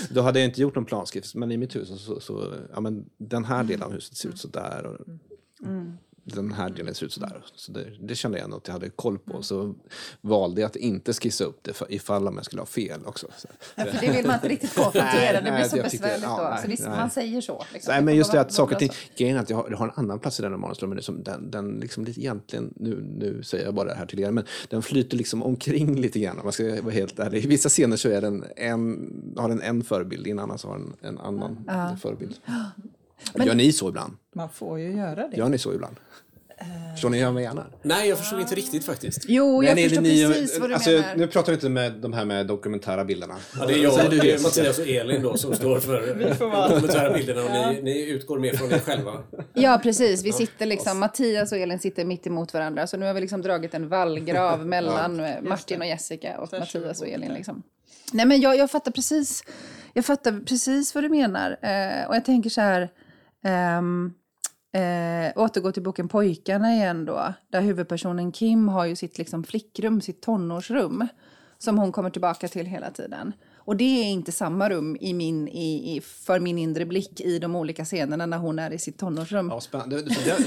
då 0.14 0.22
hade 0.22 0.40
jag 0.40 0.50
inte 0.50 0.62
gjort 0.62 0.76
någon 0.76 0.86
planskrift, 0.86 1.36
men 1.36 1.52
i 1.52 1.58
mitt 1.58 1.76
hus 1.76 2.06
så, 2.06 2.20
så 2.20 2.54
ja, 2.74 2.82
men 2.82 3.06
den 3.18 3.46
här 3.46 3.64
delen 3.64 3.84
av 3.84 3.92
huset 3.92 4.18
ser 4.18 4.30
ut 4.30 4.40
så 4.40 4.48
där. 4.48 4.86
Och, 4.86 5.08
mm. 5.08 5.20
Mm. 5.64 5.98
Den 6.36 6.52
här 6.52 6.70
delen 6.70 6.96
ser 6.96 7.06
ut 7.06 7.13
så 7.13 7.20
där. 7.20 7.44
Så 7.56 7.72
det, 7.72 7.86
det 8.00 8.15
kände 8.15 8.38
jag 8.38 8.46
ändå 8.46 8.58
att 8.58 8.67
jag 8.67 8.74
hade 8.74 8.89
koll 8.89 9.20
på. 9.20 9.44
Så 9.44 9.76
valde 10.22 10.62
jag 10.62 10.67
att 10.67 10.76
inte 10.76 11.13
skissa 11.13 11.44
upp 11.44 11.60
det 11.62 11.74
för, 11.74 11.91
ifall 11.94 12.28
om 12.28 12.36
jag 12.36 12.46
skulle 12.46 12.62
ha 12.62 12.65
fel 12.65 13.06
också. 13.06 13.28
Så. 13.38 13.48
Ja, 13.76 13.86
för 13.86 14.06
det 14.06 14.12
vill 14.12 14.26
man 14.26 14.36
inte 14.36 14.48
riktigt 14.48 14.76
konfrontera, 14.76 15.41
det 15.41 15.52
blir 15.52 15.63
så 15.63 15.76
besvärligt 15.76 16.24
ja, 16.24 16.60
då. 16.62 16.67
nej, 16.67 16.78
så 16.78 16.89
nej. 16.89 16.98
man 17.00 17.10
säger 17.10 17.41
så. 17.41 17.65
Liksom. 17.74 17.94
Nej, 17.94 18.04
men 18.04 18.15
just 18.15 18.32
det 18.32 18.41
att 18.41 18.54
saker 18.54 18.76
och 18.76 18.80
ting... 18.80 18.91
Grejen 19.17 19.38
är 19.38 19.41
att 19.41 19.50
jag 19.50 19.58
har, 19.58 19.70
jag 19.70 19.78
har 19.78 19.88
en 19.88 19.94
annan 19.96 20.20
plats 20.20 20.39
i 20.39 20.44
den 20.44 20.52
här 20.52 20.60
manusrummen. 20.60 21.02
Som 21.02 21.24
den, 21.24 21.52
den 21.52 21.80
liksom 21.80 22.06
lite 22.06 22.20
egentligen, 22.20 22.74
nu, 22.76 23.02
nu 23.02 23.44
säger 23.44 23.65
jag 23.65 23.74
bara 23.74 23.89
det 23.89 23.96
här 23.96 24.06
till 24.06 24.20
er, 24.20 24.32
men 24.32 24.46
den 24.70 24.82
flyter 24.82 25.17
liksom 25.17 25.44
omkring 25.44 25.96
lite 25.96 26.20
grann 26.20 26.38
om 26.38 26.44
man 26.44 26.54
ska 26.54 26.82
vara 26.82 26.94
helt 26.94 27.20
ärlig. 27.20 27.44
I 27.46 27.48
vissa 27.48 27.70
scener 27.70 27.98
så 27.98 28.10
är 28.10 28.22
den 28.22 28.46
en, 28.56 29.34
har 29.38 29.50
den 29.50 29.62
en 29.62 29.84
förebild, 29.84 30.28
i 30.28 30.32
en 30.32 30.39
annan 30.39 30.58
så 30.58 30.67
har 30.67 30.78
den 30.78 30.94
en 31.02 31.17
annan 31.17 31.65
förebild. 32.02 32.36
Gör 33.36 33.55
ni 33.55 33.71
så 33.71 33.89
ibland? 33.89 34.13
Man 34.36 34.49
får 34.49 34.79
ju 34.79 34.91
göra 34.97 35.27
det. 35.27 35.38
Gör 35.38 35.49
ni 35.49 35.57
så 35.57 35.73
ibland? 35.73 35.95
Förstår 36.93 37.10
ni 37.10 37.17
vad 37.23 37.27
jag 37.27 37.34
menar? 37.53 37.67
Nej, 37.81 38.10
jag 38.10 38.17
förstod 38.17 38.41
inte 38.41 38.55
riktigt 38.55 38.86
faktiskt. 38.86 39.25
Jo, 39.27 39.63
jag 39.63 39.75
Men 39.75 39.84
förstår 39.89 40.01
ni- 40.01 40.27
precis 40.27 40.60
vad 40.60 40.69
du 40.69 40.73
alltså, 40.73 40.89
menar. 40.89 41.15
Nu 41.15 41.27
pratar 41.27 41.51
vi 41.51 41.53
inte 41.55 41.69
med 41.69 41.93
de 41.93 42.13
här 42.13 42.25
med 42.25 42.47
dokumentära 42.47 43.05
bilderna. 43.05 43.36
Ja, 43.60 43.65
det 43.65 43.73
är 43.73 43.77
jag, 43.84 44.10
det 44.12 44.31
är? 44.31 44.43
Mattias 44.43 44.79
och 44.79 44.88
Elin 44.88 45.21
då 45.21 45.38
som 45.38 45.55
står 45.55 45.79
för 45.79 46.15
de 46.39 46.69
dokumentära 46.69 47.13
bilderna 47.13 47.43
och 47.43 47.73
ni, 47.73 47.81
ni 47.81 48.10
utgår 48.10 48.39
mer 48.39 48.53
från 48.53 48.71
er 48.71 48.79
själva. 48.79 49.23
Ja, 49.53 49.79
precis. 49.84 50.23
Vi 50.23 50.31
sitter 50.34 50.65
liksom, 50.65 50.99
Mattias 50.99 51.51
och 51.51 51.57
Elin 51.57 51.79
sitter 51.79 52.05
mitt 52.05 52.27
emot 52.27 52.53
varandra. 52.53 52.88
Så 52.88 52.97
nu 52.97 53.05
har 53.05 53.13
vi 53.13 53.21
liksom 53.21 53.41
dragit 53.41 53.73
en 53.73 53.89
vallgrav 53.89 54.65
mellan 54.67 55.19
eh, 55.19 55.41
Martin 55.41 55.81
och 55.81 55.88
Jessica 55.88 56.38
och 56.39 56.53
Mattias 56.60 57.01
och 57.01 57.07
Elin. 57.07 57.34
Liksom. 57.34 57.63
Nej, 58.13 58.25
men 58.25 58.41
jag, 58.41 58.57
jag 58.57 58.71
fattar 58.71 58.91
precis. 58.91 59.43
Jag 59.93 60.05
fattar 60.05 60.45
precis 60.45 60.95
vad 60.95 61.03
du 61.03 61.10
menar. 61.10 61.51
Eh, 61.62 62.07
och 62.10 62.15
jag 62.15 62.25
tänker 62.25 62.49
så 62.49 62.62
här. 62.62 62.89
Um, 63.43 64.13
Eh, 64.73 65.32
återgå 65.36 65.71
till 65.71 65.84
boken 65.84 66.08
Pojkarna 66.08 66.73
igen 66.73 67.06
då. 67.06 67.34
Där 67.49 67.62
huvudpersonen 67.62 68.32
Kim 68.32 68.67
har 68.67 68.86
ju 68.86 68.95
sitt 68.95 69.17
liksom, 69.17 69.43
flickrum, 69.43 70.01
sitt 70.01 70.21
tonårsrum. 70.21 71.08
Som 71.58 71.77
hon 71.77 71.91
kommer 71.91 72.10
tillbaka 72.10 72.47
till 72.47 72.65
hela 72.65 72.91
tiden. 72.91 73.34
Och 73.65 73.76
det 73.76 73.84
är 73.84 74.04
inte 74.04 74.32
samma 74.32 74.69
rum 74.69 74.97
i 75.02 75.13
min, 75.13 75.47
i, 75.47 75.95
i, 75.95 76.02
för 76.02 76.39
min 76.39 76.58
inre 76.58 76.86
blick 76.86 77.21
i 77.21 77.39
de 77.39 77.56
olika 77.56 77.86
scenerna 77.86 78.26
när 78.26 78.38
hon 78.38 78.60
är 78.60 78.74
i 78.74 78.80
sitt 78.80 78.97
tonårsrum. 78.97 79.50
Ja, 79.50 79.62
spännande. 79.62 80.02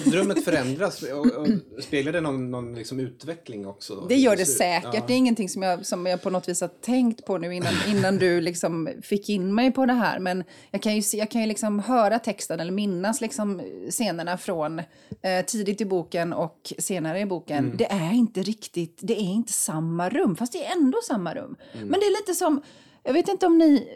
Drömmet 0.05 0.45
förändras 0.45 1.03
och, 1.03 1.27
och 1.27 1.49
speglar 1.83 2.13
det 2.13 2.21
någon, 2.21 2.51
någon 2.51 2.75
liksom 2.75 3.01
utveckling 3.01 3.67
också? 3.67 3.95
Då? 3.95 4.07
Det 4.07 4.15
gör 4.15 4.37
det 4.37 4.47
säkert. 4.47 4.95
Ja. 4.95 5.05
Det 5.07 5.13
är 5.13 5.17
ingenting 5.17 5.49
som 5.49 5.63
jag, 5.63 5.87
som 5.87 6.07
jag 6.07 6.23
på 6.23 6.31
något 6.31 6.49
vis 6.49 6.61
har 6.61 6.69
tänkt 6.69 7.25
på 7.25 7.39
nu 7.39 7.55
innan, 7.55 7.75
innan 7.89 8.17
du 8.17 8.41
liksom 8.41 8.89
fick 9.03 9.29
in 9.29 9.55
mig 9.55 9.73
på 9.73 9.87
det 9.87 9.93
här. 9.93 10.19
Men 10.19 10.45
jag 10.71 10.83
kan 10.83 10.97
ju, 10.97 11.03
jag 11.19 11.31
kan 11.31 11.41
ju 11.41 11.47
liksom 11.47 11.79
höra 11.79 12.19
texten 12.19 12.61
eller 12.61 12.73
minnas 12.73 13.21
liksom 13.21 13.63
scenerna 13.91 14.39
från 14.39 14.79
eh, 15.23 15.45
tidigt 15.47 15.81
i 15.81 15.85
boken 15.85 16.33
och 16.33 16.73
senare 16.79 17.21
i 17.21 17.27
boken. 17.27 17.75
Det 17.77 17.93
är 17.93 18.13
inte 18.13 18.43
riktigt, 18.43 18.99
det 19.03 19.13
är 19.13 19.33
inte 19.33 19.53
samma 19.53 20.09
rum, 20.09 20.37
fast 20.37 20.53
det 20.53 20.65
är 20.65 20.73
ändå 20.73 20.99
samma 21.09 21.35
rum. 21.35 21.57
Men 21.73 21.91
det 21.91 22.07
är 22.07 22.21
lite 22.21 22.35
som, 22.35 22.63
jag 23.05 23.13
vet 23.13 23.29
inte 23.29 23.47
om 23.47 23.59
ni, 23.59 23.89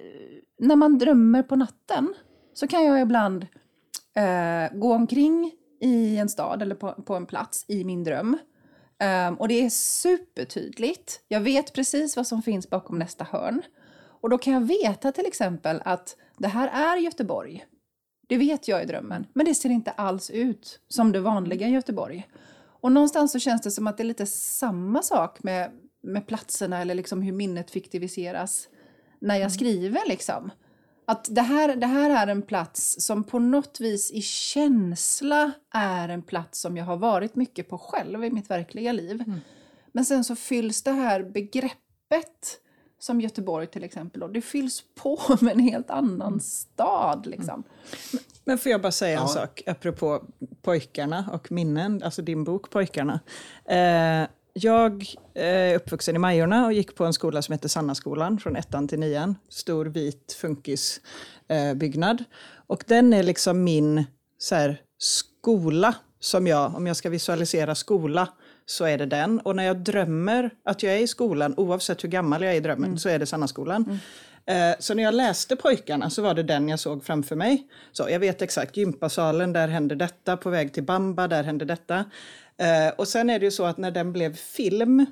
när 0.59 0.77
man 0.77 0.99
drömmer 0.99 1.43
på 1.43 1.57
natten 1.57 2.15
så 2.55 2.67
kan 2.67 2.85
jag 2.85 3.01
ibland 3.01 3.47
eh, 4.17 4.79
gå 4.79 4.95
omkring 4.95 5.53
i 5.81 6.17
en 6.17 6.29
stad 6.29 6.63
eller 6.63 6.75
på, 6.75 6.93
på 6.93 7.15
en 7.15 7.27
plats 7.27 7.65
i 7.69 7.85
min 7.85 8.05
dröm. 8.05 8.39
Um, 9.29 9.35
och 9.35 9.49
det 9.49 9.65
är 9.65 9.71
supertydligt. 9.71 11.21
Jag 11.29 11.41
vet 11.41 11.73
precis 11.73 12.17
vad 12.17 12.27
som 12.27 12.43
finns 12.43 12.71
bakom 12.71 12.99
nästa 12.99 13.25
hörn. 13.25 13.63
Och 14.21 14.31
då 14.31 14.39
kan 14.39 14.53
jag 14.53 14.61
veta 14.61 15.13
till 15.13 15.27
exempel 15.27 15.83
att 15.85 16.17
det 16.39 16.49
här 16.49 16.69
är 16.69 16.97
Göteborg. 16.97 17.65
Det 18.29 18.37
vet 18.37 18.69
jag 18.69 18.83
i 18.83 18.87
drömmen. 18.87 19.27
Men 19.33 19.47
det 19.47 19.55
ser 19.55 19.71
inte 19.71 19.91
alls 19.91 20.31
ut 20.31 20.81
som 20.89 21.13
det 21.13 21.21
vanliga 21.21 21.69
Göteborg. 21.69 22.29
Och 22.81 22.93
någonstans 22.93 23.33
så 23.33 23.39
känns 23.39 23.63
det 23.63 23.71
som 23.71 23.87
att 23.87 23.97
det 23.97 24.03
är 24.03 24.05
lite 24.05 24.27
samma 24.27 25.03
sak 25.03 25.43
med, 25.43 25.71
med 26.03 26.27
platserna 26.27 26.81
eller 26.81 26.95
liksom 26.95 27.23
hur 27.23 27.33
minnet 27.33 27.71
fiktiviseras 27.71 28.69
när 29.21 29.37
jag 29.37 29.53
skriver. 29.53 30.01
Liksom. 30.09 30.51
Att 31.07 31.27
det 31.31 31.43
här, 31.43 31.77
det 31.77 31.87
här 31.87 32.11
är 32.11 32.27
en 32.31 32.43
plats 32.43 32.97
som 32.99 33.25
på 33.25 33.39
något 33.39 33.81
vis 33.81 34.11
i 34.11 34.23
känsla 34.23 35.53
är 35.75 36.09
en 36.09 36.23
plats 36.23 36.61
som 36.61 36.77
jag 36.77 36.85
har 36.85 36.97
varit 36.97 37.37
mycket 37.37 37.69
på 37.69 37.79
själv 37.79 38.25
i 38.25 38.31
mitt 38.31 38.51
verkliga 38.51 38.93
liv. 38.93 39.25
Men 39.93 40.05
sen 40.05 40.25
så 40.25 40.37
fylls 40.37 40.83
det 40.83 40.91
här 40.93 41.23
begreppet 41.23 42.61
som 43.01 43.21
Göteborg 43.21 43.67
till 43.67 43.85
exempel, 43.85 44.23
och 44.23 44.31
det 44.33 44.41
fylls 44.43 44.83
på 44.95 45.21
med 45.41 45.53
en 45.55 45.61
helt 45.61 45.91
annan 45.91 46.41
stad. 46.41 47.27
Liksom. 47.27 47.63
Men 48.45 48.59
får 48.59 48.73
jag 48.73 48.83
bara 48.83 48.93
säga 48.93 49.17
en 49.17 49.23
Ja. 49.23 49.29
sak 49.29 49.63
apropå 49.67 50.23
pojkarna 50.63 51.31
och 51.33 51.53
minnen, 51.53 52.03
alltså 52.03 52.23
din 52.23 52.45
bok 52.45 52.71
Pojkarna. 52.71 53.21
Eh, 53.65 54.29
jag 54.65 55.07
är 55.35 55.75
uppvuxen 55.75 56.17
i 56.17 56.19
Majorna 56.19 56.67
och 56.67 56.73
gick 56.73 56.95
på 56.95 57.05
en 57.05 57.13
skola 57.13 57.43
som 57.43 57.53
heter 57.53 57.69
Sannaskolan 57.69 58.39
från 58.39 58.57
ettan 58.57 58.89
till 58.89 58.99
nian. 58.99 59.35
Stor 59.49 59.87
vit 59.87 60.37
funkisbyggnad. 60.41 61.71
Eh, 61.71 61.75
byggnad. 61.75 62.25
och 62.67 62.85
den 62.87 63.13
är 63.13 63.23
liksom 63.23 63.65
min 63.65 64.05
så 64.39 64.55
här, 64.55 64.81
skola 64.99 65.95
som 66.21 66.47
jag, 66.47 66.75
om 66.77 66.87
jag 66.87 66.97
ska 66.97 67.11
visualisera 67.11 67.75
skola, 67.75 68.29
så 68.67 68.85
är 68.85 68.99
det 68.99 69.07
den. 69.07 69.41
Och 69.41 69.57
när 69.57 69.65
jag 69.65 69.77
drömmer 69.77 70.51
att 70.65 70.83
jag 70.83 70.95
är 70.95 70.99
i 70.99 71.07
skolan, 71.07 71.55
oavsett 71.57 72.05
hur 72.05 72.09
gammal 72.09 72.43
jag 72.43 72.53
är 72.53 72.57
i 72.57 72.61
drömmen, 72.61 72.99
så 72.99 73.09
är 73.09 73.19
det 73.19 73.27
Sannaskolan. 73.27 73.91
Eh, 73.91 73.99
Eh, 74.49 74.75
så 74.79 74.95
när 74.95 75.03
jag 75.03 75.15
läste 75.15 75.57
Pojkarna 75.57 76.11
så 76.11 76.23
var 76.23 76.35
det 76.35 76.43
den 76.43 76.69
jag 76.69 76.81
såg 76.81 77.05
framför 77.05 77.37
mig. 77.37 77.69
Så 77.93 78.09
jag 78.11 78.21
vet 78.21 78.43
exakt, 78.43 78.77
gympasalen, 78.77 79.53
där 79.53 79.69
hände 79.69 79.95
detta, 79.95 80.37
på 80.37 80.51
väg 80.51 80.73
till 80.73 80.83
Bamba, 80.83 81.29
där 81.29 81.45
hände 81.45 81.65
detta. 81.65 82.05
Eh, 82.57 82.95
och 82.97 83.09
sen 83.09 83.31
är 83.31 83.39
det 83.39 83.45
ju 83.45 83.51
så 83.51 83.65
att 83.65 83.79
när 83.79 83.91
den 83.91 84.13
blev 84.13 84.37
film, 84.37 85.07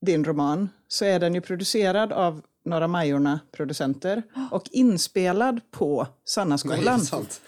din 0.00 0.24
roman, 0.24 0.68
så 0.88 1.04
är 1.04 1.20
den 1.20 1.34
ju 1.34 1.40
producerad 1.40 2.12
av 2.12 2.42
Norra 2.64 2.86
Majorna-producenter 2.88 4.22
och 4.50 4.62
inspelad 4.70 5.60
på 5.70 6.02
Nej, 6.02 6.12
Sannaskolan. 6.24 6.84
det 6.84 6.90
är 6.90 6.98
sant. 6.98 7.40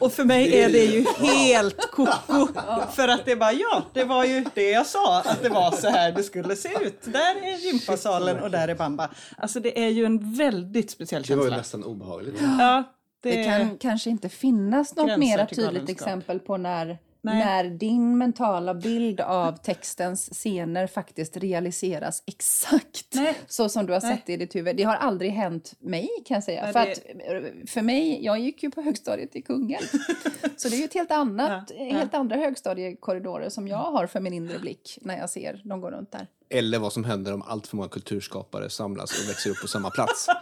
Och 0.00 0.12
för 0.12 0.24
mig 0.24 0.60
är 0.60 0.72
det 0.72 0.84
ju 0.84 1.04
helt 1.26 1.90
koko. 1.90 2.48
För 2.92 3.08
att 3.08 3.24
det 3.24 3.36
bara, 3.36 3.52
ja, 3.52 3.82
det 3.94 4.04
var 4.04 4.24
ju 4.24 4.44
det 4.54 4.70
jag 4.70 4.86
sa, 4.86 5.20
att 5.20 5.42
det 5.42 5.48
var 5.48 5.70
så 5.70 5.88
här 5.88 6.12
det 6.12 6.22
skulle 6.22 6.56
se 6.56 6.68
ut. 6.82 7.02
Där 7.04 7.36
är 7.44 7.56
gympasalen 7.66 8.40
och 8.42 8.50
där 8.50 8.68
är 8.68 8.74
Bamba. 8.74 9.10
Alltså 9.36 9.60
det 9.60 9.84
är 9.84 9.88
ju 9.88 10.04
en 10.04 10.34
väldigt 10.34 10.90
speciell 10.90 11.22
Det 11.22 11.34
var 11.36 11.44
ju 11.44 11.50
känsla. 11.50 11.58
nästan 11.58 11.84
obehagligt. 11.84 12.34
Ja, 12.58 12.84
det, 13.22 13.30
Det 13.30 13.44
kan 13.44 13.78
kanske 13.78 14.10
inte 14.10 14.28
finnas 14.28 14.96
något 14.96 15.18
mer 15.18 15.38
tydligt 15.46 15.64
galenskap. 15.64 15.90
exempel 15.90 16.38
på 16.40 16.56
när, 16.56 16.98
Nej. 17.28 17.44
när 17.44 17.64
din 17.64 18.18
mentala 18.18 18.74
bild 18.74 19.20
av 19.20 19.52
textens 19.56 20.28
scener 20.32 20.86
faktiskt 20.86 21.36
realiseras 21.36 22.22
exakt 22.26 23.06
Nej. 23.14 23.34
så 23.46 23.68
som 23.68 23.86
du 23.86 23.92
har 23.92 24.00
sett 24.00 24.26
det 24.26 24.32
i 24.32 24.36
ditt 24.36 24.54
huvud. 24.54 24.76
Det 24.76 24.82
har 24.82 24.96
aldrig 24.96 25.30
hänt 25.30 25.74
mig 25.78 26.08
kan 26.26 26.34
jag 26.34 26.44
säga. 26.44 26.62
Nej, 26.62 26.72
för, 26.72 26.80
det- 26.86 27.62
att, 27.62 27.70
för 27.70 27.82
mig, 27.82 28.24
jag 28.24 28.38
gick 28.38 28.62
ju 28.62 28.70
på 28.70 28.82
högstadiet 28.82 29.36
i 29.36 29.42
Kungälv. 29.42 29.86
så 30.56 30.68
det 30.68 30.76
är 30.76 30.78
ju 30.78 30.84
ett 30.84 30.94
helt 30.94 31.10
annat, 31.12 31.70
Ja, 31.76 31.84
ja. 31.84 31.94
helt 31.96 32.14
andra 32.14 32.36
högstadiekorridorer 32.36 33.48
som 33.48 33.68
jag 33.68 33.76
har 33.78 34.06
för 34.06 34.20
min 34.20 34.32
inre 34.32 34.58
blick 34.58 34.98
när 35.02 35.18
jag 35.18 35.30
ser 35.30 35.60
dem 35.64 35.80
gå 35.80 35.90
runt 35.90 36.12
där. 36.12 36.26
Eller 36.50 36.78
vad 36.78 36.92
som 36.92 37.04
händer 37.04 37.34
om 37.34 37.42
allt 37.42 37.66
för 37.66 37.76
många 37.76 37.88
kulturskapare 37.88 38.70
samlas 38.70 39.22
och 39.24 39.28
växer 39.30 39.50
upp 39.50 39.60
på 39.60 39.68
samma 39.68 39.90
plats. 39.90 40.26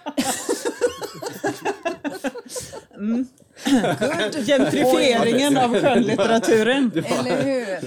Gentrifieringen 4.47 5.57
av 5.57 5.81
skönlitteraturen. 5.81 6.91
Eller 7.05 7.43
hur? 7.43 7.67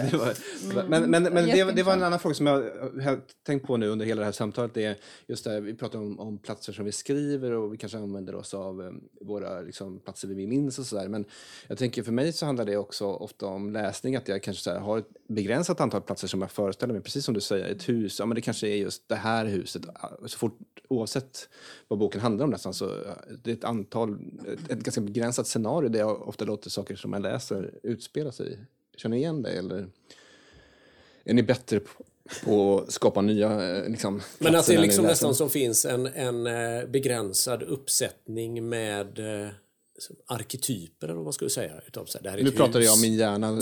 Det 0.69 0.75
var, 0.75 0.89
men 0.89 1.11
men, 1.11 1.23
men 1.23 1.45
det, 1.45 1.71
det 1.71 1.83
var 1.83 1.93
en 1.93 2.03
annan 2.03 2.19
fråga 2.19 2.35
som 2.35 2.47
jag 2.47 2.55
har 3.03 3.19
tänkt 3.45 3.67
på 3.67 3.77
nu 3.77 3.87
under 3.87 4.05
hela 4.05 4.19
det 4.19 4.25
här 4.25 4.31
samtalet. 4.31 4.73
Det 4.73 4.85
är 4.85 4.95
just 5.27 5.43
det 5.43 5.51
här, 5.51 5.61
vi 5.61 5.73
pratar 5.73 5.99
om, 5.99 6.19
om 6.19 6.37
platser 6.37 6.73
som 6.73 6.85
vi 6.85 6.91
skriver 6.91 7.51
och 7.51 7.73
vi 7.73 7.77
kanske 7.77 7.97
använder 7.97 8.35
oss 8.35 8.53
av 8.53 8.81
eh, 8.81 8.91
våra 9.21 9.61
liksom, 9.61 9.99
platser 9.99 10.27
vi 10.27 10.47
minns 10.47 10.79
och 10.79 10.85
sådär. 10.85 11.07
Men 11.07 11.25
jag 11.67 11.77
tänker 11.77 12.03
för 12.03 12.11
mig 12.11 12.33
så 12.33 12.45
handlar 12.45 12.65
det 12.65 12.77
också 12.77 13.05
ofta 13.05 13.45
om 13.45 13.73
läsning. 13.73 14.15
Att 14.15 14.27
jag 14.27 14.43
kanske 14.43 14.63
så 14.63 14.69
här, 14.71 14.79
har 14.79 14.97
ett 14.97 15.07
begränsat 15.27 15.81
antal 15.81 16.01
platser 16.01 16.27
som 16.27 16.41
jag 16.41 16.51
föreställer 16.51 16.93
mig. 16.93 17.01
Precis 17.01 17.25
som 17.25 17.33
du 17.33 17.41
säger, 17.41 17.69
ett 17.69 17.89
hus. 17.89 18.19
Ja, 18.19 18.25
men 18.25 18.35
det 18.35 18.41
kanske 18.41 18.67
är 18.67 18.75
just 18.75 19.09
det 19.09 19.15
här 19.15 19.45
huset. 19.45 19.81
Så 20.25 20.37
fort, 20.37 20.59
oavsett 20.89 21.49
vad 21.87 21.99
boken 21.99 22.21
handlar 22.21 22.45
om 22.45 22.51
nästan 22.51 22.73
så 22.73 22.85
eh, 22.85 23.13
det 23.43 23.51
är 23.51 23.55
ett 23.55 23.63
antal, 23.63 24.17
ett, 24.47 24.71
ett 24.71 24.79
ganska 24.79 25.01
begränsat 25.01 25.47
scenario 25.59 25.89
där 25.89 25.99
jag 25.99 26.27
ofta 26.27 26.45
låter 26.45 26.69
saker 26.69 26.95
som 26.95 27.13
jag 27.13 27.21
läser 27.21 27.73
utspela 27.83 28.31
sig. 28.31 28.57
Känner 28.97 29.15
ni 29.15 29.21
igen 29.21 29.41
det 29.41 29.51
eller? 29.51 29.87
Är 31.23 31.33
ni 31.33 31.43
bättre 31.43 31.79
på, 31.79 32.03
på 32.45 32.79
att 32.79 32.91
skapa 32.91 33.21
nya 33.21 33.77
eh, 33.77 33.89
liksom, 33.89 34.21
Men 34.39 34.55
att 34.55 34.67
det 34.67 34.75
ni 34.75 34.81
liksom 34.81 35.05
nästan 35.05 35.35
som 35.35 35.49
finns 35.49 35.85
en, 35.85 36.05
en 36.05 36.47
eh, 36.47 36.85
begränsad 36.85 37.63
uppsättning 37.63 38.69
med 38.69 39.19
eh, 39.19 39.49
arketyper 40.25 41.07
eller 41.07 41.15
vad 41.15 41.23
man 41.23 41.33
skulle 41.33 41.49
säga. 41.49 41.81
Utav, 41.87 42.05
så 42.05 42.17
här, 42.17 42.23
det 42.23 42.29
här 42.29 42.37
är 42.37 42.43
Nu 42.43 42.51
pratar 42.51 42.79
jag 42.79 42.93
om 42.93 43.01
min 43.01 43.13
hjärna. 43.13 43.61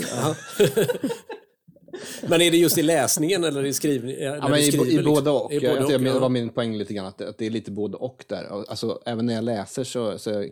Men 2.28 2.40
är 2.40 2.50
det 2.50 2.56
just 2.56 2.78
i 2.78 2.82
läsningen 2.82 3.44
eller 3.44 3.64
i 3.64 3.72
skrivningen? 3.72 4.22
Ja, 4.22 4.48
men 4.48 4.60
i, 4.60 4.76
bo- 4.76 4.86
i 4.86 5.02
båda 5.02 5.32
och. 5.32 5.52
I 5.52 5.54
jag, 5.54 5.62
både 5.78 5.92
jag, 5.92 6.00
och, 6.00 6.14
det 6.14 6.18
var 6.18 6.28
min 6.28 6.48
poäng 6.48 6.76
lite 6.76 6.94
grann, 6.94 7.06
att, 7.06 7.20
att 7.20 7.38
det 7.38 7.46
är 7.46 7.50
lite 7.50 7.70
både 7.70 7.96
och 7.96 8.24
där. 8.28 8.64
Alltså, 8.70 9.02
även 9.06 9.26
när 9.26 9.34
jag 9.34 9.44
läser 9.44 9.84
så, 9.84 10.18
så 10.18 10.46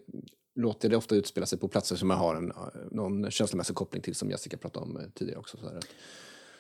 låter 0.57 0.89
det 0.89 0.97
ofta 0.97 1.15
utspela 1.15 1.47
sig 1.47 1.59
på 1.59 1.69
platser 1.69 1.97
som 1.97 2.11
jag 2.11 2.17
har 2.17 2.35
en, 2.35 2.53
någon 2.91 3.31
känslomässig 3.31 3.77
koppling 3.77 4.03
till, 4.03 4.15
som 4.15 4.31
Jessica 4.31 4.57
pratade 4.57 4.87
om 4.87 4.97
eh, 4.97 5.03
tidigare 5.15 5.39
också. 5.39 5.57
Så 5.57 5.69
här. 5.69 5.81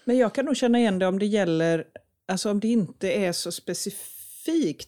Men 0.04 0.18
jag 0.18 0.34
kan 0.34 0.44
nog 0.44 0.56
känna 0.56 0.78
igen 0.78 0.98
det 0.98 1.06
om 1.06 1.18
det 1.18 1.26
gäller, 1.26 1.84
alltså 2.28 2.50
om 2.50 2.60
det 2.60 2.68
inte 2.68 3.12
är 3.12 3.32
så 3.32 3.52
specifikt 3.52 4.15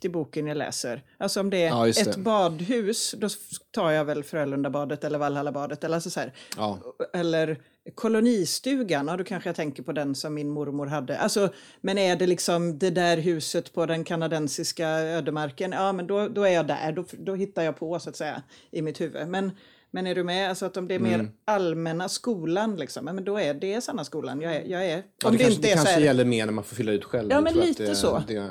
i 0.04 0.08
boken 0.08 0.46
jag 0.46 0.56
läser. 0.56 1.02
Alltså 1.18 1.40
om 1.40 1.50
det 1.50 1.56
är 1.56 1.68
Ja, 1.68 1.88
ett 1.88 2.14
det. 2.14 2.20
badhus, 2.20 3.14
då 3.18 3.28
tar 3.70 3.90
jag 3.90 4.04
väl 4.04 4.24
Frölundabadet 4.24 5.04
eller 5.04 5.18
Valhallabadet. 5.18 5.84
Eller, 5.84 5.94
alltså 5.94 6.10
så. 6.10 6.20
Ja. 6.56 6.78
eller 7.12 7.58
kolonistugan, 7.94 9.08
ja, 9.08 9.16
då 9.16 9.24
kanske 9.24 9.48
jag 9.48 9.56
tänker 9.56 9.82
på 9.82 9.92
den 9.92 10.14
som 10.14 10.34
min 10.34 10.50
mormor 10.50 10.86
hade. 10.86 11.18
Alltså, 11.18 11.52
men 11.80 11.98
är 11.98 12.16
det 12.16 12.26
liksom 12.26 12.78
det 12.78 12.90
där 12.90 13.16
huset 13.16 13.72
på 13.72 13.86
den 13.86 14.04
kanadensiska 14.04 14.88
ödemarken, 14.88 15.72
ja 15.72 15.92
men 15.92 16.06
då, 16.06 16.28
då 16.28 16.42
är 16.42 16.50
jag 16.50 16.66
där, 16.66 16.92
då, 16.92 17.04
då 17.12 17.34
hittar 17.34 17.62
jag 17.62 17.76
på 17.78 17.98
så 17.98 18.10
att 18.10 18.16
säga 18.16 18.42
i 18.70 18.82
mitt 18.82 19.00
huvud. 19.00 19.28
Men, 19.28 19.50
men 19.90 20.07
är 20.07 20.14
du 20.14 20.24
med, 20.24 20.48
alltså 20.48 20.66
att 20.66 20.77
om 20.77 20.88
det 20.88 20.94
är 20.94 20.98
Mm. 20.98 21.11
mer 21.20 21.31
allmänna 21.44 22.09
skolan, 22.09 22.77
liksom, 22.77 23.05
men 23.05 23.24
då 23.24 23.38
är 23.40 23.55
det 23.55 23.81
sanna 23.81 24.05
skolan. 24.05 24.40
Jag 24.40 24.55
är, 24.57 24.64
jag 24.64 24.87
är, 24.87 25.03
Ja, 25.22 25.29
om 25.29 25.33
det, 25.33 25.38
det, 25.38 25.44
kanske, 25.44 25.55
inte 25.55 25.62
det 25.68 25.72
är 25.72 25.74
kanske 25.77 25.94
här, 25.94 26.01
gäller 26.01 26.24
mer 26.24 26.46
när 26.46 26.53
man 26.53 26.64
får 26.64 26.77
fylla 26.77 26.92
ut 26.92 27.05
själv. 27.05 27.31
Ja, 27.31 27.37
Jag 27.37 27.44
men 27.44 27.55
lite 27.55 27.83
det, 27.87 27.94
så. 27.94 28.22
Det, 28.29 28.51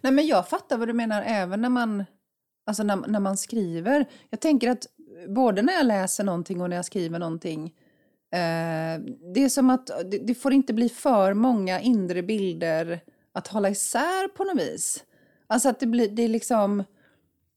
Nej, 0.00 0.12
men 0.12 0.26
jag 0.26 0.48
fattar 0.48 0.78
vad 0.78 0.88
du 0.88 0.92
menar 0.92 1.22
även 1.26 1.60
när 1.60 1.68
man, 1.68 2.04
alltså 2.66 2.82
när, 2.82 2.96
när 2.96 3.20
man 3.20 3.36
skriver. 3.36 4.04
Jag 4.30 4.40
tänker 4.40 4.70
att 4.70 4.86
både 5.28 5.62
när 5.62 5.72
jag 5.72 5.86
läser 5.86 6.24
någonting 6.24 6.60
och 6.60 6.70
när 6.70 6.76
jag 6.76 6.84
skriver 6.84 7.18
någonting. 7.18 7.64
Eh, 8.34 9.00
det 9.34 9.44
är 9.44 9.48
som 9.48 9.70
att 9.70 9.86
det, 9.86 10.18
det 10.18 10.34
får 10.34 10.52
inte 10.52 10.72
bli 10.74 10.88
för 10.88 11.34
många 11.34 11.80
inre 11.80 12.22
bilder 12.22 13.00
att 13.34 13.48
hålla 13.48 13.70
isär 13.70 14.28
på 14.28 14.44
något 14.44 14.60
vis. 14.60 15.04
Alltså 15.46 15.68
att 15.68 15.80
det 15.80 15.86
blir, 15.86 16.08
det 16.08 16.22
är 16.22 16.28
liksom 16.28 16.84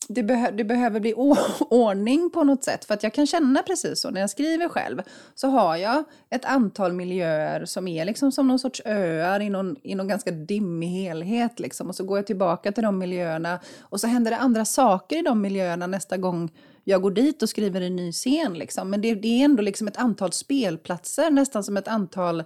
det, 0.08 0.24
behö 0.24 0.52
det 0.52 0.64
behöver 0.64 1.00
bli 1.00 1.14
ordning 1.70 2.30
på 2.30 2.44
något 2.44 2.64
sätt. 2.64 2.86
För 2.86 2.94
att 2.94 3.04
jag 3.04 3.14
kan 3.14 3.28
känna 3.28 3.64
precis 3.64 4.02
så 4.02 4.10
när 4.10 4.22
jag 4.22 4.30
skriver 4.30 4.70
själv. 4.70 5.02
Så 5.36 5.48
har 5.48 5.76
jag 5.76 6.04
ett 6.30 6.46
antal 6.46 6.94
miljöer 6.94 7.66
som 7.66 7.88
är 7.88 8.06
liksom 8.06 8.32
som 8.32 8.48
någon 8.48 8.60
sorts 8.60 8.82
öar 8.86 9.40
i 9.40 9.50
någon, 9.50 9.76
i 9.84 9.96
någon 9.96 10.08
ganska 10.08 10.32
dimmig 10.32 10.88
helhet. 10.88 11.60
Liksom. 11.60 11.90
Och 11.90 11.96
så 11.96 12.04
går 12.04 12.18
jag 12.18 12.28
tillbaka 12.28 12.72
till 12.72 12.84
de 12.84 12.98
miljöerna. 12.98 13.60
Och 13.82 14.00
så 14.00 14.08
händer 14.08 14.32
det 14.32 14.38
andra 14.38 14.66
saker 14.66 15.20
i 15.20 15.22
de 15.22 15.42
miljöerna 15.42 15.88
nästa 15.88 16.18
gång 16.18 16.52
jag 16.84 17.02
går 17.02 17.12
dit 17.12 17.44
och 17.44 17.50
skriver 17.50 17.82
en 17.82 17.96
ny 17.96 18.12
scen. 18.12 18.54
Liksom. 18.54 18.90
Men 18.90 19.02
det, 19.02 19.16
det 19.16 19.28
är 19.28 19.46
ändå 19.46 19.62
liksom 19.62 19.88
ett 19.88 19.98
antal 19.98 20.32
spelplatser, 20.32 21.32
nästan 21.32 21.64
som 21.64 21.78
ett 21.78 21.88
antal 21.88 22.44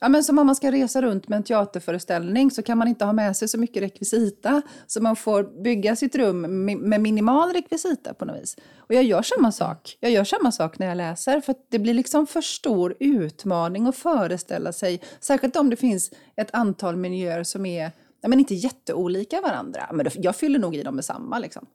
Ja, 0.00 0.08
men 0.08 0.24
som 0.24 0.38
om 0.38 0.46
man 0.46 0.56
ska 0.56 0.72
resa 0.72 1.02
runt 1.02 1.28
med 1.28 1.36
en 1.36 1.42
teaterföreställning 1.42 2.50
så 2.50 2.62
kan 2.62 2.78
man 2.78 2.88
inte 2.88 3.04
ha 3.04 3.12
med 3.12 3.36
sig 3.36 3.48
så 3.48 3.58
mycket 3.58 3.82
rekvisita. 3.82 4.62
Så 4.86 5.02
man 5.02 5.16
får 5.16 5.62
bygga 5.62 5.96
sitt 5.96 6.14
rum 6.14 6.40
med 6.64 7.00
minimal 7.00 7.52
rekvisita 7.52 8.14
på 8.14 8.24
något 8.24 8.42
vis. 8.42 8.56
Och 8.78 8.94
jag 8.94 9.04
gör 9.04 9.22
samma 9.22 9.52
sak. 9.52 9.96
Jag 10.00 10.10
gör 10.10 10.24
samma 10.24 10.52
sak 10.52 10.78
när 10.78 10.86
jag 10.86 10.96
läser. 10.96 11.40
För 11.40 11.54
det 11.70 11.78
blir 11.78 11.94
liksom 11.94 12.26
för 12.26 12.40
stor 12.40 12.96
utmaning 13.00 13.86
att 13.86 13.96
föreställa 13.96 14.72
sig. 14.72 15.02
Särskilt 15.20 15.56
om 15.56 15.70
det 15.70 15.76
finns 15.76 16.10
ett 16.36 16.50
antal 16.52 16.96
miljöer 16.96 17.42
som 17.42 17.66
är 17.66 17.92
ja, 18.20 18.28
men 18.28 18.38
inte 18.38 18.54
jätteolika 18.54 19.40
varandra. 19.40 19.90
Men 19.92 20.06
jag 20.14 20.36
fyller 20.36 20.58
nog 20.58 20.76
i 20.76 20.82
dem 20.82 20.94
med 20.94 21.04
samma. 21.04 21.38
Liksom. 21.38 21.66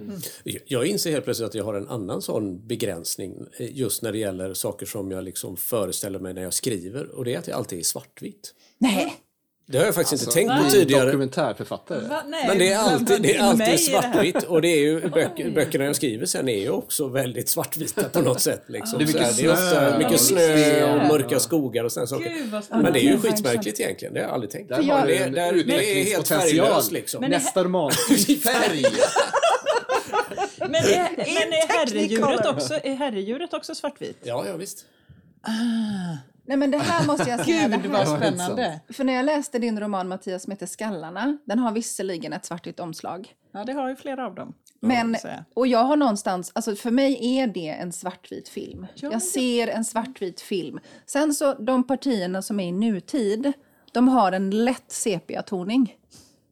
Mm. 0.00 0.20
Jag 0.66 0.86
inser 0.86 1.10
helt 1.10 1.24
plötsligt 1.24 1.48
att 1.48 1.54
jag 1.54 1.64
har 1.64 1.74
en 1.74 1.88
annan 1.88 2.22
sån 2.22 2.66
begränsning 2.66 3.46
eh, 3.58 3.76
just 3.76 4.02
när 4.02 4.12
det 4.12 4.18
gäller 4.18 4.54
saker 4.54 4.86
som 4.86 5.10
jag 5.10 5.24
liksom 5.24 5.56
föreställer 5.56 6.18
mig 6.18 6.34
när 6.34 6.42
jag 6.42 6.54
skriver 6.54 7.10
och 7.10 7.24
det 7.24 7.34
är 7.34 7.38
att 7.38 7.44
det 7.44 7.52
alltid 7.52 7.78
är 7.78 7.82
svartvitt. 7.82 8.54
Nej! 8.78 9.20
Det 9.70 9.78
har 9.78 9.84
jag 9.84 9.94
faktiskt 9.94 10.26
alltså, 10.26 10.40
inte 10.40 10.52
tänkt 10.54 10.64
på 10.64 10.70
tidigare. 10.70 11.04
Dokumentärförfattare. 11.04 12.00
Men 12.46 12.58
det 12.58 12.72
är 12.72 12.78
alltid, 12.78 13.22
det 13.22 13.36
är 13.36 13.42
alltid 13.42 13.80
svartvitt 13.80 14.42
och 14.42 14.62
det 14.62 14.68
är 14.68 14.80
ju 14.80 15.00
böcker, 15.14 15.50
böckerna 15.50 15.84
jag 15.84 15.96
skriver 15.96 16.26
sen 16.26 16.48
är 16.48 16.58
ju 16.58 16.70
också 16.70 17.08
väldigt 17.08 17.48
svartvita 17.48 18.08
på 18.08 18.20
något 18.20 18.40
sätt. 18.40 18.62
Liksom. 18.66 18.98
Det 18.98 19.04
är 19.04 19.06
mycket, 19.06 19.36
det 19.36 19.44
är 19.44 19.52
ofta 19.52 19.98
mycket 19.98 20.20
snö 20.20 20.94
och 20.94 21.06
mörka 21.08 21.40
skogar 21.40 21.84
och 21.84 21.92
sådana 21.92 22.06
saker. 22.06 22.82
Men 22.82 22.92
det 22.92 23.00
är 23.00 23.02
ju 23.02 23.18
skitmärkligt 23.18 23.80
egentligen, 23.80 24.14
det 24.14 24.20
har 24.20 24.26
jag 24.26 24.34
aldrig 24.34 24.50
tänkt. 24.50 24.68
Där 24.68 24.82
har 24.82 25.06
det, 25.06 25.18
det, 25.18 25.62
det 25.62 26.00
är 26.00 26.04
helt 26.04 26.28
färglöst 26.28 26.92
liksom. 26.92 27.24
Nästa 27.24 27.64
roman, 27.64 27.90
färg! 28.44 28.84
Men 30.70 30.84
är, 30.84 31.16
men 31.16 31.52
är, 31.52 31.78
herredjuret 31.78 32.46
också, 32.46 32.74
är 32.74 32.94
herredjuret 32.94 33.54
också 33.54 33.74
svartvit? 33.74 34.18
Ja, 34.22 34.44
ja 34.46 34.56
visst. 34.56 34.86
Ah. 35.42 35.50
Nej 36.46 36.56
men 36.56 36.70
det 36.70 36.78
här 36.78 37.06
måste 37.06 37.30
jag 37.30 37.44
säga. 37.44 37.68
Gud 37.68 37.86
vad 37.86 38.08
spännande. 38.08 38.80
För 38.88 39.04
när 39.04 39.12
jag 39.12 39.24
läste 39.24 39.58
din 39.58 39.80
roman 39.80 40.08
Mattias 40.08 40.42
som 40.42 40.50
heter 40.50 40.66
Skallarna, 40.66 41.38
den 41.44 41.58
har 41.58 41.72
visserligen 41.72 42.32
ett 42.32 42.44
svartvitt 42.44 42.80
omslag. 42.80 43.34
Ja 43.52 43.64
det 43.64 43.72
har 43.72 43.88
ju 43.88 43.96
flera 43.96 44.26
av 44.26 44.34
dem. 44.34 44.54
Men, 44.80 45.16
och 45.54 45.66
jag 45.66 45.84
har 45.84 45.96
någonstans, 45.96 46.52
alltså 46.54 46.76
för 46.76 46.90
mig 46.90 47.38
är 47.38 47.46
det 47.46 47.68
en 47.68 47.92
svartvit 47.92 48.48
film. 48.48 48.86
Ja. 48.94 49.12
Jag 49.12 49.22
ser 49.22 49.68
en 49.68 49.84
svartvit 49.84 50.40
film. 50.40 50.80
Sen 51.06 51.34
så 51.34 51.54
de 51.54 51.86
partierna 51.86 52.42
som 52.42 52.60
är 52.60 52.68
i 52.68 52.72
nutid, 52.72 53.52
de 53.92 54.08
har 54.08 54.32
en 54.32 54.64
lätt 54.64 54.92
sepia-toning. 54.92 55.96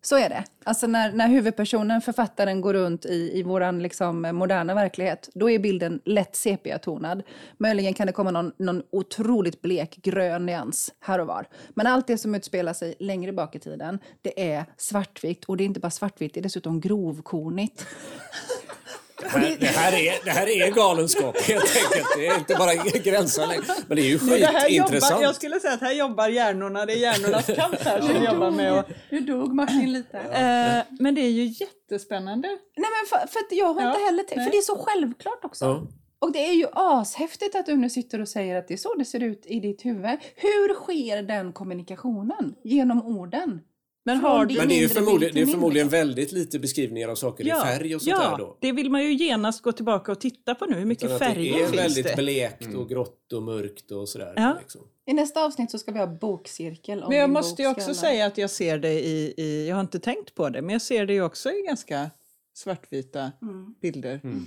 Så 0.03 0.17
är 0.17 0.29
det. 0.29 0.45
Alltså 0.65 0.87
när, 0.87 1.13
när 1.13 1.29
huvudpersonen, 1.29 2.01
författaren, 2.01 2.61
går 2.61 2.75
runt 2.75 3.05
i, 3.05 3.39
i 3.39 3.43
vår 3.43 3.81
liksom, 3.81 4.23
moderna 4.23 4.75
verklighet, 4.75 5.29
då 5.35 5.51
är 5.51 5.59
bilden 5.59 6.01
lätt 6.05 6.37
sepia-tonad. 6.37 7.23
Möjligen 7.59 7.95
kan 7.95 8.07
det 8.07 8.13
komma 8.13 8.31
någon, 8.31 8.53
någon 8.59 8.83
otroligt 8.91 9.63
blek 9.63 9.97
grön 9.97 10.47
nyans 10.47 10.93
här 11.01 11.19
och 11.19 11.27
var. 11.27 11.47
Men 11.69 11.87
allt 11.87 12.07
det 12.07 12.19
som 12.19 12.35
utspelar 12.35 12.73
sig 12.73 12.95
längre 12.99 13.33
bak 13.33 13.57
i 13.57 13.59
tiden, 13.59 13.99
det 14.23 14.53
är 14.53 14.65
svartvitt. 14.77 15.45
Och 15.45 15.57
det 15.57 15.65
är 15.65 15.67
inte 15.67 15.81
bara 15.81 15.91
svartvitt, 15.91 16.35
det 16.35 16.41
är 16.41 16.43
dessutom 16.43 16.81
grovkornigt. 16.81 17.87
Det 19.21 19.29
här, 19.29 19.57
det, 19.61 19.67
här 19.67 19.93
är, 19.93 20.25
det 20.25 20.31
här 20.31 20.49
är 20.49 20.71
galenskap 20.71 21.41
helt 21.41 21.77
enkelt. 21.77 22.09
Det 22.17 22.27
är 22.27 22.39
inte 22.39 22.55
bara 22.55 22.75
gränser 22.75 23.47
längre. 23.47 23.65
Men 23.87 23.97
det 23.97 24.03
är 24.03 24.07
ju 24.07 24.19
skitintressant. 24.19 25.23
Jag 25.23 25.35
skulle 25.35 25.61
säga 25.61 25.75
att 25.75 25.81
här 25.81 25.93
jobbar 25.93 26.29
hjärnorna. 26.29 26.87
Det 26.87 26.93
är 26.93 26.97
hjärnornas 26.97 27.47
kamp 27.47 27.81
här 27.81 28.01
som 28.01 28.25
jobbar 28.25 28.51
med 28.51 28.73
att... 28.73 28.89
Nu 29.11 29.21
dog 29.21 29.55
Martin 29.55 29.93
lite. 29.93 30.19
Eh, 30.19 30.97
men 31.01 31.15
det 31.15 31.21
är 31.21 31.31
ju 31.31 31.45
jättespännande. 31.45 32.49
Nej 32.49 32.59
men 32.91 33.09
för, 33.09 33.27
för 33.27 33.41
att 33.41 33.53
jag 33.53 33.75
har 33.75 33.83
ja, 33.83 33.89
inte 33.89 34.05
heller 34.05 34.23
tänkt, 34.23 34.45
för 34.45 34.51
det 34.51 34.59
är 34.59 34.63
så 34.63 34.79
självklart 34.79 35.45
också. 35.45 35.65
Ja. 35.65 35.87
Och 36.21 36.33
det 36.33 36.49
är 36.49 36.53
ju 36.53 36.67
ashäftigt 36.73 37.55
att 37.57 37.67
du 37.67 37.77
nu 37.77 37.91
sitter 37.91 38.21
och 38.21 38.29
säger 38.29 38.57
att 38.57 38.69
det 38.69 38.75
är 38.75 38.79
så 38.79 38.95
det 38.95 39.05
ser 39.05 39.23
ut 39.23 39.47
i 39.47 39.61
ditt 39.61 39.85
huvud. 39.85 40.19
Hur 40.37 40.75
sker 40.75 41.23
den 41.23 41.53
kommunikationen? 41.53 42.55
Genom 42.65 43.03
orden? 43.07 43.61
Men, 44.09 44.21
har 44.21 44.47
det, 44.47 44.55
men 44.55 44.69
det 44.69 44.75
är 44.75 44.81
ju 44.81 44.89
förmodligen, 44.89 45.35
det 45.35 45.41
är 45.41 45.47
förmodligen 45.47 45.89
väldigt 45.89 46.33
lite 46.33 46.59
beskrivningar 46.59 47.09
av 47.09 47.15
saker 47.15 47.45
ja, 47.45 47.63
i 47.63 47.67
färg 47.67 47.95
och 47.95 48.03
sånt 48.03 48.17
ja, 48.21 48.31
där 48.31 48.39
då. 48.39 48.57
det 48.61 48.73
vill 48.73 48.91
man 48.91 49.03
ju 49.03 49.15
genast 49.15 49.63
gå 49.63 49.73
tillbaka 49.73 50.13
och 50.13 50.21
titta 50.21 50.55
på 50.55 50.67
nu. 50.67 50.75
Hur 50.75 50.85
mycket 50.85 51.19
färger 51.19 51.55
finns 51.57 51.71
det? 51.71 51.77
Det 51.77 51.81
är 51.81 51.83
väldigt 51.83 52.17
blekt 52.17 52.75
och 52.75 52.89
grått 52.89 53.33
och 53.33 53.43
mörkt 53.43 53.91
och 53.91 54.09
sådär. 54.09 54.33
Ja. 54.37 54.57
Liksom. 54.61 54.81
I 55.07 55.13
nästa 55.13 55.45
avsnitt 55.45 55.71
så 55.71 55.79
ska 55.79 55.93
vi 55.93 55.99
ha 55.99 56.07
bokcirkel. 56.07 57.05
men 57.09 57.19
jag 57.19 57.31
måste 57.31 57.63
ju 57.63 57.69
också 57.69 57.95
säga 57.95 58.27
att 58.27 58.39
jag 58.39 58.51
ser 58.51 58.79
det 58.79 58.93
i, 58.93 59.35
i, 59.37 59.69
jag 59.69 59.77
har 59.77 59.81
inte 59.81 60.01
tänkt 60.01 60.35
på 60.35 60.49
det, 60.49 60.63
men 60.63 60.73
jag 60.73 60.83
ser 60.83 61.07
det 61.07 61.13
ju 61.13 61.23
också 61.23 61.51
i 61.51 61.63
ganska 61.67 62.11
svartvita 62.55 63.33
mm. 63.43 63.75
bilder. 63.81 64.21
Mm. 64.25 64.47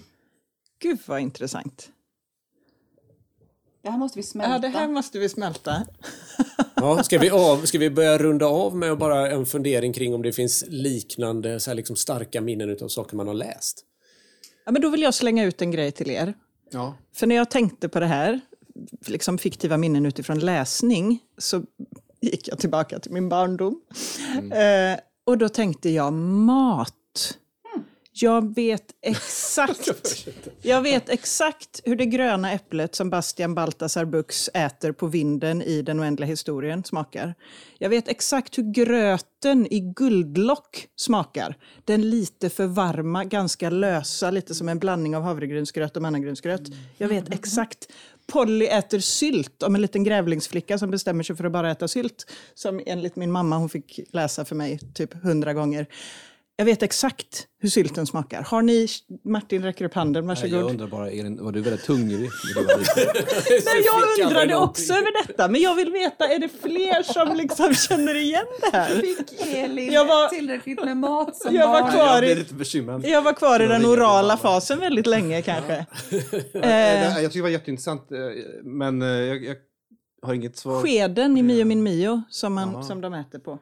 Gud 0.80 1.00
vad 1.06 1.20
intressant. 1.20 1.90
Det 3.82 3.90
här 3.90 3.98
måste 3.98 4.20
vi 4.20 4.24
smälta. 4.24 4.52
Ja, 4.52 4.60
det 4.60 4.68
här 4.68 4.88
måste 4.88 5.20
vi 5.20 5.30
smälta. 5.30 5.86
Ja, 6.82 7.04
ska, 7.04 7.20
vi 7.20 7.30
av, 7.30 7.58
ska 7.66 7.78
vi 7.78 7.90
börja 7.90 8.18
runda 8.18 8.46
av 8.46 8.76
med 8.76 8.98
bara 8.98 9.32
en 9.32 9.46
fundering 9.46 9.94
kring 9.94 10.14
om 10.14 10.22
det 10.22 10.32
finns 10.32 10.66
liknande 10.68 11.60
så 11.60 11.70
här 11.70 11.76
liksom 11.76 11.96
starka 11.96 12.42
minnen 12.42 12.78
av 12.82 12.88
saker 12.88 13.16
man 13.16 13.28
har 13.28 13.34
läst? 13.34 13.86
Ja, 14.66 14.72
men 14.72 14.82
då 14.82 14.90
vill 14.90 15.02
jag 15.02 15.14
slänga 15.14 15.46
ut 15.46 15.62
en 15.62 15.72
grej 15.72 15.92
till 15.92 16.12
er. 16.12 16.34
Ja. 16.72 16.98
För 17.16 17.28
när 17.28 17.36
jag 17.36 17.50
tänkte 17.50 17.90
på 17.90 18.00
det 18.00 18.06
här, 18.06 18.40
liksom 19.08 19.38
fiktiva 19.38 19.78
minnen 19.78 20.06
utifrån 20.06 20.40
läsning, 20.40 21.20
så 21.38 21.64
gick 22.22 22.48
jag 22.48 22.60
tillbaka 22.60 23.00
till 23.00 23.12
min 23.12 23.30
barndom. 23.30 23.82
Mm. 24.40 24.94
Eh, 24.94 25.00
och 25.26 25.38
då 25.38 25.50
tänkte 25.50 25.90
jag 25.90 26.14
mat. 26.14 27.38
Jag 28.14 28.56
vet 28.56 28.86
exakt 29.02 29.90
jag 30.62 30.82
vet 30.82 31.10
exakt 31.10 31.82
hur 31.84 31.96
det 31.96 32.06
gröna 32.06 32.52
äpplet 32.52 32.96
som 32.96 33.10
Bastian 33.10 33.56
Baltasar 33.56 34.06
Bux 34.06 34.50
äter 34.54 34.92
på 34.92 35.08
vinden 35.08 35.62
i 35.62 35.82
Den 35.82 36.00
oändliga 36.00 36.28
historien 36.28 36.84
smakar. 36.84 37.36
Jag 37.78 37.90
vet 37.90 38.08
exakt 38.08 38.58
hur 38.58 38.74
gröten 38.74 39.74
i 39.74 39.80
guldlock 39.80 40.88
smakar. 40.96 41.56
Den 41.86 42.10
lite 42.10 42.50
för 42.50 42.66
varma, 42.66 43.24
ganska 43.24 43.70
lösa, 43.70 44.32
lite 44.32 44.56
som 44.56 44.70
en 44.70 44.80
blandning 44.80 45.16
av 45.16 45.24
havregrynsgröt 45.24 45.96
och 45.96 46.02
mannagrynsgröt. 46.02 46.62
Jag 46.98 47.08
vet 47.08 47.34
exakt. 47.34 47.88
Polly 48.28 48.66
äter 48.66 49.00
sylt 49.00 49.64
om 49.64 49.76
en 49.76 49.82
liten 49.82 50.04
grävlingsflicka 50.04 50.78
som 50.78 50.92
bestämmer 50.92 51.24
sig 51.24 51.36
för 51.36 51.44
att 51.44 51.52
bara 51.52 51.72
äta 51.72 51.88
sylt. 51.88 52.32
Som 52.54 52.82
enligt 52.86 53.16
min 53.16 53.32
mamma, 53.32 53.58
hon 53.58 53.70
fick 53.70 54.00
läsa 54.12 54.46
för 54.46 54.56
mig 54.56 54.80
typ 54.94 55.24
hundra 55.24 55.54
gånger. 55.54 55.88
Jag 56.62 56.66
vet 56.66 56.84
exakt 56.84 57.48
hur 57.60 57.70
sylten 57.70 58.08
smakar. 58.08 58.42
Har 58.42 58.62
ni, 58.62 58.88
Martin 59.26 59.64
räcker 59.64 59.86
upp 59.86 59.94
handen, 59.94 60.28
varsågod. 60.28 60.60
jag 60.60 60.70
undrar 60.70 60.88
bara, 60.88 61.10
Elin, 61.10 61.44
var 61.44 61.52
du 61.52 61.62
väldigt 61.62 61.86
hungrig? 61.86 62.20
Nej, 63.66 63.84
jag 63.86 64.26
undrade 64.28 64.56
också 64.56 64.94
över 64.94 65.28
detta, 65.28 65.48
men 65.48 65.62
jag 65.62 65.76
vill 65.76 65.92
veta, 65.92 66.28
är 66.28 66.40
det 66.40 66.50
fler 66.62 67.04
som 67.04 67.38
liksom 67.38 67.74
känner 67.74 68.16
igen 68.16 68.46
det 68.62 68.78
här? 68.78 68.96
Fick 68.96 69.42
Elin 69.56 69.92
jag 69.92 70.06
var, 70.06 70.28
tillräckligt 70.28 70.86
med 70.86 70.98
mat 70.98 71.36
som 71.36 71.56
jag 71.56 71.68
var 71.68 71.92
kvar 71.92 72.24
i, 72.24 72.46
jag, 72.74 73.06
jag 73.06 73.22
var 73.22 73.34
kvar 73.34 73.60
i 73.60 73.68
den 73.68 73.86
orala 73.86 74.38
fasen 74.38 74.80
väldigt 74.80 75.08
länge 75.08 75.42
kanske. 75.42 75.86
eh, 76.54 76.64
jag 77.22 77.24
tycker 77.24 77.34
det 77.34 77.42
var 77.42 77.50
jätteintressant, 77.50 78.12
eh, 78.12 78.18
men 78.64 79.02
eh, 79.02 79.08
jag, 79.08 79.44
jag 79.44 79.56
har 80.22 80.34
inget 80.34 80.58
svar. 80.58 80.82
Skeden 80.82 81.38
i 81.38 81.44
Mio 81.44 81.66
min 81.66 81.84
Mio 81.84 82.22
som, 82.30 82.54
man, 82.54 82.84
som 82.84 83.02
de 83.02 83.14
äter 83.14 83.40
på. 83.40 83.60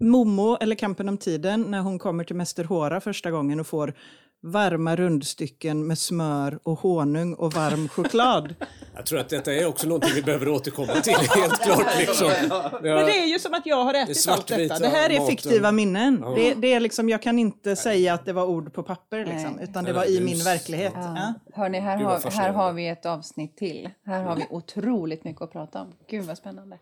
Momo, 0.00 0.56
eller 0.60 0.76
Kampen 0.76 1.08
om 1.08 1.18
tiden, 1.18 1.62
när 1.62 1.80
hon 1.80 1.98
kommer 1.98 2.24
till 2.24 2.36
Mäster 2.36 2.64
Hora 2.64 3.00
första 3.00 3.30
gången 3.30 3.60
och 3.60 3.66
får 3.66 3.94
varma 4.42 4.96
rundstycken 4.96 5.86
med 5.86 5.98
smör 5.98 6.58
och 6.62 6.78
honung 6.78 7.34
och 7.34 7.52
varm 7.52 7.88
choklad. 7.88 8.54
Jag 8.96 9.06
tror 9.06 9.18
att 9.18 9.28
detta 9.28 9.54
är 9.54 9.66
också 9.66 9.86
någonting 9.86 10.10
vi 10.14 10.22
behöver 10.22 10.48
återkomma 10.48 10.92
till, 10.92 11.14
helt 11.34 11.62
klart. 11.62 11.98
Liksom. 11.98 12.30
Ja. 12.50 12.78
Men 12.82 13.06
det 13.06 13.18
är 13.18 13.26
ju 13.26 13.38
som 13.38 13.54
att 13.54 13.66
jag 13.66 13.84
har 13.84 13.94
ätit 13.94 14.28
allt 14.28 14.46
detta. 14.46 14.78
Det 14.78 14.88
här 14.88 15.10
är 15.10 15.26
fiktiva 15.26 15.72
minnen. 15.72 16.18
Ja. 16.22 16.32
Det, 16.36 16.54
det, 16.54 16.72
är 16.72 16.80
liksom, 16.80 17.08
jag 17.08 17.22
kan 17.22 17.38
inte 17.38 17.76
säga 17.76 18.14
att 18.14 18.24
det 18.24 18.32
var 18.32 18.44
ord 18.44 18.72
på 18.72 18.82
papper, 18.82 19.24
liksom, 19.24 19.58
utan 19.58 19.84
det 19.84 19.92
var 19.92 20.10
i 20.10 20.20
min 20.20 20.44
verklighet. 20.44 20.92
Ja. 20.96 21.34
Hörni, 21.54 21.80
här, 21.80 21.96
Gud, 21.98 22.06
vad 22.06 22.22
har, 22.22 22.30
här 22.30 22.52
har 22.52 22.72
vi 22.72 22.88
ett 22.88 23.06
avsnitt 23.06 23.56
till. 23.56 23.90
Här 24.06 24.22
har 24.22 24.36
vi 24.36 24.46
otroligt 24.50 25.24
mycket 25.24 25.42
att 25.42 25.52
prata 25.52 25.80
om. 25.80 25.92
Gud 26.10 26.24
vad 26.24 26.38
spännande. 26.38 26.78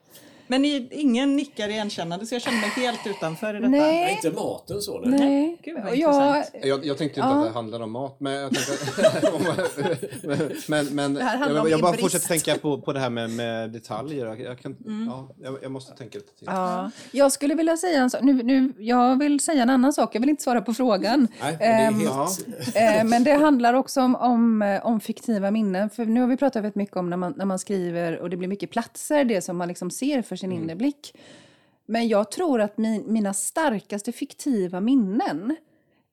Men 0.48 0.62
ni, 0.62 0.88
ingen 0.90 1.36
nickar 1.36 1.68
igenkännande 1.68 2.26
så 2.26 2.34
jag 2.34 2.42
känner 2.42 2.60
mig 2.60 2.68
helt 2.70 3.06
utanför 3.06 3.50
i 3.54 3.58
detta. 3.58 3.68
Nej, 3.68 3.80
Nej, 3.80 4.20
inte 4.24 4.40
maten 4.40 4.80
så. 4.80 5.00
Nej. 5.00 5.18
nej. 5.20 5.58
Gud, 5.64 5.78
vad 5.84 5.96
jag. 5.96 6.44
Jag, 6.62 6.86
jag 6.86 6.98
tänkte 6.98 7.04
inte 7.04 7.20
Ja. 7.20 7.38
att 7.40 7.44
det 7.46 7.50
handlade 7.52 7.84
om 7.84 7.90
mat, 7.92 8.16
men 8.20 8.32
jag 8.32 8.50
tänkte... 8.54 8.72
men, 10.68 10.86
men, 10.86 11.16
Jag, 11.16 11.70
jag 11.70 11.80
bara 11.80 11.92
din 11.92 12.00
fortsätter 12.00 12.28
brist. 12.28 12.44
tänka 12.44 12.60
på, 12.60 12.80
på 12.80 12.92
det 12.92 13.00
här 13.00 13.10
med, 13.10 13.30
med 13.30 13.70
detaljer. 13.70 14.26
Jag, 14.26 14.40
jag, 14.40 14.58
kan, 14.58 14.76
ja, 15.08 15.28
jag, 15.42 15.58
jag 15.62 15.70
måste 15.72 15.92
tänka 15.96 16.18
lite 16.18 16.34
till. 16.38 16.46
Ja, 16.50 16.90
jag 17.12 17.32
skulle 17.32 17.54
vilja 17.54 17.76
säga 17.76 18.00
en 18.02 18.10
sak. 18.10 18.22
Nu, 18.22 18.42
nu, 18.42 18.72
jag 18.78 19.18
vill 19.18 19.40
säga 19.40 19.62
en 19.62 19.70
annan 19.70 19.92
sak. 19.92 20.14
Jag 20.14 20.20
vill 20.20 20.30
inte 20.30 20.42
svara 20.42 20.60
på 20.60 20.74
frågan. 20.74 21.28
Nej, 21.40 21.56
men 21.58 21.58
det 21.58 21.64
Ehm, 21.78 21.94
helt... 22.00 22.46
Eh, 22.76 23.04
Men 23.04 23.24
det 23.24 23.32
handlar 23.32 23.74
också 23.74 24.00
om, 24.00 24.16
om, 24.16 24.62
eh, 24.62 24.86
om 24.86 25.00
fiktiva 25.00 25.50
minnen. 25.50 25.90
För 25.90 26.04
nu 26.04 26.20
har 26.20 26.26
vi 26.28 26.36
pratat 26.36 26.56
väldigt 26.56 26.74
mycket 26.74 26.96
om 26.96 27.10
när 27.10 27.16
man, 27.16 27.34
när 27.36 27.44
man 27.44 27.58
skriver 27.58 28.18
och 28.18 28.30
det 28.30 28.36
blir 28.36 28.48
mycket 28.48 28.70
platser, 28.70 29.24
det 29.24 29.42
som 29.42 29.56
man 29.56 29.68
liksom 29.68 29.90
ser 29.90 30.22
för 30.22 30.36
sin 30.38 30.52
inre 30.52 30.76
blick. 30.76 31.16
Men 31.86 32.08
jag 32.08 32.30
tror 32.30 32.60
att 32.60 32.78
min, 32.78 33.12
mina 33.12 33.34
starkaste 33.34 34.12
fiktiva 34.12 34.80
minnen, 34.80 35.56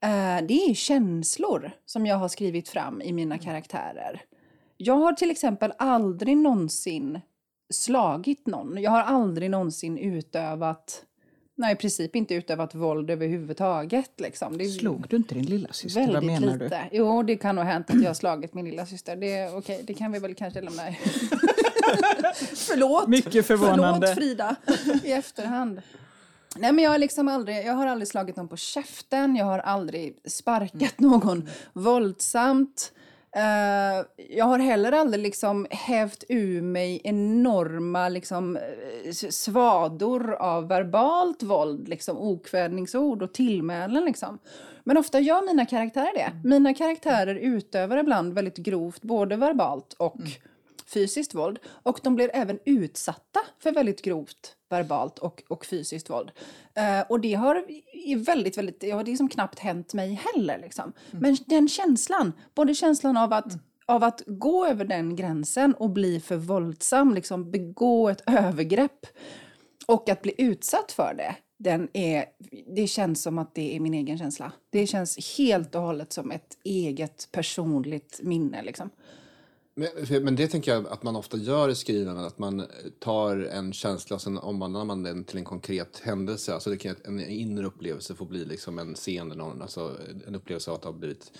eh, 0.03 0.45
det 0.47 0.53
är 0.53 0.73
känslor 0.73 1.71
som 1.85 2.05
jag 2.05 2.15
har 2.15 2.27
skrivit 2.27 2.69
fram 2.69 3.01
i 3.01 3.13
mina 3.13 3.37
karaktärer. 3.37 4.21
Jag 4.77 4.97
har 4.97 5.13
till 5.13 5.31
exempel 5.31 5.73
aldrig 5.77 6.37
någonsin 6.37 7.19
slagit 7.73 8.47
någon. 8.47 8.81
Jag 8.81 8.91
har 8.91 9.01
aldrig 9.01 9.51
någonsin 9.51 9.97
utövat, 9.97 11.05
nej 11.55 11.73
i 11.73 11.75
princip 11.75 12.15
inte 12.15 12.33
utövat 12.33 12.75
våld 12.75 13.09
överhuvudtaget. 13.09 14.11
Liksom. 14.17 14.57
Det 14.57 14.65
Slog 14.65 15.05
du 15.09 15.15
inte 15.15 15.35
din 15.35 15.45
lilla 15.45 15.73
syster? 15.73 16.01
Vad 16.01 16.09
väldigt 16.09 16.41
menar 16.41 16.53
lite. 16.57 16.87
du? 16.91 16.97
Jo, 16.97 17.23
det 17.23 17.35
kan 17.35 17.55
nog 17.55 17.65
ha 17.65 17.71
hänt 17.71 17.89
att 17.89 18.01
jag 18.01 18.09
har 18.09 18.13
slagit 18.13 18.53
min 18.53 18.65
lilla 18.65 18.85
syster. 18.85 19.15
Det, 19.15 19.49
okej, 19.49 19.83
det 19.83 19.93
kan 19.93 20.11
vi 20.11 20.19
väl 20.19 20.35
kanske 20.35 20.61
lämna. 20.61 20.83
Förlåt. 22.55 23.07
Mycket 23.07 23.45
förvånande. 23.45 24.07
Förlåt 24.07 24.15
Frida, 24.15 24.55
i 25.03 25.11
efterhand. 25.11 25.81
Nej, 26.57 26.71
men 26.71 26.83
jag, 26.83 26.91
har 26.91 26.97
liksom 26.97 27.27
aldrig, 27.27 27.65
jag 27.65 27.73
har 27.73 27.87
aldrig 27.87 28.07
slagit 28.07 28.35
någon 28.35 28.47
på 28.47 28.57
käften, 28.57 29.35
jag 29.35 29.45
har 29.45 29.59
aldrig 29.59 30.17
sparkat 30.25 30.99
någon 30.99 31.49
våldsamt. 31.73 32.91
Eh, 33.35 34.05
jag 34.29 34.45
har 34.45 34.59
heller 34.59 34.91
aldrig 34.91 35.23
liksom 35.23 35.67
hävt 35.69 36.23
ur 36.29 36.61
mig 36.61 37.01
enorma 37.03 38.09
liksom, 38.09 38.55
eh, 38.55 39.11
svador 39.11 40.33
av 40.33 40.67
verbalt 40.67 41.43
våld, 41.43 41.87
liksom, 41.87 42.17
okvädningsord 42.17 43.23
och 43.23 43.33
tillmälen. 43.33 44.05
Liksom. 44.05 44.39
Men 44.83 44.97
ofta 44.97 45.19
gör 45.19 45.41
mina 45.45 45.65
karaktärer 45.65 46.13
det. 46.15 46.47
Mina 46.49 46.73
karaktärer 46.73 47.35
utövar 47.35 47.97
ibland 47.97 48.33
väldigt 48.33 48.57
grovt, 48.57 49.01
både 49.01 49.35
verbalt 49.35 49.93
och 49.93 50.17
fysiskt 50.85 51.35
våld. 51.35 51.59
Och 51.65 51.99
de 52.03 52.15
blir 52.15 52.29
även 52.33 52.59
utsatta 52.65 53.39
för 53.59 53.71
väldigt 53.71 54.01
grovt 54.01 54.55
verbalt 54.69 55.19
och, 55.19 55.43
och 55.47 55.65
fysiskt 55.65 56.09
våld. 56.09 56.31
Eh, 56.73 57.01
och 57.09 57.19
det 57.19 57.33
har 57.33 57.65
väldigt, 58.25 58.57
väldigt, 58.57 58.79
det 58.79 58.91
har 58.91 59.03
liksom 59.03 59.29
knappt 59.29 59.59
hänt 59.59 59.93
mig 59.93 60.21
heller. 60.33 60.59
Liksom. 60.59 60.93
Men 61.11 61.37
den 61.45 61.67
känslan, 61.67 62.33
både 62.53 62.75
känslan 62.75 63.17
av 63.17 63.33
att 63.33 63.57
av 63.87 64.03
att 64.03 64.23
gå 64.25 64.67
över 64.67 64.85
den 64.85 65.15
gränsen 65.15 65.73
och 65.73 65.89
bli 65.89 66.19
för 66.19 66.35
våldsam, 66.35 67.13
liksom 67.13 67.51
begå 67.51 68.09
ett 68.09 68.23
övergrepp 68.27 69.07
och 69.85 70.09
att 70.09 70.21
bli 70.21 70.33
utsatt 70.37 70.91
för 70.91 71.13
det, 71.17 71.35
den 71.57 71.87
är, 71.93 72.25
det 72.75 72.87
känns 72.87 73.23
som 73.23 73.37
att 73.37 73.55
det 73.55 73.75
är 73.75 73.79
min 73.79 73.93
egen 73.93 74.17
känsla. 74.17 74.51
Det 74.69 74.87
känns 74.87 75.37
helt 75.37 75.75
och 75.75 75.81
hållet 75.81 76.13
som 76.13 76.31
ett 76.31 76.57
eget 76.63 77.29
personligt 77.31 78.19
minne. 78.23 78.63
Liksom. 78.63 78.89
Men, 79.77 80.23
men 80.23 80.35
det 80.35 80.47
tänker 80.47 80.73
jag 80.73 80.87
att 80.87 81.03
man 81.03 81.15
ofta 81.15 81.37
gör 81.37 81.69
i 81.69 81.75
skrivandet, 81.75 82.25
att 82.25 82.37
man 82.37 82.59
eh, 82.59 82.65
tar 82.99 83.37
en 83.37 83.73
känsla 83.73 84.15
och 84.15 84.21
sen 84.21 84.37
omvandlar 84.37 84.85
man 84.85 85.03
den 85.03 85.23
till 85.23 85.37
en 85.37 85.43
konkret 85.43 86.01
händelse. 86.03 86.53
Alltså 86.53 86.69
det 86.69 86.77
kan, 86.77 86.95
en 87.03 87.19
inre 87.19 87.65
upplevelse 87.65 88.15
får 88.15 88.25
bli 88.25 88.45
liksom 88.45 88.79
en 88.79 88.95
scen, 88.95 89.31
eller 89.31 89.43
någon, 89.43 89.61
alltså 89.61 89.97
en 90.27 90.35
upplevelse 90.35 90.71
av 90.71 90.77
att 90.77 90.83
ha 90.83 90.91
blivit 90.91 91.31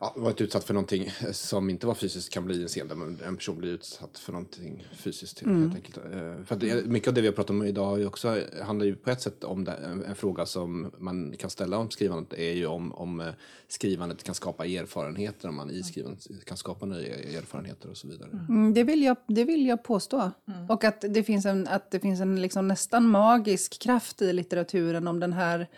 ja, 0.00 0.14
varit 0.16 0.40
utsatt 0.40 0.64
för 0.64 0.74
någonting 0.74 1.12
som 1.32 1.70
inte 1.70 1.86
var 1.86 1.94
fysiskt 1.94 2.32
kan 2.32 2.44
bli 2.44 2.62
en 2.62 2.68
scen 2.68 2.88
där 2.88 3.26
en 3.26 3.36
person 3.36 3.58
blir 3.58 3.70
utsatt 3.70 4.18
för 4.18 4.32
någonting 4.32 4.86
fysiskt. 4.92 5.40
Helt 5.40 5.74
enkelt. 5.74 5.96
Eh, 5.96 6.44
För 6.44 6.54
att 6.54 6.60
det, 6.60 6.86
mycket 6.86 7.08
av 7.08 7.14
det 7.14 7.20
vi 7.20 7.26
har 7.26 7.34
pratat 7.34 7.50
om 7.50 7.64
idag 7.64 8.06
också, 8.06 8.38
handlar 8.62 8.86
ju 8.86 8.96
på 8.96 9.10
ett 9.10 9.20
sätt 9.20 9.44
om 9.44 9.64
det, 9.64 9.72
en, 10.06 10.14
fråga 10.14 10.46
som 10.46 10.90
man 10.98 11.34
kan 11.38 11.50
ställa 11.50 11.78
om 11.78 11.90
skrivandet 11.90 12.38
är 12.38 12.52
ju 12.52 12.66
om, 12.66 12.92
om 12.92 13.20
eh, 13.20 13.26
skrivandet 13.68 14.22
kan 14.22 14.34
skapa 14.34 14.66
erfarenheter, 14.66 15.48
om 15.48 15.56
man 15.56 15.70
i 15.70 15.82
skrivandet 15.82 16.44
kan 16.44 16.56
skapa 16.56 16.86
nya 16.86 17.16
erfarenheter 17.38 17.90
och 17.90 17.96
så 17.96 18.08
vidare. 18.08 18.28
Mm, 18.48 18.74
det, 18.74 18.84
vill 18.84 19.02
jag, 19.02 19.16
det 19.26 19.44
vill 19.44 19.66
jag 19.66 19.82
påstå. 19.82 20.30
Och 20.68 20.84
att 20.84 21.04
det 21.08 21.22
finns 21.22 21.46
en, 21.46 21.68
att 21.68 21.90
det 21.90 22.00
finns 22.00 22.20
en 22.20 22.42
liksom 22.42 22.68
nästan 22.68 23.08
magisk 23.08 23.78
kraft 23.78 24.22
i 24.22 24.32
litteraturen 24.32 25.08
om 25.08 25.20
den 25.20 25.32
här, 25.32 25.68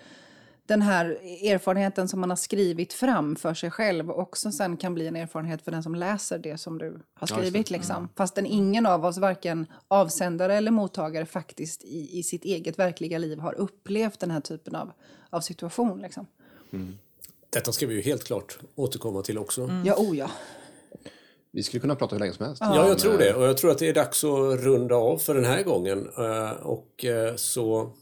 den 0.73 0.83
här 0.83 1.07
erfarenheten 1.47 2.09
som 2.09 2.21
man 2.21 2.31
har 2.31 2.37
skrivit 2.37 2.93
fram 2.93 3.37
för 3.37 3.55
sig 3.55 3.71
själv 3.71 4.11
också 4.11 4.53
sen 4.53 4.77
kan 4.77 4.95
bli 4.95 5.07
en 5.07 5.17
erfarenhet 5.17 5.63
för 5.63 5.71
den 5.71 5.83
som 5.83 5.95
läser 5.95 6.39
det 6.39 6.59
som 6.59 6.79
du 6.79 7.01
har 7.15 7.27
skrivit. 7.27 7.71
Liksom. 7.71 8.09
Fastän 8.17 8.47
ingen 8.47 8.87
av 8.87 9.05
oss, 9.05 9.19
varken 9.19 9.67
avsändare 9.89 10.55
eller 10.55 10.71
mottagare, 10.71 11.27
faktiskt 11.27 11.85
i, 11.85 12.19
i 12.19 12.23
sitt 12.23 12.45
eget 12.45 12.79
verkliga 12.79 13.19
liv 13.19 13.39
har 13.39 13.55
upplevt 13.55 14.21
den 14.21 14.31
här 14.31 14.41
typen 14.41 14.75
av, 14.75 14.93
av 15.31 15.41
situation. 15.41 15.99
Liksom. 15.99 16.27
Detta 17.51 17.73
ska 17.73 17.87
vi 17.87 17.95
ju 17.95 18.01
helt 18.01 18.25
klart 18.25 18.59
återkomma 18.75 19.23
till 19.23 19.39
också. 19.39 19.71
Ja, 19.85 19.95
oh 19.97 20.17
ja. 20.19 20.31
Vi 21.51 21.63
skulle 21.63 21.81
kunna 21.81 21.97
prata 21.97 22.15
hur 22.15 22.21
länge 22.21 22.33
som 22.33 22.47
helst. 22.47 22.63
Ja, 22.65 22.89
jag 22.89 22.99
tror 22.99 23.19
det. 23.19 23.35
Och 23.35 23.45
jag 23.45 23.57
tror 23.57 23.71
att 23.71 23.79
det 23.79 23.89
är 23.89 23.95
dags 23.95 24.25
att 24.25 24.61
runda 24.61 24.95
av 24.95 25.19
för 25.19 25.35
den 25.35 25.45
här 25.45 25.63
gången. 25.63 26.09
Eh, 26.19 26.51
Och 26.51 27.05
eh, 27.05 27.37
så 27.37 27.93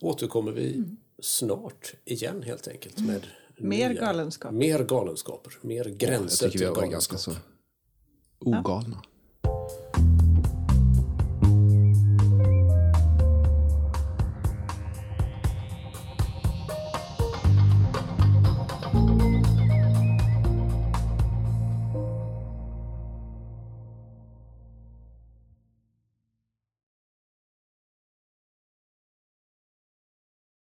återkommer 0.00 0.52
vi 0.52 0.84
snart 1.26 1.94
igen 2.04 2.42
helt 2.42 2.68
enkelt 2.68 2.98
med 3.00 3.26
Mer 3.58 3.90
nya- 3.90 4.00
galenskap. 4.00 4.52
Mer 4.52 4.84
galenskaper, 4.84 5.52
mer 5.60 5.84
Jag 5.84 5.96
gränser 5.98 6.46
tycker 6.46 6.52
vi 6.52 6.58
till 6.58 6.66
har 6.68 6.74
varit 6.74 6.90
galenskap. 6.90 7.12
ganska 7.12 7.30
så 7.32 7.36
ogalna. 8.40 9.02